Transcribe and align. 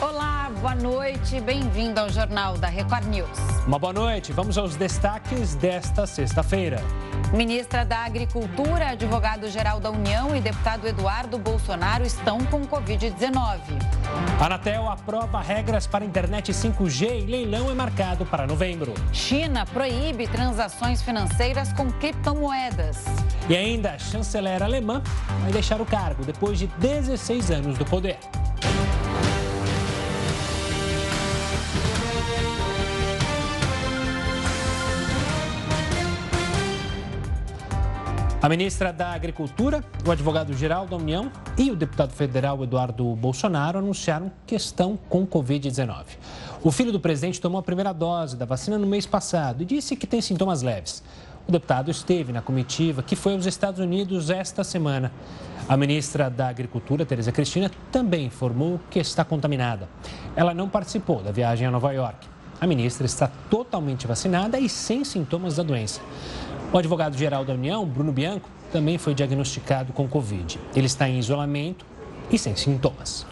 Olá, 0.00 0.50
boa 0.62 0.74
noite, 0.74 1.38
bem-vindo 1.42 2.00
ao 2.00 2.08
Jornal 2.08 2.56
da 2.56 2.68
Record 2.68 3.04
News. 3.04 3.38
Uma 3.66 3.78
boa 3.78 3.92
noite, 3.92 4.32
vamos 4.32 4.56
aos 4.56 4.76
destaques 4.76 5.54
desta 5.54 6.06
sexta-feira. 6.06 6.82
Ministra 7.34 7.84
da 7.84 7.98
Agricultura, 7.98 8.92
advogado-geral 8.92 9.78
da 9.78 9.90
União 9.90 10.34
e 10.34 10.40
deputado 10.40 10.88
Eduardo 10.88 11.36
Bolsonaro 11.36 12.02
estão 12.06 12.38
com 12.46 12.66
Covid-19. 12.66 13.58
Anatel 14.40 14.88
aprova 14.88 15.38
regras 15.42 15.86
para 15.86 16.02
internet 16.02 16.50
5G 16.50 17.24
e 17.24 17.26
leilão 17.26 17.70
é 17.70 17.74
marcado 17.74 18.24
para 18.24 18.46
novembro. 18.46 18.94
China 19.12 19.66
proíbe 19.66 20.26
transações 20.26 21.02
financeiras 21.02 21.74
com 21.74 21.92
criptomoedas. 21.92 23.04
E 23.50 23.54
ainda, 23.54 23.92
a 23.92 23.98
chanceler 23.98 24.62
alemã 24.62 25.02
vai 25.42 25.52
deixar 25.52 25.78
o 25.78 25.84
cargo 25.84 26.24
depois 26.24 26.58
de 26.58 26.68
16 26.78 27.50
anos 27.50 27.76
do 27.76 27.84
poder. 27.84 28.18
A 38.40 38.48
ministra 38.48 38.92
da 38.92 39.10
Agricultura, 39.10 39.82
o 40.06 40.12
advogado-geral 40.12 40.86
da 40.86 40.94
União 40.94 41.28
e 41.56 41.72
o 41.72 41.76
deputado 41.76 42.12
federal 42.12 42.62
Eduardo 42.62 43.16
Bolsonaro 43.16 43.80
anunciaram 43.80 44.30
que 44.46 44.54
estão 44.54 44.96
com 45.08 45.26
Covid-19. 45.26 46.04
O 46.62 46.70
filho 46.70 46.92
do 46.92 47.00
presidente 47.00 47.40
tomou 47.40 47.58
a 47.58 47.64
primeira 47.64 47.92
dose 47.92 48.36
da 48.36 48.44
vacina 48.44 48.78
no 48.78 48.86
mês 48.86 49.06
passado 49.06 49.62
e 49.62 49.66
disse 49.66 49.96
que 49.96 50.06
tem 50.06 50.20
sintomas 50.20 50.62
leves. 50.62 51.02
O 51.48 51.52
deputado 51.52 51.90
esteve 51.90 52.32
na 52.32 52.40
comitiva 52.40 53.02
que 53.02 53.16
foi 53.16 53.32
aos 53.34 53.44
Estados 53.44 53.80
Unidos 53.80 54.30
esta 54.30 54.62
semana. 54.62 55.10
A 55.68 55.76
ministra 55.76 56.30
da 56.30 56.46
Agricultura, 56.46 57.04
Tereza 57.04 57.32
Cristina, 57.32 57.68
também 57.90 58.26
informou 58.26 58.78
que 58.88 59.00
está 59.00 59.24
contaminada. 59.24 59.88
Ela 60.36 60.54
não 60.54 60.68
participou 60.68 61.24
da 61.24 61.32
viagem 61.32 61.66
a 61.66 61.72
Nova 61.72 61.90
York. 61.90 62.28
A 62.60 62.66
ministra 62.66 63.06
está 63.06 63.30
totalmente 63.50 64.06
vacinada 64.06 64.58
e 64.60 64.68
sem 64.68 65.04
sintomas 65.04 65.56
da 65.56 65.62
doença. 65.62 66.00
O 66.70 66.76
advogado-geral 66.76 67.46
da 67.46 67.54
União, 67.54 67.86
Bruno 67.86 68.12
Bianco, 68.12 68.50
também 68.70 68.98
foi 68.98 69.14
diagnosticado 69.14 69.90
com 69.94 70.06
Covid. 70.06 70.60
Ele 70.76 70.86
está 70.86 71.08
em 71.08 71.18
isolamento 71.18 71.86
e 72.30 72.38
sem 72.38 72.54
sintomas. 72.54 73.26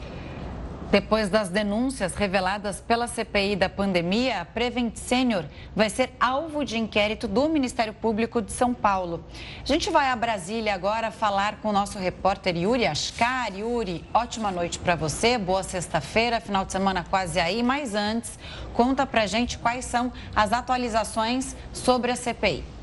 Depois 0.91 1.29
das 1.29 1.51
denúncias 1.51 2.15
reveladas 2.15 2.81
pela 2.81 3.07
CPI 3.07 3.57
da 3.57 3.69
pandemia, 3.69 4.41
a 4.41 4.45
Prevent 4.47 4.97
Senior 4.97 5.45
vai 5.75 5.91
ser 5.91 6.15
alvo 6.19 6.65
de 6.65 6.79
inquérito 6.79 7.29
do 7.29 7.47
Ministério 7.47 7.93
Público 7.93 8.41
de 8.41 8.53
São 8.53 8.73
Paulo. 8.73 9.23
A 9.63 9.67
gente 9.67 9.91
vai 9.91 10.09
a 10.09 10.17
Brasília 10.17 10.73
agora 10.73 11.11
falar 11.11 11.57
com 11.57 11.69
o 11.69 11.73
nosso 11.73 11.99
repórter 11.99 12.57
Yuri 12.57 12.87
Ascar. 12.87 13.55
Yuri, 13.55 14.03
ótima 14.15 14.51
noite 14.51 14.79
para 14.79 14.95
você, 14.95 15.37
boa 15.37 15.63
sexta-feira, 15.63 16.41
final 16.41 16.65
de 16.65 16.73
semana 16.73 17.05
quase 17.11 17.39
aí. 17.39 17.63
Mas 17.63 17.95
antes, 17.95 18.39
conta 18.73 19.05
pra 19.05 19.27
gente 19.27 19.59
quais 19.59 19.85
são 19.85 20.11
as 20.35 20.55
atualizações 20.55 21.55
sobre 21.73 22.13
a 22.13 22.17
CPI. 22.17 22.76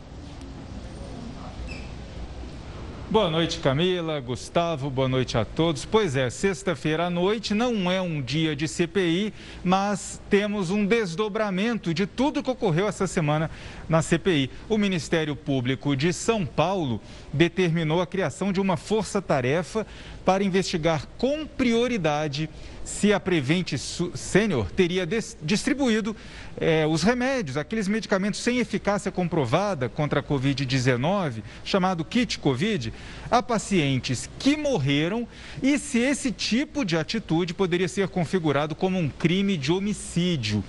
Boa 3.13 3.29
noite, 3.29 3.59
Camila, 3.59 4.19
Gustavo, 4.19 4.89
boa 4.89 5.07
noite 5.07 5.37
a 5.37 5.45
todos. 5.45 5.85
Pois 5.85 6.15
é, 6.15 6.31
sexta-feira 6.31 7.05
à 7.05 7.09
noite 7.11 7.53
não 7.53 7.91
é 7.91 8.01
um 8.01 8.19
dia 8.19 8.55
de 8.55 8.67
CPI, 8.67 9.31
mas 9.63 10.19
temos 10.31 10.71
um 10.71 10.83
desdobramento 10.83 11.93
de 11.93 12.07
tudo 12.07 12.41
que 12.41 12.49
ocorreu 12.49 12.87
essa 12.87 13.05
semana 13.05 13.51
na 13.87 14.01
CPI. 14.01 14.49
O 14.67 14.79
Ministério 14.79 15.35
Público 15.35 15.95
de 15.95 16.11
São 16.11 16.43
Paulo 16.43 16.99
determinou 17.31 18.01
a 18.01 18.07
criação 18.07 18.51
de 18.51 18.59
uma 18.59 18.77
força-tarefa 18.77 19.85
para 20.25 20.43
investigar 20.43 21.05
com 21.15 21.45
prioridade 21.45 22.49
se 22.83 23.13
a 23.13 23.19
Prevent 23.19 23.73
Senior 23.77 24.69
teria 24.71 25.07
distribuído 25.41 26.15
é, 26.57 26.85
os 26.85 27.03
remédios, 27.03 27.57
aqueles 27.57 27.87
medicamentos 27.87 28.39
sem 28.39 28.59
eficácia 28.59 29.11
comprovada 29.11 29.89
contra 29.89 30.19
a 30.19 30.23
Covid-19, 30.23 31.43
chamado 31.63 32.03
kit 32.03 32.39
Covid, 32.39 32.93
a 33.31 33.41
pacientes 33.41 34.29
que 34.37 34.57
morreram 34.57 35.27
e 35.61 35.77
se 35.77 35.99
esse 35.99 36.31
tipo 36.31 36.83
de 36.83 36.97
atitude 36.97 37.53
poderia 37.53 37.87
ser 37.87 38.07
configurado 38.07 38.75
como 38.75 38.99
um 38.99 39.09
crime 39.09 39.57
de 39.57 39.71
homicídio. 39.71 40.63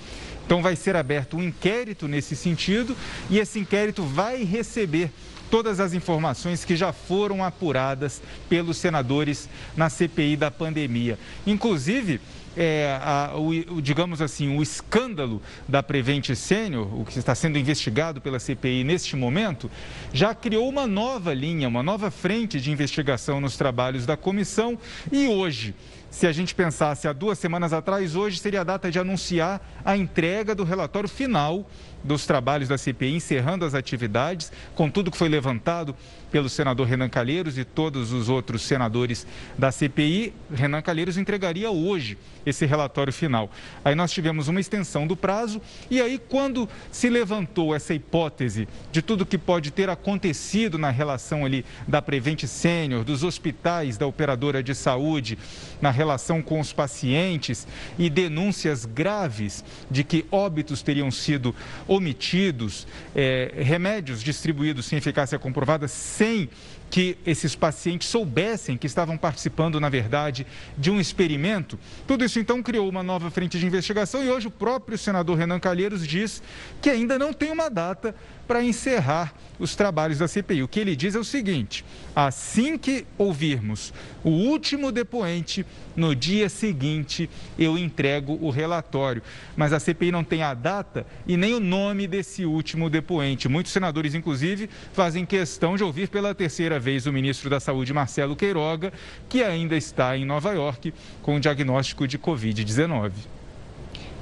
Então, 0.47 0.61
vai 0.61 0.77
ser 0.77 0.95
aberto 0.95 1.39
um 1.39 1.43
inquérito 1.43 2.07
nesse 2.07 2.37
sentido 2.37 2.95
e 3.31 3.39
esse 3.39 3.59
inquérito 3.59 4.03
vai 4.03 4.45
receber 4.45 5.11
todas 5.55 5.79
as 5.79 5.95
informações 5.95 6.65
que 6.65 6.75
já 6.75 6.93
foram 6.93 7.45
apuradas 7.45 8.21
pelos 8.49 8.77
senadores 8.77 9.49
na 9.77 9.89
CPI 9.89 10.37
da 10.37 10.51
pandemia. 10.51 11.17
Inclusive, 11.47 12.21
é, 12.57 12.99
a, 13.01 13.37
o, 13.37 13.81
digamos 13.81 14.21
assim, 14.21 14.59
o 14.59 14.61
escândalo 14.61 15.41
da 15.69 15.81
Prevent 15.81 16.35
Senior, 16.35 17.01
o 17.01 17.05
que 17.05 17.17
está 17.21 17.37
sendo 17.37 17.57
investigado 17.57 18.21
pela 18.21 18.41
CPI 18.41 18.83
neste 18.83 19.15
momento, 19.15 19.71
já 20.13 20.35
criou 20.35 20.69
uma 20.69 20.89
nova 20.89 21.33
linha, 21.33 21.69
uma 21.69 21.85
nova 21.85 22.11
frente 22.11 22.61
de 22.61 22.73
investigação 22.73 23.41
nos 23.41 23.57
trabalhos 23.57 24.05
da 24.05 24.17
comissão 24.17 24.77
e 25.13 25.29
hoje. 25.29 25.73
Se 26.11 26.27
a 26.27 26.33
gente 26.33 26.53
pensasse 26.53 27.07
há 27.07 27.13
duas 27.13 27.39
semanas 27.39 27.73
atrás, 27.73 28.17
hoje 28.17 28.39
seria 28.39 28.63
a 28.63 28.65
data 28.65 28.91
de 28.91 28.99
anunciar 28.99 29.61
a 29.85 29.97
entrega 29.97 30.53
do 30.53 30.65
relatório 30.65 31.09
final 31.09 31.65
dos 32.05 32.27
trabalhos 32.27 32.69
da 32.69 32.77
CPI, 32.79 33.17
encerrando 33.17 33.65
as 33.65 33.75
atividades, 33.75 34.53
com 34.75 34.91
tudo 34.91 35.11
que 35.11 35.17
foi 35.17 35.29
levantado 35.29 35.97
pelo 36.35 36.49
senador 36.49 36.89
Renan 36.89 37.09
Calheiros 37.09 37.57
e 37.57 37.65
todos 37.65 38.11
os 38.13 38.29
outros 38.29 38.63
senadores 38.63 39.25
da 39.57 39.71
CPI. 39.71 40.35
Renan 40.53 40.83
Calheiros 40.83 41.17
entregaria 41.17 41.71
hoje 41.71 42.19
esse 42.45 42.67
relatório 42.67 43.13
final. 43.13 43.49
Aí 43.85 43.95
nós 43.95 44.11
tivemos 44.11 44.49
uma 44.49 44.59
extensão 44.59 45.07
do 45.07 45.17
prazo 45.17 45.63
e 45.89 46.01
aí 46.01 46.19
quando 46.19 46.69
se 46.91 47.09
levantou 47.09 47.73
essa 47.73 47.95
hipótese 47.95 48.67
de 48.91 49.01
tudo 49.01 49.25
que 49.25 49.39
pode 49.39 49.71
ter 49.71 49.89
acontecido 49.89 50.77
na 50.77 50.91
relação 50.91 51.45
ali 51.45 51.65
da 51.87 52.03
Prevent 52.03 52.45
Sênior, 52.47 53.05
dos 53.05 53.23
hospitais, 53.23 53.97
da 53.97 54.07
operadora 54.07 54.61
de 54.61 54.75
saúde, 54.75 55.39
na 55.81 55.93
relação 55.93 56.43
com 56.43 56.59
os 56.59 56.73
pacientes 56.73 57.65
e 57.97 58.11
denúncias 58.11 58.85
graves 58.85 59.65
de 59.89 60.03
que 60.03 60.27
óbitos 60.33 60.83
teriam 60.83 61.13
sido 61.13 61.55
omitidos, 61.95 62.87
é, 63.15 63.53
remédios 63.57 64.23
distribuídos 64.23 64.87
sem 64.87 64.99
eficácia 64.99 65.39
comprovada, 65.39 65.87
sem 65.89 66.49
que 66.95 67.19
esses 67.27 67.57
pacientes 67.57 68.07
soubessem 68.07 68.77
que 68.77 68.87
estavam 68.87 69.19
participando, 69.19 69.81
na 69.81 69.89
verdade, 69.89 70.47
de 70.79 70.93
um 70.93 71.01
experimento. 71.01 71.77
Tudo 72.07 72.25
isso, 72.25 72.39
então, 72.39 72.63
criou 72.63 72.89
uma 72.89 73.03
nova 73.03 73.33
frente 73.33 73.59
de 73.59 73.67
investigação 73.67 74.23
e 74.23 74.31
hoje 74.31 74.47
o 74.47 74.51
próprio 74.53 74.97
senador 74.97 75.37
Renan 75.37 75.59
Calheiros 75.59 76.07
diz 76.07 76.41
que 76.81 76.89
ainda 76.89 77.19
não 77.19 77.33
tem 77.33 77.51
uma 77.51 77.69
data 77.69 78.15
para 78.47 78.63
encerrar 78.63 79.35
os 79.59 79.75
trabalhos 79.75 80.19
da 80.19 80.29
CPI. 80.29 80.63
O 80.63 80.69
que 80.69 80.79
ele 80.79 80.95
diz 80.95 81.17
é 81.17 81.19
o 81.19 81.25
seguinte: 81.25 81.85
assim 82.15 82.79
que 82.79 83.05
ouvirmos 83.19 83.93
o 84.23 84.31
último 84.31 84.93
depoente, 84.93 85.67
no 85.97 86.15
dia 86.15 86.49
seguinte 86.49 87.29
eu 87.59 87.77
entrego 87.77 88.39
o 88.41 88.51
relatório. 88.51 89.23
Mas 89.57 89.73
a 89.73 89.81
CPI 89.81 90.13
não 90.13 90.23
tem 90.23 90.43
a 90.43 90.55
data 90.55 91.07
e 91.27 91.37
nem 91.37 91.55
o 91.55 91.61
nome 91.61 92.07
desse 92.07 92.45
último 92.45 92.89
depoente. 92.89 93.49
Muitos 93.49 93.73
senadores, 93.73 94.15
inclusive, 94.15 94.69
fazem 94.93 95.25
questão 95.25 95.77
de 95.77 95.83
ouvir 95.83 96.09
pela 96.09 96.35
terceira 96.35 96.79
vez 96.79 96.84
o 97.07 97.13
ministro 97.13 97.49
da 97.49 97.59
Saúde, 97.59 97.93
Marcelo 97.93 98.37
Queiroga, 98.37 98.93
que 99.29 99.43
ainda 99.43 99.77
está 99.77 100.17
em 100.17 100.25
Nova 100.25 100.53
York 100.53 100.93
com 101.23 101.37
o 101.37 101.41
diagnóstico 101.41 102.07
de 102.07 102.19
Covid-19. 102.19 103.13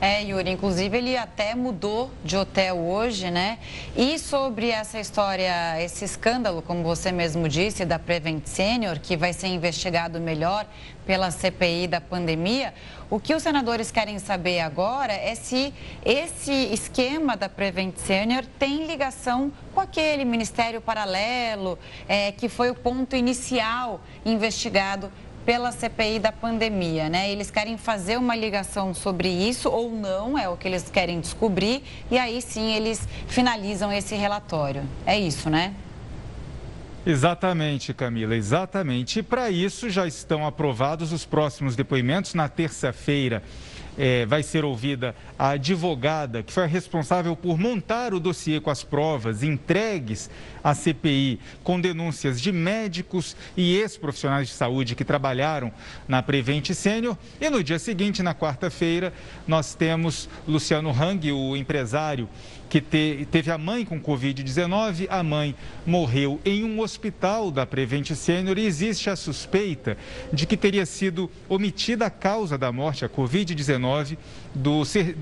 É, 0.03 0.21
Yuri, 0.25 0.51
inclusive 0.51 0.99
ele 0.99 1.17
até 1.17 1.55
mudou 1.55 2.11
de 2.25 2.37
hotel 2.37 2.77
hoje, 2.77 3.31
né? 3.31 3.61
E 3.97 4.19
sobre 4.19 4.69
essa 4.69 4.99
história, 4.99 5.81
esse 5.81 6.05
escândalo, 6.05 6.61
como 6.61 6.83
você 6.83 7.13
mesmo 7.13 7.49
disse, 7.49 7.85
da 7.85 8.01
Prevent 8.01 8.45
Senior, 8.45 8.99
que 8.99 9.17
vai 9.17 9.33
ser 9.33 9.47
investigado 9.47 10.19
melhor 10.19 10.67
pela 11.07 11.31
CPI 11.31 11.87
da 11.87 12.01
pandemia, 12.01 12.73
o 13.11 13.21
que 13.21 13.35
os 13.35 13.43
senadores 13.43 13.91
querem 13.91 14.19
saber 14.19 14.61
agora 14.61 15.13
é 15.13 15.35
se 15.35 15.73
esse 16.05 16.53
esquema 16.73 17.37
da 17.37 17.49
Prevent 17.49 17.97
Senior 17.97 18.45
tem 18.59 18.87
ligação 18.87 19.53
com 19.75 19.81
aquele 19.81 20.25
ministério 20.25 20.81
paralelo, 20.81 21.79
é, 22.09 22.33
que 22.33 22.49
foi 22.49 22.71
o 22.71 22.75
ponto 22.75 23.15
inicial 23.15 24.01
investigado 24.25 25.13
pela 25.45 25.73
CPI 25.73 26.21
da 26.21 26.31
pandemia, 26.31 27.09
né? 27.09 27.31
Eles 27.31 27.51
querem 27.51 27.77
fazer 27.77 28.17
uma 28.17 28.35
ligação 28.35 28.95
sobre 28.95 29.29
isso 29.29 29.69
ou 29.69 29.91
não, 29.91 30.39
é 30.39 30.49
o 30.49 30.57
que 30.57 30.69
eles 30.69 30.89
querem 30.89 31.21
descobrir, 31.21 31.83
e 32.11 32.19
aí 32.19 32.41
sim 32.41 32.73
eles 32.73 33.07
finalizam 33.27 33.93
esse 33.93 34.15
relatório. 34.15 34.85
É 35.05 35.19
isso, 35.19 35.51
né? 35.51 35.75
Exatamente, 37.05 37.93
Camila, 37.93 38.37
exatamente. 38.37 39.19
E 39.19 39.23
para 39.23 39.51
isso 39.51 39.91
já 39.91 40.07
estão 40.07 40.47
aprovados 40.47 41.13
os 41.13 41.25
próximos 41.25 41.75
depoimentos 41.75 42.33
na 42.35 42.49
terça-feira 42.49 43.43
é, 43.97 44.25
vai 44.25 44.43
ser 44.43 44.65
ouvida 44.65 45.15
a 45.39 45.51
advogada 45.51 46.43
que 46.43 46.53
foi 46.53 46.65
a 46.65 46.67
responsável 46.67 47.37
por 47.37 47.59
montar 47.59 48.15
o 48.15 48.21
dossiê 48.21 48.61
com 48.61 48.71
as 48.71 48.83
provas 48.83 49.43
entregues 49.43 50.31
à 50.63 50.75
CPI 50.75 51.39
com 51.63 51.81
denúncias 51.81 52.41
de 52.41 52.53
médicos 52.53 53.37
e 53.57 53.77
ex-profissionais 53.77 54.49
de 54.49 54.55
saúde 54.55 54.95
que 54.95 55.05
trabalharam 55.05 55.73
na 56.09 56.23
Prevent 56.23 56.73
Sênior. 56.73 57.17
E 57.41 57.51
no 57.51 57.63
dia 57.63 57.79
seguinte, 57.79 58.23
na 58.23 58.35
quarta-feira, 58.35 59.13
nós 59.47 59.75
temos 59.75 60.29
Luciano 60.47 60.91
Hang, 60.91 61.31
o 61.33 61.57
empresário 61.57 62.29
que 62.73 62.81
te, 62.81 63.29
teve 63.31 63.51
a 63.51 63.59
mãe 63.59 63.85
com 63.85 64.01
Covid-19. 64.01 65.07
A 65.11 65.23
mãe 65.23 65.55
morreu 65.85 66.41
em 66.43 66.65
um 66.65 66.81
hospital 66.81 67.51
da 67.51 67.67
Prevent 67.67 68.13
Sênior 68.13 68.57
e 68.57 68.65
existe 68.65 69.11
a 69.11 69.15
suspeita 69.15 69.95
de 70.33 70.47
que 70.47 70.57
teria 70.57 70.87
sido 70.87 71.31
omitida 71.51 72.07
a 72.07 72.11
causa 72.11 72.57
da 72.57 72.73
morte, 72.73 73.05
a 73.05 73.11
Covid-19, 73.11 74.17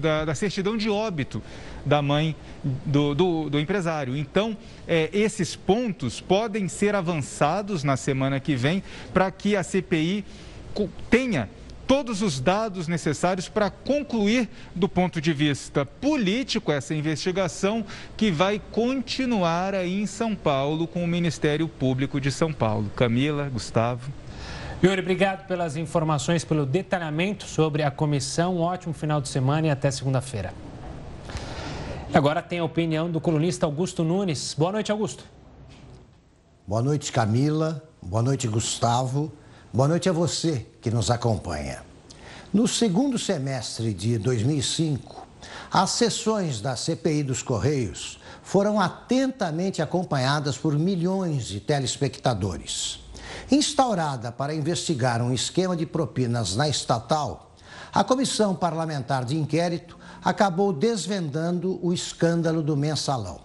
da, 0.00 0.26
da, 0.26 0.34
certidão 0.36 0.76
de 0.76 0.88
óbito 0.88 1.42
da 1.84 2.00
mãe 2.00 2.36
do, 2.86 3.16
do, 3.16 3.50
do 3.50 3.58
empresário. 3.58 4.16
Então, 4.16 4.56
é, 4.86 5.10
esses 5.12 5.56
pontos 5.56 6.20
podem 6.20 6.68
ser 6.68 6.94
avançados 6.94 7.82
na 7.82 7.96
semana 7.96 8.38
que 8.38 8.54
vem 8.54 8.80
para 9.12 9.28
que 9.28 9.56
a 9.56 9.64
CPI 9.64 10.24
tenha 11.10 11.48
todos 11.90 12.22
os 12.22 12.38
dados 12.38 12.86
necessários 12.86 13.48
para 13.48 13.68
concluir, 13.68 14.48
do 14.72 14.88
ponto 14.88 15.20
de 15.20 15.32
vista 15.32 15.84
político, 15.84 16.70
essa 16.70 16.94
investigação 16.94 17.84
que 18.16 18.30
vai 18.30 18.62
continuar 18.70 19.74
aí 19.74 20.00
em 20.00 20.06
São 20.06 20.36
Paulo 20.36 20.86
com 20.86 21.02
o 21.02 21.06
Ministério 21.08 21.66
Público 21.66 22.20
de 22.20 22.30
São 22.30 22.52
Paulo. 22.52 22.88
Camila, 22.94 23.48
Gustavo. 23.48 24.08
Yuri, 24.84 25.00
obrigado 25.00 25.48
pelas 25.48 25.76
informações, 25.76 26.44
pelo 26.44 26.64
detalhamento 26.64 27.42
sobre 27.42 27.82
a 27.82 27.90
comissão. 27.90 28.58
Um 28.58 28.60
ótimo 28.60 28.94
final 28.94 29.20
de 29.20 29.28
semana 29.28 29.66
e 29.66 29.70
até 29.70 29.90
segunda-feira. 29.90 30.54
Agora 32.14 32.40
tem 32.40 32.60
a 32.60 32.64
opinião 32.64 33.10
do 33.10 33.20
colunista 33.20 33.66
Augusto 33.66 34.04
Nunes. 34.04 34.54
Boa 34.56 34.70
noite, 34.70 34.92
Augusto. 34.92 35.24
Boa 36.68 36.82
noite, 36.82 37.10
Camila. 37.10 37.82
Boa 38.00 38.22
noite, 38.22 38.46
Gustavo. 38.46 39.32
Boa 39.72 39.86
noite 39.86 40.08
a 40.08 40.12
você 40.12 40.66
que 40.80 40.90
nos 40.90 41.12
acompanha. 41.12 41.84
No 42.52 42.66
segundo 42.66 43.16
semestre 43.16 43.94
de 43.94 44.18
2005, 44.18 45.24
as 45.70 45.90
sessões 45.90 46.60
da 46.60 46.74
CPI 46.74 47.22
dos 47.22 47.40
Correios 47.40 48.18
foram 48.42 48.80
atentamente 48.80 49.80
acompanhadas 49.80 50.58
por 50.58 50.76
milhões 50.76 51.44
de 51.44 51.60
telespectadores. 51.60 52.98
Instaurada 53.48 54.32
para 54.32 54.52
investigar 54.52 55.22
um 55.22 55.32
esquema 55.32 55.76
de 55.76 55.86
propinas 55.86 56.56
na 56.56 56.68
estatal, 56.68 57.54
a 57.94 58.02
Comissão 58.02 58.56
Parlamentar 58.56 59.24
de 59.24 59.36
Inquérito 59.36 59.96
acabou 60.24 60.72
desvendando 60.72 61.78
o 61.80 61.92
escândalo 61.92 62.60
do 62.60 62.76
mensalão. 62.76 63.40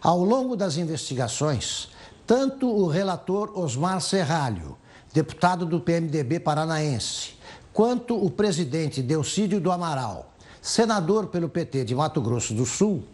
Ao 0.00 0.24
longo 0.24 0.56
das 0.56 0.78
investigações, 0.78 1.90
tanto 2.26 2.66
o 2.66 2.88
relator 2.88 3.52
Osmar 3.58 4.00
Serralho 4.00 4.78
deputado 5.12 5.66
do 5.66 5.80
PMDB 5.80 6.40
paranaense, 6.40 7.34
quanto 7.72 8.16
o 8.16 8.30
presidente 8.30 9.02
Delcídio 9.02 9.60
do 9.60 9.72
Amaral, 9.72 10.32
senador 10.62 11.28
pelo 11.28 11.48
PT 11.48 11.84
de 11.84 11.94
Mato 11.94 12.20
Grosso 12.20 12.54
do 12.54 12.64
Sul, 12.64 13.04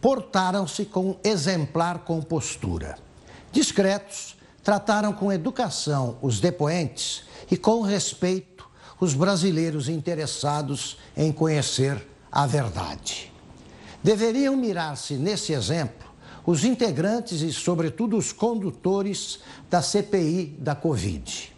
portaram-se 0.00 0.84
com 0.84 1.16
exemplar 1.22 2.00
compostura. 2.00 2.96
Discretos, 3.52 4.36
trataram 4.62 5.12
com 5.12 5.32
educação 5.32 6.18
os 6.20 6.40
depoentes 6.40 7.22
e 7.50 7.56
com 7.56 7.82
respeito 7.82 8.68
os 9.00 9.14
brasileiros 9.14 9.88
interessados 9.88 10.98
em 11.16 11.30
conhecer 11.30 12.06
a 12.32 12.46
verdade. 12.46 13.32
Deveriam 14.02 14.56
mirar-se 14.56 15.14
nesse 15.14 15.52
exemplo 15.52 16.08
os 16.46 16.64
integrantes 16.64 17.40
e, 17.40 17.52
sobretudo, 17.52 18.16
os 18.16 18.32
condutores 18.32 19.40
da 19.70 19.80
CPI 19.80 20.56
da 20.58 20.74
Covid. 20.74 21.52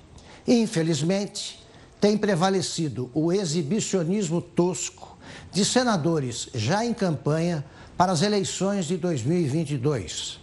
Infelizmente, 0.47 1.65
tem 2.01 2.17
prevalecido 2.17 3.11
o 3.15 3.33
exibicionismo 3.33 4.41
tosco 4.41 5.17
de 5.51 5.65
senadores 5.65 6.49
já 6.55 6.85
em 6.85 6.95
campanha 6.95 7.65
para 7.97 8.13
as 8.13 8.23
eleições 8.23 8.87
de 8.87 8.97
2022. 8.97 10.39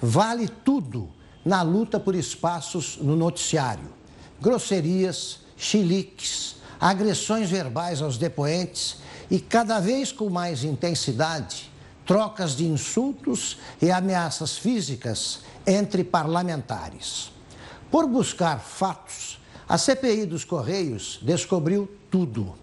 Vale 0.00 0.48
tudo 0.48 1.10
na 1.44 1.62
luta 1.62 1.98
por 1.98 2.14
espaços 2.14 2.96
no 2.98 3.16
noticiário. 3.16 3.92
Grosserias, 4.40 5.40
chiliques, 5.56 6.56
agressões 6.80 7.50
verbais 7.50 8.00
aos 8.00 8.16
depoentes 8.16 8.96
e, 9.30 9.38
cada 9.38 9.80
vez 9.80 10.12
com 10.12 10.30
mais 10.30 10.64
intensidade, 10.64 11.71
trocas 12.06 12.56
de 12.56 12.66
insultos 12.66 13.58
e 13.80 13.90
ameaças 13.90 14.56
físicas 14.56 15.40
entre 15.66 16.04
parlamentares. 16.04 17.32
Por 17.90 18.06
buscar 18.06 18.58
fatos, 18.60 19.40
a 19.68 19.78
CPI 19.78 20.26
dos 20.26 20.44
Correios 20.44 21.18
descobriu 21.22 21.90
tudo. 22.10 22.54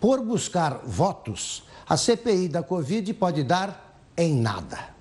Por 0.00 0.20
buscar 0.20 0.80
votos, 0.84 1.64
a 1.88 1.96
CPI 1.96 2.48
da 2.48 2.62
Covid 2.62 3.12
pode 3.14 3.42
dar 3.42 4.00
em 4.16 4.34
nada. 4.34 4.96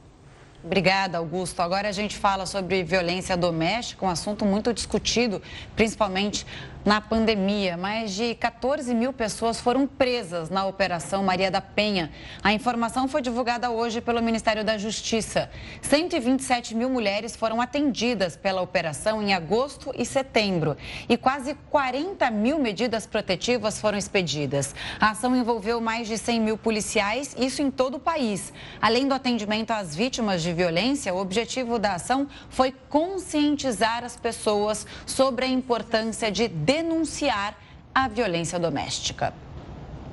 Obrigada, 0.63 1.19
Augusto. 1.19 1.61
Agora 1.61 1.87
a 1.87 1.91
gente 1.91 2.17
fala 2.17 2.47
sobre 2.47 2.83
violência 2.83 3.37
doméstica, 3.37 4.03
um 4.03 4.09
assunto 4.09 4.43
muito 4.43 4.73
discutido, 4.73 5.39
principalmente 5.75 6.45
na 6.85 7.01
pandemia. 7.01 7.75
Mais 7.75 8.13
de 8.13 8.35
14 8.35 8.93
mil 8.93 9.11
pessoas 9.11 9.59
foram 9.59 9.87
presas 9.87 10.51
na 10.51 10.65
Operação 10.65 11.23
Maria 11.23 11.49
da 11.49 11.59
Penha. 11.59 12.11
A 12.43 12.53
informação 12.53 13.07
foi 13.07 13.23
divulgada 13.23 13.71
hoje 13.71 13.99
pelo 13.99 14.21
Ministério 14.21 14.63
da 14.63 14.77
Justiça. 14.77 15.49
127 15.81 16.75
mil 16.75 16.89
mulheres 16.89 17.35
foram 17.35 17.59
atendidas 17.59 18.37
pela 18.37 18.61
operação 18.61 19.21
em 19.21 19.33
agosto 19.33 19.91
e 19.97 20.05
setembro. 20.05 20.77
E 21.09 21.17
quase 21.17 21.55
40 21.71 22.29
mil 22.29 22.59
medidas 22.59 23.07
protetivas 23.07 23.79
foram 23.79 23.97
expedidas. 23.97 24.75
A 24.99 25.09
ação 25.09 25.35
envolveu 25.35 25.81
mais 25.81 26.07
de 26.07 26.17
100 26.17 26.39
mil 26.39 26.57
policiais, 26.57 27.35
isso 27.39 27.63
em 27.63 27.71
todo 27.71 27.95
o 27.95 27.99
país. 27.99 28.53
Além 28.79 29.07
do 29.07 29.15
atendimento 29.15 29.71
às 29.71 29.95
vítimas 29.95 30.43
de 30.43 30.53
violência, 30.53 31.13
o 31.13 31.17
objetivo 31.17 31.79
da 31.79 31.95
ação 31.95 32.27
foi 32.49 32.71
conscientizar 32.89 34.03
as 34.03 34.15
pessoas 34.15 34.85
sobre 35.05 35.45
a 35.45 35.47
importância 35.47 36.31
de 36.31 36.47
denunciar 36.75 37.57
a 37.93 38.07
violência 38.09 38.59
doméstica. 38.59 39.33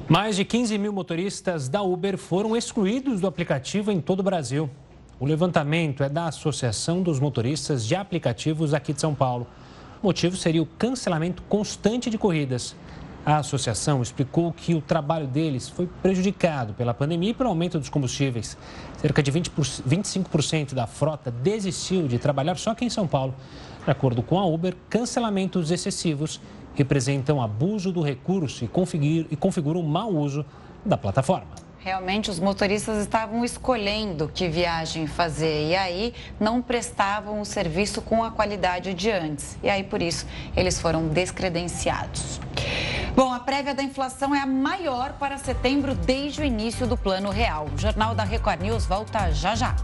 Mais 0.08 0.36
de 0.36 0.44
15 0.44 0.78
mil 0.78 0.92
motoristas 0.92 1.68
da 1.68 1.82
Uber 1.82 2.16
foram 2.16 2.56
excluídos 2.56 3.20
do 3.20 3.26
aplicativo 3.26 3.90
em 3.90 4.00
todo 4.00 4.20
o 4.20 4.22
Brasil. 4.22 4.70
O 5.18 5.26
levantamento 5.26 6.04
é 6.04 6.08
da 6.08 6.26
Associação 6.26 7.02
dos 7.02 7.18
Motoristas 7.18 7.84
de 7.84 7.96
Aplicativos 7.96 8.74
aqui 8.74 8.92
de 8.92 9.00
São 9.00 9.14
Paulo. 9.14 9.46
O 10.00 10.06
motivo 10.06 10.36
seria 10.36 10.62
o 10.62 10.66
cancelamento 10.66 11.42
constante 11.48 12.08
de 12.08 12.18
corridas. 12.18 12.76
A 13.24 13.38
associação 13.38 14.02
explicou 14.02 14.52
que 14.52 14.74
o 14.74 14.80
trabalho 14.80 15.28
deles 15.28 15.68
foi 15.68 15.88
prejudicado 16.02 16.74
pela 16.74 16.92
pandemia 16.92 17.30
e 17.30 17.34
pelo 17.34 17.48
aumento 17.48 17.78
dos 17.78 17.88
combustíveis. 17.88 18.56
Cerca 18.98 19.22
de 19.22 19.30
20 19.30 19.50
25% 19.50 20.74
da 20.74 20.88
frota 20.88 21.30
desistiu 21.30 22.08
de 22.08 22.18
trabalhar 22.18 22.56
só 22.56 22.70
aqui 22.70 22.84
em 22.84 22.90
São 22.90 23.06
Paulo. 23.06 23.34
De 23.84 23.90
acordo 23.90 24.22
com 24.22 24.38
a 24.38 24.46
Uber, 24.46 24.76
cancelamentos 24.88 25.70
excessivos 25.70 26.40
representam 26.74 27.42
abuso 27.42 27.92
do 27.92 28.00
recurso 28.00 28.64
e 28.64 29.36
configuram 29.36 29.82
mau 29.82 30.10
uso 30.14 30.44
da 30.84 30.96
plataforma. 30.96 31.62
Realmente, 31.80 32.30
os 32.30 32.38
motoristas 32.38 32.98
estavam 32.98 33.44
escolhendo 33.44 34.30
que 34.32 34.48
viagem 34.48 35.08
fazer 35.08 35.70
e 35.70 35.74
aí 35.74 36.14
não 36.38 36.62
prestavam 36.62 37.40
o 37.40 37.44
serviço 37.44 38.00
com 38.00 38.22
a 38.22 38.30
qualidade 38.30 38.94
de 38.94 39.10
antes. 39.10 39.58
E 39.60 39.68
aí, 39.68 39.82
por 39.82 40.00
isso, 40.00 40.24
eles 40.56 40.80
foram 40.80 41.08
descredenciados. 41.08 42.40
Bom, 43.16 43.32
a 43.32 43.40
prévia 43.40 43.74
da 43.74 43.82
inflação 43.82 44.32
é 44.32 44.38
a 44.38 44.46
maior 44.46 45.14
para 45.14 45.36
setembro 45.38 45.94
desde 45.94 46.40
o 46.40 46.44
início 46.44 46.86
do 46.86 46.96
Plano 46.96 47.30
Real. 47.30 47.66
O 47.74 47.76
Jornal 47.76 48.14
da 48.14 48.22
Record 48.22 48.62
News 48.62 48.86
volta 48.86 49.32
já 49.32 49.56
já. 49.56 49.74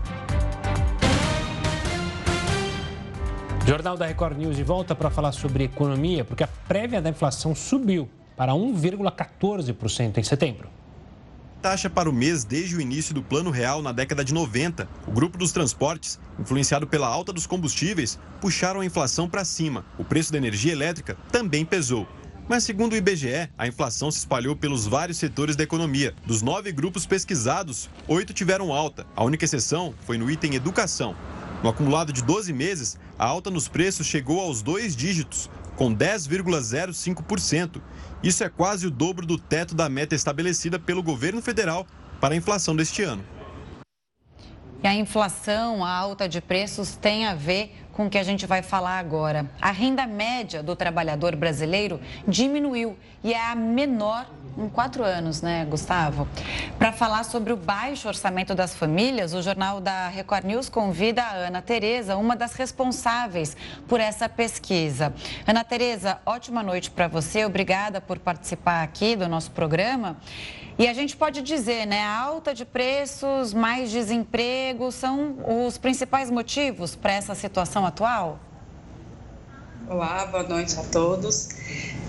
Jornal 3.68 3.98
da 3.98 4.06
Record 4.06 4.38
News 4.38 4.56
de 4.56 4.64
volta 4.64 4.94
para 4.94 5.10
falar 5.10 5.30
sobre 5.30 5.64
economia, 5.64 6.24
porque 6.24 6.42
a 6.42 6.46
prévia 6.46 7.02
da 7.02 7.10
inflação 7.10 7.54
subiu 7.54 8.08
para 8.34 8.54
1,14% 8.54 10.16
em 10.16 10.22
setembro 10.22 10.70
taxa 11.60 11.90
para 11.90 12.08
o 12.08 12.12
mês 12.12 12.44
desde 12.44 12.76
o 12.76 12.80
início 12.80 13.12
do 13.12 13.20
Plano 13.20 13.50
Real 13.50 13.82
na 13.82 13.90
década 13.90 14.24
de 14.24 14.32
90. 14.32 14.88
O 15.08 15.10
grupo 15.10 15.36
dos 15.36 15.50
transportes, 15.50 16.18
influenciado 16.38 16.86
pela 16.86 17.08
alta 17.08 17.32
dos 17.32 17.48
combustíveis, 17.48 18.16
puxaram 18.40 18.80
a 18.80 18.86
inflação 18.86 19.28
para 19.28 19.44
cima. 19.44 19.84
O 19.98 20.04
preço 20.04 20.30
da 20.30 20.38
energia 20.38 20.70
elétrica 20.70 21.16
também 21.32 21.64
pesou. 21.64 22.06
Mas, 22.48 22.62
segundo 22.62 22.92
o 22.92 22.96
IBGE, 22.96 23.50
a 23.58 23.66
inflação 23.66 24.10
se 24.10 24.18
espalhou 24.18 24.56
pelos 24.56 24.86
vários 24.86 25.18
setores 25.18 25.56
da 25.56 25.64
economia. 25.64 26.14
Dos 26.24 26.40
nove 26.40 26.70
grupos 26.70 27.04
pesquisados, 27.04 27.90
oito 28.06 28.32
tiveram 28.32 28.72
alta. 28.72 29.04
A 29.14 29.24
única 29.24 29.44
exceção 29.44 29.92
foi 30.06 30.16
no 30.16 30.30
item 30.30 30.54
educação. 30.54 31.16
No 31.62 31.70
acumulado 31.70 32.12
de 32.12 32.22
12 32.22 32.52
meses, 32.52 32.96
a 33.18 33.26
alta 33.26 33.50
nos 33.50 33.66
preços 33.66 34.06
chegou 34.06 34.40
aos 34.40 34.62
dois 34.62 34.94
dígitos, 34.94 35.50
com 35.76 35.94
10,05%, 35.94 37.80
Isso 38.22 38.42
é 38.42 38.48
quase 38.48 38.86
o 38.86 38.90
dobro 38.90 39.26
do 39.26 39.38
teto 39.38 39.74
da 39.74 39.88
meta 39.88 40.14
estabelecida 40.14 40.78
pelo 40.78 41.02
governo 41.02 41.40
federal 41.40 41.86
para 42.20 42.34
a 42.34 42.36
inflação 42.36 42.74
deste 42.74 43.02
ano. 43.02 43.24
E 44.82 44.86
a 44.86 44.94
inflação, 44.94 45.84
a 45.84 45.90
alta 45.90 46.28
de 46.28 46.40
preços 46.40 46.94
tem 46.94 47.26
a 47.26 47.34
ver 47.34 47.74
com 47.92 48.06
o 48.06 48.10
que 48.10 48.16
a 48.16 48.22
gente 48.22 48.46
vai 48.46 48.62
falar 48.62 49.00
agora. 49.00 49.50
A 49.60 49.72
renda 49.72 50.06
média 50.06 50.62
do 50.62 50.76
trabalhador 50.76 51.34
brasileiro 51.34 52.00
diminuiu 52.28 52.96
e 53.24 53.34
é 53.34 53.44
a 53.44 53.56
menor 53.56 54.24
em 54.56 54.68
quatro 54.68 55.02
anos, 55.02 55.42
né, 55.42 55.64
Gustavo? 55.68 56.28
Para 56.78 56.92
falar 56.92 57.24
sobre 57.24 57.52
o 57.52 57.56
baixo 57.56 58.06
orçamento 58.06 58.54
das 58.54 58.74
famílias, 58.74 59.34
o 59.34 59.42
Jornal 59.42 59.80
da 59.80 60.06
Record 60.08 60.44
News 60.44 60.68
convida 60.68 61.22
a 61.22 61.32
Ana 61.32 61.60
Tereza, 61.60 62.16
uma 62.16 62.36
das 62.36 62.54
responsáveis 62.54 63.56
por 63.88 63.98
essa 63.98 64.28
pesquisa. 64.28 65.12
Ana 65.44 65.64
Tereza, 65.64 66.20
ótima 66.24 66.62
noite 66.62 66.92
para 66.92 67.08
você. 67.08 67.44
Obrigada 67.44 68.00
por 68.00 68.18
participar 68.20 68.82
aqui 68.84 69.16
do 69.16 69.28
nosso 69.28 69.50
programa. 69.50 70.16
E 70.78 70.86
a 70.86 70.94
gente 70.94 71.16
pode 71.16 71.42
dizer, 71.42 71.88
né, 71.88 72.02
a 72.02 72.20
alta 72.20 72.54
de 72.54 72.64
preços, 72.64 73.52
mais 73.52 73.90
desemprego, 73.90 74.92
são 74.92 75.36
os 75.66 75.76
principais 75.76 76.30
motivos 76.30 76.94
para 76.94 77.12
essa 77.14 77.34
situação 77.34 77.84
atual? 77.84 78.38
Olá, 79.88 80.24
boa 80.26 80.44
noite 80.44 80.78
a 80.78 80.84
todos. 80.84 81.48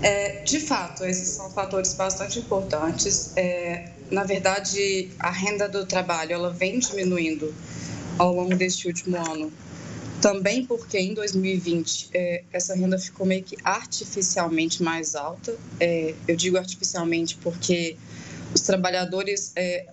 É, 0.00 0.44
de 0.44 0.60
fato, 0.60 1.04
esses 1.04 1.30
são 1.30 1.50
fatores 1.50 1.94
bastante 1.94 2.38
importantes. 2.38 3.32
É, 3.36 3.90
na 4.08 4.22
verdade, 4.22 5.10
a 5.18 5.32
renda 5.32 5.68
do 5.68 5.84
trabalho 5.84 6.32
ela 6.32 6.52
vem 6.52 6.78
diminuindo 6.78 7.52
ao 8.18 8.32
longo 8.32 8.54
deste 8.54 8.86
último 8.86 9.16
ano. 9.16 9.52
Também 10.22 10.64
porque 10.64 10.96
em 10.96 11.12
2020 11.12 12.10
é, 12.14 12.44
essa 12.52 12.76
renda 12.76 12.96
ficou 13.00 13.26
meio 13.26 13.42
que 13.42 13.56
artificialmente 13.64 14.80
mais 14.80 15.16
alta. 15.16 15.56
É, 15.80 16.14
eu 16.28 16.36
digo 16.36 16.56
artificialmente 16.56 17.36
porque 17.42 17.96
os 18.54 18.60
trabalhadores 18.60 19.52
é, 19.56 19.86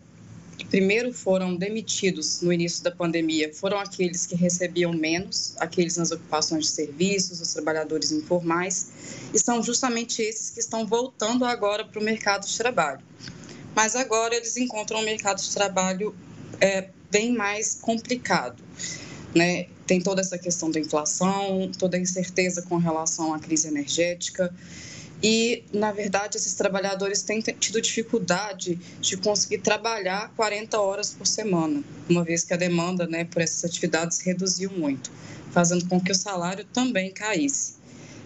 que 0.58 0.66
primeiro 0.66 1.14
foram 1.14 1.56
demitidos 1.56 2.42
no 2.42 2.52
início 2.52 2.84
da 2.84 2.92
pandemia 2.92 3.54
foram 3.54 3.78
aqueles 3.78 4.26
que 4.26 4.36
recebiam 4.36 4.92
menos, 4.92 5.54
aqueles 5.60 5.98
nas 5.98 6.12
ocupações 6.12 6.66
de 6.66 6.72
serviços, 6.72 7.40
os 7.40 7.54
trabalhadores 7.54 8.12
informais, 8.12 8.88
e 9.34 9.40
são 9.40 9.62
justamente 9.62 10.22
esses 10.22 10.50
que 10.50 10.60
estão 10.60 10.86
voltando 10.86 11.46
agora 11.46 11.86
para 11.86 12.00
o 12.00 12.04
mercado 12.04 12.48
de 12.48 12.58
trabalho. 12.58 13.02
Mas 13.76 13.96
agora 13.96 14.36
eles 14.36 14.58
encontram 14.58 15.00
um 15.00 15.04
mercado 15.04 15.40
de 15.40 15.52
trabalho 15.54 16.16
é, 16.60 16.90
bem 17.12 17.32
mais 17.34 17.76
complicado. 17.76 18.64
Né? 19.36 19.68
Tem 19.86 20.02
toda 20.02 20.22
essa 20.22 20.38
questão 20.38 20.72
da 20.72 20.80
inflação, 20.80 21.72
toda 21.78 21.96
a 21.96 22.00
incerteza 22.00 22.64
com 22.64 22.78
relação 22.78 23.34
à 23.34 23.40
crise 23.40 23.68
energética. 23.68 24.52
E, 25.22 25.64
na 25.74 25.92
verdade, 25.92 26.38
esses 26.38 26.54
trabalhadores 26.54 27.24
têm 27.24 27.42
tido 27.42 27.82
dificuldade 27.82 28.80
de 29.02 29.18
conseguir 29.18 29.60
trabalhar 29.60 30.32
40 30.36 30.80
horas 30.80 31.14
por 31.14 31.26
semana, 31.26 31.84
uma 32.08 32.24
vez 32.24 32.44
que 32.44 32.54
a 32.54 32.58
demanda 32.58 33.08
né, 33.08 33.26
por 33.26 33.42
essas 33.42 33.66
atividades 33.66 34.20
reduziu 34.20 34.70
muito, 34.72 35.12
fazendo 35.52 35.88
com 35.88 36.00
que 36.00 36.12
o 36.12 36.16
salário 36.16 36.66
também 36.66 37.12
caísse. 37.12 37.78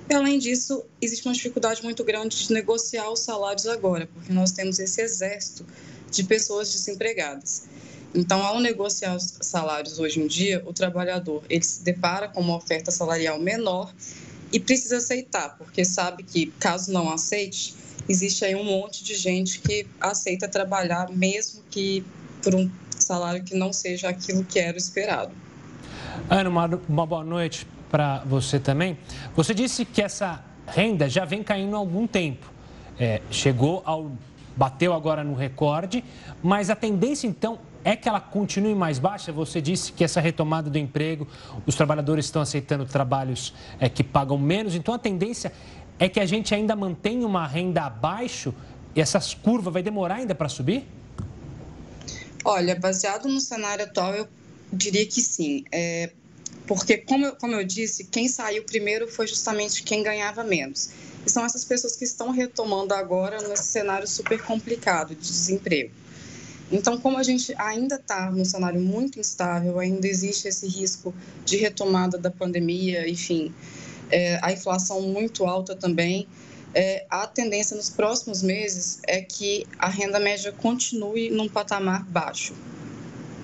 E, 0.10 0.14
além 0.14 0.38
disso, 0.38 0.84
existe 1.02 1.26
uma 1.26 1.34
dificuldade 1.34 1.82
muito 1.82 2.04
grande 2.04 2.46
de 2.46 2.54
negociar 2.54 3.10
os 3.10 3.22
salários 3.22 3.66
agora, 3.68 4.10
porque 4.14 4.34
nós 4.34 4.52
temos 4.52 4.78
esse 4.78 5.02
exército 5.02 5.66
de 6.12 6.24
pessoas 6.26 6.74
desempregadas. 6.74 7.64
Então, 8.14 8.44
ao 8.44 8.60
negociar 8.60 9.16
os 9.16 9.38
salários 9.40 9.98
hoje 9.98 10.20
em 10.20 10.28
dia, 10.28 10.62
o 10.66 10.74
trabalhador 10.74 11.44
ele 11.50 11.64
se 11.64 11.82
depara 11.82 12.28
com 12.28 12.42
uma 12.42 12.58
oferta 12.58 12.92
salarial 12.92 13.40
menor 13.40 13.94
e 14.52 14.60
precisa 14.60 14.98
aceitar, 14.98 15.56
porque 15.58 15.86
sabe 15.86 16.24
que 16.24 16.48
caso 16.60 16.92
não 16.92 17.12
aceite, 17.12 17.74
existe 18.08 18.44
aí 18.44 18.56
um 18.56 18.64
monte 18.64 19.04
de 19.04 19.16
gente 19.16 19.60
que 19.60 19.88
aceita 20.00 20.48
trabalhar 20.48 21.10
mesmo 21.10 21.62
que 21.70 22.04
por 22.44 22.56
um 22.56 22.70
salário 22.98 23.44
que 23.44 23.56
não 23.56 23.72
seja 23.72 24.10
aquilo 24.10 24.44
que 24.44 24.60
era 24.60 24.78
esperado. 24.78 25.32
Ana, 26.30 26.50
uma, 26.50 26.82
uma 26.88 27.06
boa 27.06 27.24
noite 27.24 27.68
para 27.90 28.20
você 28.20 28.60
também. 28.60 28.98
Você 29.36 29.54
disse 29.54 29.86
que 29.86 30.02
essa 30.02 30.44
renda 30.68 31.10
já 31.10 31.26
vem 31.26 31.44
caindo 31.44 31.76
há 31.76 31.80
algum 31.80 32.08
tempo. 32.08 32.52
É, 33.00 33.22
chegou 33.30 33.82
ao. 33.86 34.12
bateu 34.56 34.94
agora 34.94 35.24
no 35.24 35.34
recorde, 35.34 36.04
mas 36.42 36.70
a 36.70 36.76
tendência 36.76 37.28
então 37.28 37.60
é 37.84 37.96
que 37.96 38.08
ela 38.08 38.20
continue 38.20 38.76
mais 38.76 39.00
baixa? 39.00 39.32
Você 39.32 39.62
disse 39.62 39.92
que 39.92 40.04
essa 40.04 40.22
retomada 40.22 40.70
do 40.70 40.78
emprego, 40.78 41.28
os 41.66 41.76
trabalhadores 41.76 42.26
estão 42.26 42.42
aceitando 42.42 42.86
trabalhos 42.86 43.54
é, 43.80 43.90
que 43.90 44.04
pagam 44.04 44.38
menos, 44.38 44.76
então 44.76 44.94
a 44.94 45.00
tendência 45.00 45.52
é 46.00 46.10
que 46.10 46.20
a 46.20 46.26
gente 46.26 46.54
ainda 46.54 46.76
mantenha 46.76 47.26
uma 47.26 47.46
renda 47.46 47.84
abaixo 47.84 48.54
e 48.96 49.02
essas 49.02 49.34
curvas 49.34 49.74
vai 49.74 49.84
demorar 49.84 50.16
ainda 50.16 50.36
para 50.36 50.50
subir? 50.50 50.86
Olha, 52.44 52.76
baseado 52.76 53.28
no 53.28 53.40
cenário 53.40 53.86
atual, 53.86 54.14
eu 54.16 54.28
diria 54.74 55.06
que 55.06 55.22
sim. 55.22 55.64
É, 55.72 56.12
porque, 56.68 56.98
como 56.98 57.26
eu, 57.26 57.36
como 57.36 57.54
eu 57.54 57.64
disse, 57.64 58.06
quem 58.06 58.28
saiu 58.28 58.64
primeiro 58.64 59.08
foi 59.08 59.28
justamente 59.28 59.84
quem 59.84 60.02
ganhava 60.02 60.44
menos. 60.44 60.90
E 61.26 61.30
são 61.30 61.46
essas 61.46 61.64
pessoas 61.64 61.96
que 61.96 62.04
estão 62.04 62.32
retomando 62.32 62.94
agora 62.94 63.48
nesse 63.48 63.66
cenário 63.66 64.08
super 64.08 64.42
complicado 64.42 65.10
de 65.10 65.22
desemprego. 65.22 65.92
Então, 66.72 66.98
como 66.98 67.18
a 67.18 67.24
gente 67.24 67.54
ainda 67.58 67.96
está 67.96 68.32
num 68.32 68.46
cenário 68.46 68.80
muito 68.80 69.20
instável, 69.20 69.80
ainda 69.80 70.08
existe 70.08 70.48
esse 70.48 70.68
risco 70.68 71.14
de 71.44 71.58
retomada 71.58 72.18
da 72.18 72.32
pandemia, 72.32 73.10
enfim, 73.10 73.54
é, 74.10 74.40
a 74.42 74.52
inflação 74.52 75.02
muito 75.02 75.46
alta 75.46 75.76
também, 75.76 76.28
é, 76.74 77.06
a 77.10 77.28
tendência 77.28 77.76
nos 77.76 77.90
próximos 77.90 78.42
meses 78.42 79.02
é 79.06 79.22
que 79.22 79.66
a 79.78 79.88
renda 79.88 80.20
média 80.20 80.52
continue 80.52 81.30
num 81.30 81.50
patamar 81.50 82.04
baixo. 82.06 82.54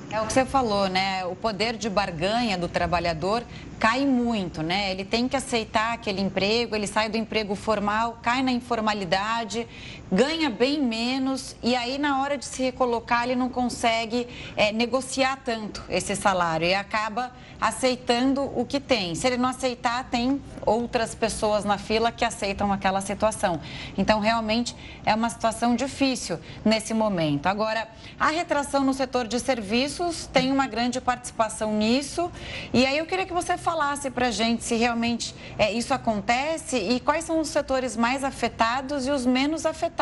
É 0.09 0.21
o 0.21 0.25
que 0.25 0.31
você 0.31 0.45
falou, 0.45 0.87
né? 0.87 1.25
O 1.25 1.35
poder 1.35 1.75
de 1.75 1.89
barganha 1.89 2.57
do 2.57 2.69
trabalhador 2.69 3.43
cai 3.77 4.05
muito, 4.05 4.63
né? 4.63 4.89
Ele 4.89 5.03
tem 5.03 5.27
que 5.27 5.35
aceitar 5.35 5.93
aquele 5.93 6.21
emprego, 6.21 6.73
ele 6.73 6.87
sai 6.87 7.09
do 7.09 7.17
emprego 7.17 7.55
formal, 7.55 8.17
cai 8.23 8.41
na 8.41 8.53
informalidade, 8.53 9.67
ganha 10.11 10.49
bem 10.49 10.81
menos 10.81 11.55
e 11.61 11.75
aí 11.75 11.97
na 11.97 12.21
hora 12.21 12.37
de 12.37 12.45
se 12.45 12.61
recolocar 12.63 13.23
ele 13.23 13.35
não 13.35 13.49
consegue 13.49 14.27
é, 14.55 14.71
negociar 14.71 15.37
tanto 15.43 15.83
esse 15.89 16.15
salário 16.15 16.67
e 16.67 16.73
acaba 16.73 17.31
aceitando 17.59 18.43
o 18.43 18.65
que 18.65 18.79
tem. 18.79 19.15
Se 19.15 19.25
ele 19.25 19.37
não 19.37 19.49
aceitar, 19.49 20.03
tem 20.05 20.41
outras 20.65 21.15
pessoas 21.15 21.65
na 21.65 21.77
fila 21.77 22.11
que 22.11 22.23
aceitam 22.23 22.71
aquela 22.71 23.01
situação. 23.01 23.59
Então, 23.97 24.19
realmente 24.19 24.75
é 25.03 25.15
uma 25.15 25.29
situação 25.29 25.75
difícil 25.75 26.39
nesse 26.63 26.93
momento. 26.93 27.47
Agora, 27.47 27.87
a 28.19 28.29
retração 28.29 28.83
no 28.83 28.93
setor 28.93 29.27
de 29.27 29.39
serviços 29.39 30.27
tem 30.27 30.51
uma 30.51 30.67
grande 30.67 31.01
participação 31.01 31.73
nisso. 31.73 32.31
E 32.71 32.85
aí 32.85 32.99
eu 32.99 33.07
queria 33.07 33.25
que 33.25 33.33
você 33.33 33.57
falasse 33.57 34.11
para 34.11 34.27
a 34.27 34.31
gente 34.31 34.63
se 34.63 34.75
realmente 34.75 35.33
é, 35.57 35.71
isso 35.71 35.93
acontece 35.93 36.77
e 36.77 36.99
quais 36.99 37.23
são 37.23 37.39
os 37.39 37.47
setores 37.47 37.97
mais 37.97 38.23
afetados 38.23 39.07
e 39.07 39.11
os 39.11 39.25
menos 39.25 39.65
afetados 39.65 39.96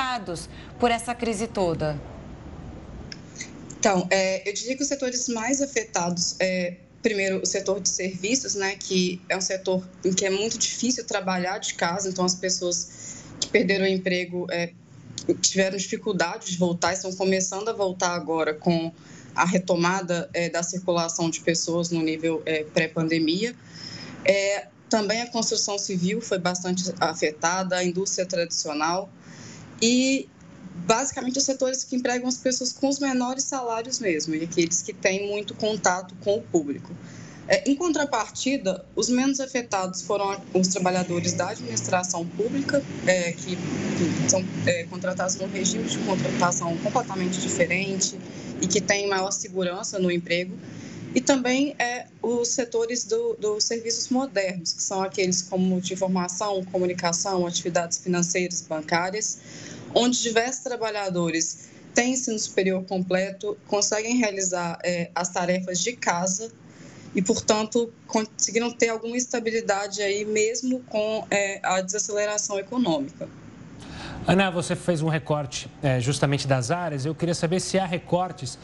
por 0.80 0.92
essa 0.92 1.16
crise 1.16 1.48
toda. 1.48 2.00
Então, 3.80 4.08
é, 4.10 4.48
eu 4.48 4.54
diria 4.54 4.76
que 4.76 4.82
os 4.82 4.88
setores 4.88 5.28
mais 5.30 5.62
afetados 5.62 6.36
é, 6.40 6.78
primeiro, 7.06 7.40
o 7.40 7.46
setor 7.46 7.80
de 7.80 7.88
serviços, 7.88 8.56
né, 8.56 8.76
que 8.76 9.22
é 9.30 9.38
um 9.38 9.42
setor 9.42 9.88
em 10.04 10.12
que 10.12 10.26
é 10.26 10.30
muito 10.32 10.58
difícil 10.58 11.06
trabalhar 11.06 11.60
de 11.60 11.76
casa, 11.76 12.10
então 12.10 12.26
as 12.26 12.34
pessoas 12.34 13.22
que 13.40 13.48
perderam 13.48 13.86
o 13.86 13.88
emprego 13.88 14.48
é, 14.50 14.72
tiveram 15.40 15.78
dificuldade 15.78 16.48
de 16.50 16.58
voltar, 16.58 16.94
estão 16.94 17.14
começando 17.14 17.70
a 17.70 17.74
voltar 17.74 18.16
agora 18.16 18.56
com 18.56 18.92
a 19.36 19.46
retomada 19.46 20.28
é, 20.34 20.50
da 20.50 20.64
circulação 20.64 21.30
de 21.30 21.42
pessoas 21.42 21.92
no 21.92 22.02
nível 22.02 22.42
é, 22.44 22.64
pré-pandemia. 22.64 23.56
É, 24.24 24.68
também 24.90 25.22
a 25.22 25.30
construção 25.30 25.78
civil 25.78 26.22
foi 26.22 26.40
bastante 26.40 26.92
afetada, 27.00 27.76
a 27.76 27.84
indústria 27.84 28.26
tradicional 28.26 29.12
e 29.82 30.28
basicamente 30.86 31.38
os 31.38 31.44
setores 31.44 31.84
que 31.84 31.96
empregam 31.96 32.28
as 32.28 32.38
pessoas 32.38 32.72
com 32.72 32.90
os 32.90 33.00
menores 33.00 33.44
salários 33.44 34.00
mesmo, 34.00 34.36
e 34.36 34.44
aqueles 34.44 34.82
que 34.82 34.94
têm 34.94 35.28
muito 35.28 35.54
contato 35.54 36.14
com 36.24 36.38
o 36.38 36.42
público. 36.42 36.92
É, 37.48 37.70
em 37.70 37.76
contrapartida, 37.76 38.84
os 38.96 39.08
menos 39.08 39.40
afetados 39.40 40.02
foram 40.02 40.42
os 40.54 40.68
trabalhadores 40.68 41.34
da 41.34 41.50
administração 41.50 42.26
pública, 42.26 42.82
é, 43.06 43.32
que, 43.34 43.56
que, 43.56 44.30
são 44.30 44.44
é, 44.66 44.84
contratados 44.86 45.36
num 45.36 45.48
regime 45.48 45.84
de 45.84 45.98
contratação 46.00 46.76
completamente 46.78 47.40
diferente 47.40 48.20
e 48.62 48.68
que 48.68 48.82
têm 48.82 49.08
maior 49.08 49.32
segurança 49.32 50.00
no 50.00 50.10
emprego, 50.10 50.58
e 51.16 51.22
também 51.22 51.74
é, 51.80 52.08
os 52.22 52.50
setores 52.50 53.06
dos 53.06 53.38
do 53.38 53.62
serviços 53.62 54.10
modernos, 54.10 54.74
que 54.74 54.84
são 54.84 55.02
aqueles 55.02 55.42
como 55.42 55.80
de 55.80 55.94
informação, 55.94 56.62
comunicação, 56.66 57.48
atividades 57.48 57.98
financeiras, 57.98 58.62
bancárias, 58.62 59.40
onde 59.94 60.22
diversos 60.22 60.62
trabalhadores 60.62 61.70
têm 61.94 62.12
ensino 62.12 62.38
superior 62.38 62.84
completo, 62.84 63.58
conseguem 63.66 64.18
realizar 64.18 64.78
é, 64.84 65.10
as 65.16 65.30
tarefas 65.30 65.80
de 65.80 65.94
casa 65.94 66.52
e, 67.16 67.22
portanto, 67.22 67.94
conseguiram 68.06 68.70
ter 68.70 68.90
alguma 68.90 69.16
estabilidade 69.16 70.02
aí, 70.02 70.26
mesmo 70.26 70.82
com 70.82 71.26
é, 71.32 71.62
a 71.64 71.80
desaceleração 71.80 72.60
econômica. 72.60 73.30
Ana, 74.28 74.50
você 74.50 74.76
fez 74.76 75.04
um 75.04 75.08
recorte 75.08 75.70
é, 75.84 76.00
justamente 76.00 76.48
das 76.48 76.72
áreas. 76.72 77.06
Eu 77.06 77.14
queria 77.14 77.36
saber 77.36 77.60
se 77.60 77.78
há 77.78 77.86
recortes 77.86 78.58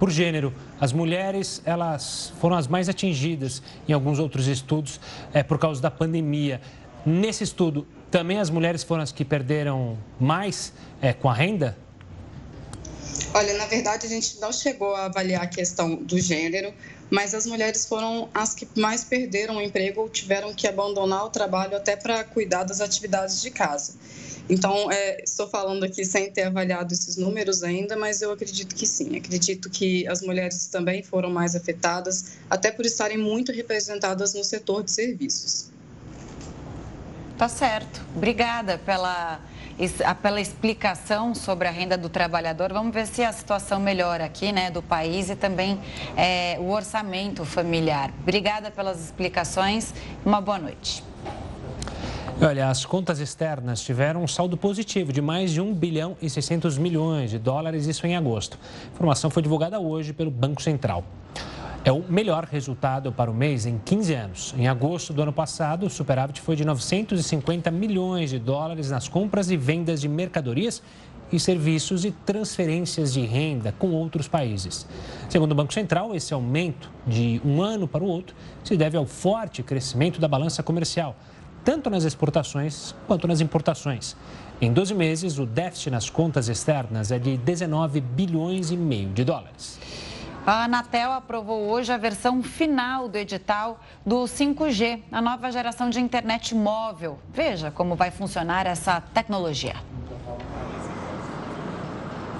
por 0.00 0.10
gênero. 0.10 0.52
As 0.80 0.94
mulheres, 0.94 1.60
elas 1.66 2.32
foram 2.40 2.56
as 2.56 2.66
mais 2.66 2.88
atingidas 2.88 3.62
em 3.86 3.92
alguns 3.92 4.18
outros 4.18 4.48
estudos 4.48 4.98
é, 5.34 5.42
por 5.42 5.58
causa 5.58 5.80
da 5.80 5.90
pandemia. 5.90 6.58
Nesse 7.04 7.44
estudo, 7.44 7.86
também 8.10 8.38
as 8.38 8.48
mulheres 8.48 8.82
foram 8.82 9.02
as 9.02 9.12
que 9.12 9.24
perderam 9.24 9.98
mais 10.18 10.72
é, 11.02 11.12
com 11.12 11.28
a 11.28 11.34
renda? 11.34 11.76
Olha, 13.34 13.54
na 13.58 13.66
verdade, 13.66 14.06
a 14.06 14.08
gente 14.08 14.40
não 14.40 14.52
chegou 14.52 14.94
a 14.94 15.04
avaliar 15.04 15.42
a 15.42 15.46
questão 15.46 15.96
do 15.96 16.18
gênero, 16.18 16.72
mas 17.10 17.34
as 17.34 17.44
mulheres 17.44 17.86
foram 17.86 18.28
as 18.32 18.54
que 18.54 18.66
mais 18.76 19.04
perderam 19.04 19.56
o 19.56 19.62
emprego 19.62 20.00
ou 20.00 20.08
tiveram 20.08 20.54
que 20.54 20.66
abandonar 20.66 21.26
o 21.26 21.30
trabalho 21.30 21.76
até 21.76 21.94
para 21.94 22.24
cuidar 22.24 22.64
das 22.64 22.80
atividades 22.80 23.42
de 23.42 23.50
casa. 23.50 23.94
Então, 24.48 24.90
é, 24.90 25.22
estou 25.22 25.48
falando 25.48 25.84
aqui 25.84 26.04
sem 26.04 26.30
ter 26.30 26.42
avaliado 26.42 26.92
esses 26.92 27.16
números 27.16 27.62
ainda, 27.62 27.96
mas 27.96 28.20
eu 28.22 28.32
acredito 28.32 28.74
que 28.74 28.86
sim. 28.86 29.16
Acredito 29.16 29.70
que 29.70 30.06
as 30.08 30.22
mulheres 30.22 30.66
também 30.66 31.02
foram 31.02 31.30
mais 31.30 31.54
afetadas, 31.54 32.36
até 32.48 32.70
por 32.70 32.84
estarem 32.84 33.18
muito 33.18 33.52
representadas 33.52 34.34
no 34.34 34.42
setor 34.42 34.82
de 34.82 34.90
serviços. 34.90 35.70
Tá 37.40 37.48
certo. 37.48 38.02
Obrigada 38.14 38.76
pela, 38.76 39.40
pela 40.20 40.40
explicação 40.42 41.34
sobre 41.34 41.66
a 41.66 41.70
renda 41.70 41.96
do 41.96 42.10
trabalhador. 42.10 42.70
Vamos 42.70 42.92
ver 42.92 43.06
se 43.06 43.22
a 43.22 43.32
situação 43.32 43.80
melhora 43.80 44.26
aqui, 44.26 44.52
né, 44.52 44.70
do 44.70 44.82
país 44.82 45.30
e 45.30 45.36
também 45.36 45.80
é, 46.18 46.58
o 46.60 46.68
orçamento 46.68 47.44
familiar. 47.46 48.12
Obrigada 48.20 48.70
pelas 48.70 49.00
explicações. 49.00 49.94
Uma 50.22 50.40
boa 50.40 50.58
noite. 50.58 51.02
Olha, 52.42 52.70
as 52.70 52.86
contas 52.86 53.20
externas 53.20 53.82
tiveram 53.82 54.22
um 54.22 54.26
saldo 54.26 54.56
positivo 54.56 55.12
de 55.12 55.20
mais 55.20 55.50
de 55.50 55.60
1 55.60 55.74
bilhão 55.74 56.16
e 56.22 56.30
600 56.30 56.78
milhões 56.78 57.28
de 57.28 57.38
dólares, 57.38 57.84
isso 57.84 58.06
em 58.06 58.16
agosto. 58.16 58.58
A 58.88 58.94
informação 58.94 59.28
foi 59.28 59.42
divulgada 59.42 59.78
hoje 59.78 60.14
pelo 60.14 60.30
Banco 60.30 60.62
Central. 60.62 61.04
É 61.84 61.92
o 61.92 62.02
melhor 62.08 62.44
resultado 62.44 63.12
para 63.12 63.30
o 63.30 63.34
mês 63.34 63.66
em 63.66 63.78
15 63.78 64.14
anos. 64.14 64.54
Em 64.56 64.68
agosto 64.68 65.12
do 65.12 65.20
ano 65.20 65.34
passado, 65.34 65.84
o 65.84 65.90
superávit 65.90 66.40
foi 66.40 66.56
de 66.56 66.64
950 66.64 67.70
milhões 67.70 68.30
de 68.30 68.38
dólares 68.38 68.90
nas 68.90 69.06
compras 69.06 69.50
e 69.50 69.56
vendas 69.58 70.00
de 70.00 70.08
mercadorias 70.08 70.82
e 71.30 71.38
serviços 71.38 72.06
e 72.06 72.10
transferências 72.10 73.12
de 73.12 73.20
renda 73.20 73.74
com 73.78 73.90
outros 73.90 74.26
países. 74.26 74.86
Segundo 75.28 75.52
o 75.52 75.54
Banco 75.54 75.74
Central, 75.74 76.14
esse 76.14 76.32
aumento 76.32 76.90
de 77.06 77.38
um 77.44 77.60
ano 77.60 77.86
para 77.86 78.02
o 78.02 78.06
outro 78.06 78.34
se 78.64 78.78
deve 78.78 78.96
ao 78.96 79.04
forte 79.04 79.62
crescimento 79.62 80.18
da 80.18 80.26
balança 80.26 80.62
comercial 80.62 81.14
tanto 81.64 81.90
nas 81.90 82.04
exportações 82.04 82.94
quanto 83.06 83.26
nas 83.26 83.40
importações. 83.40 84.16
Em 84.60 84.72
12 84.72 84.94
meses, 84.94 85.38
o 85.38 85.46
déficit 85.46 85.90
nas 85.90 86.10
contas 86.10 86.48
externas 86.48 87.10
é 87.10 87.18
de 87.18 87.36
19 87.36 88.00
bilhões 88.00 88.70
e 88.70 88.76
meio 88.76 89.08
de 89.10 89.24
dólares. 89.24 89.78
A 90.46 90.64
Anatel 90.64 91.12
aprovou 91.12 91.68
hoje 91.68 91.92
a 91.92 91.96
versão 91.98 92.42
final 92.42 93.08
do 93.08 93.16
edital 93.16 93.80
do 94.04 94.24
5G, 94.24 95.02
a 95.12 95.20
nova 95.20 95.52
geração 95.52 95.90
de 95.90 96.00
internet 96.00 96.54
móvel. 96.54 97.18
Veja 97.32 97.70
como 97.70 97.94
vai 97.94 98.10
funcionar 98.10 98.66
essa 98.66 99.00
tecnologia. 99.00 99.76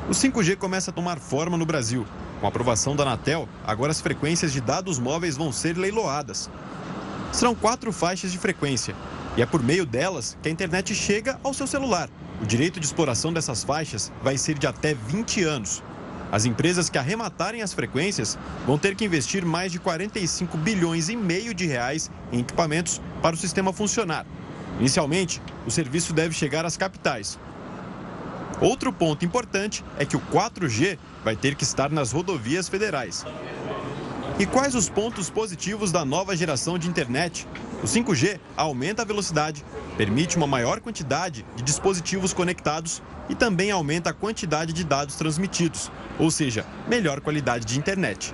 O 0.09 0.13
5G 0.13 0.57
começa 0.57 0.91
a 0.91 0.95
tomar 0.95 1.19
forma 1.19 1.57
no 1.57 1.67
Brasil. 1.67 2.07
Com 2.41 2.47
a 2.47 2.49
aprovação 2.49 2.97
da 2.97 3.03
Anatel, 3.03 3.47
agora 3.67 3.93
as 3.93 4.01
frequências 4.01 4.53
de 4.53 4.61
dados 4.61 4.99
móveis 4.99 5.37
vão 5.37 5.53
ser 5.53 5.77
leiloadas. 5.77 6.51
Serão 7.33 7.55
quatro 7.55 7.93
faixas 7.93 8.33
de 8.33 8.39
frequência 8.39 8.95
e 9.37 9.43
é 9.43 9.47
por 9.47 9.63
meio 9.63 9.87
delas 9.87 10.37
que 10.43 10.49
a 10.49 10.53
internet 10.53 10.95
chega 10.95 11.39
ao 11.43 11.55
seu 11.55 11.67
celular. 11.67 12.11
O 12.43 12.47
direito 12.47 12.81
de 12.81 12.87
exploração 12.87 13.33
dessas 13.33 13.63
faixas 13.63 14.13
vai 14.23 14.37
ser 14.37 14.59
de 14.59 14.67
até 14.67 14.95
20 14.95 15.45
anos. 15.45 15.83
As 16.33 16.45
empresas 16.45 16.89
que 16.89 16.99
arrematarem 16.99 17.63
as 17.63 17.73
frequências 17.73 18.39
vão 18.67 18.79
ter 18.79 18.95
que 18.95 19.05
investir 19.05 19.45
mais 19.45 19.71
de 19.71 19.79
45 19.79 20.57
bilhões 20.59 21.09
e 21.09 21.17
meio 21.17 21.55
de 21.55 21.67
reais 21.67 22.11
em 22.33 22.41
equipamentos 22.41 23.01
para 23.23 23.35
o 23.35 23.39
sistema 23.39 23.73
funcionar. 23.73 24.27
Inicialmente, 24.79 25.41
o 25.67 25.71
serviço 25.71 26.13
deve 26.13 26.35
chegar 26.35 26.65
às 26.65 26.77
capitais. 26.77 27.39
Outro 28.61 28.93
ponto 28.93 29.25
importante 29.25 29.85
é 29.99 30.05
que 30.05 30.17
o 30.17 30.21
4G 30.21 30.99
vai 31.25 31.35
ter 31.37 31.55
que 31.55 31.65
estar 31.65 31.91
nas 31.91 32.13
rodovias 32.13 32.69
federais. 32.69 33.25
E 34.41 34.47
quais 34.47 34.75
os 34.75 34.89
pontos 34.89 35.29
positivos 35.29 35.93
da 35.93 36.03
nova 36.03 36.35
geração 36.35 36.79
de 36.79 36.89
internet? 36.89 37.47
O 37.83 37.87
5G 37.87 38.41
aumenta 38.57 39.03
a 39.03 39.05
velocidade, 39.05 39.63
permite 39.99 40.39
uma 40.39 40.47
maior 40.47 40.81
quantidade 40.81 41.45
de 41.55 41.63
dispositivos 41.63 42.33
conectados 42.33 43.03
e 43.29 43.35
também 43.35 43.71
aumenta 43.71 44.09
a 44.09 44.15
quantidade 44.15 44.73
de 44.73 44.83
dados 44.83 45.17
transmitidos, 45.17 45.93
ou 46.19 46.31
seja, 46.31 46.65
melhor 46.89 47.21
qualidade 47.21 47.67
de 47.67 47.79
internet. 47.79 48.33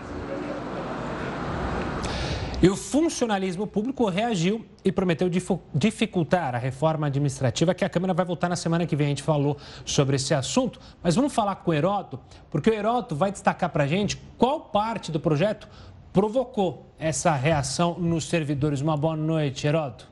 E 2.63 2.71
o 2.71 2.77
funcionalismo 2.77 3.67
público 3.67 4.09
reagiu 4.09 4.65
e 4.85 4.91
prometeu 4.91 5.29
dificultar 5.75 6.55
a 6.55 6.59
reforma 6.59 7.09
administrativa 7.09 7.75
que 7.75 7.85
a 7.85 7.89
Câmara 7.89 8.15
vai 8.15 8.25
votar 8.25 8.49
na 8.49 8.57
semana 8.57 8.87
que 8.87 8.97
vem. 8.97 9.09
A 9.09 9.11
gente 9.11 9.23
falou 9.23 9.59
sobre 9.85 10.17
esse 10.17 10.33
assunto, 10.33 10.81
mas 11.03 11.15
vamos 11.15 11.35
falar 11.35 11.57
com 11.57 11.71
o 11.71 11.75
Heroto, 11.75 12.19
porque 12.51 12.71
o 12.71 12.73
Heroto 12.73 13.15
vai 13.15 13.31
destacar 13.31 13.69
para 13.71 13.85
a 13.85 13.87
gente 13.87 14.17
qual 14.39 14.61
parte 14.61 15.13
do 15.13 15.21
projeto 15.21 15.69
provocou 16.17 16.91
essa 16.99 17.35
reação 17.35 17.99
nos 18.01 18.25
servidores. 18.25 18.81
Uma 18.81 18.97
boa 18.97 19.15
noite, 19.15 19.67
Heródoto. 19.67 20.09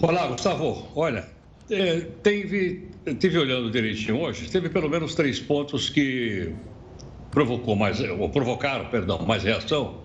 Olá, 0.00 0.28
Gustavo. 0.28 0.86
Olha, 0.94 1.26
é, 1.68 2.02
teve, 2.22 2.88
tive 3.18 3.36
olhando 3.36 3.68
direitinho 3.68 4.20
hoje, 4.20 4.48
teve 4.48 4.68
pelo 4.68 4.88
menos 4.88 5.16
três 5.16 5.40
pontos 5.40 5.90
que 5.90 6.52
provocou 7.32 7.74
mais, 7.74 7.98
ou 7.98 8.28
provocaram, 8.28 8.84
perdão, 8.90 9.18
mais 9.26 9.42
reação. 9.42 10.02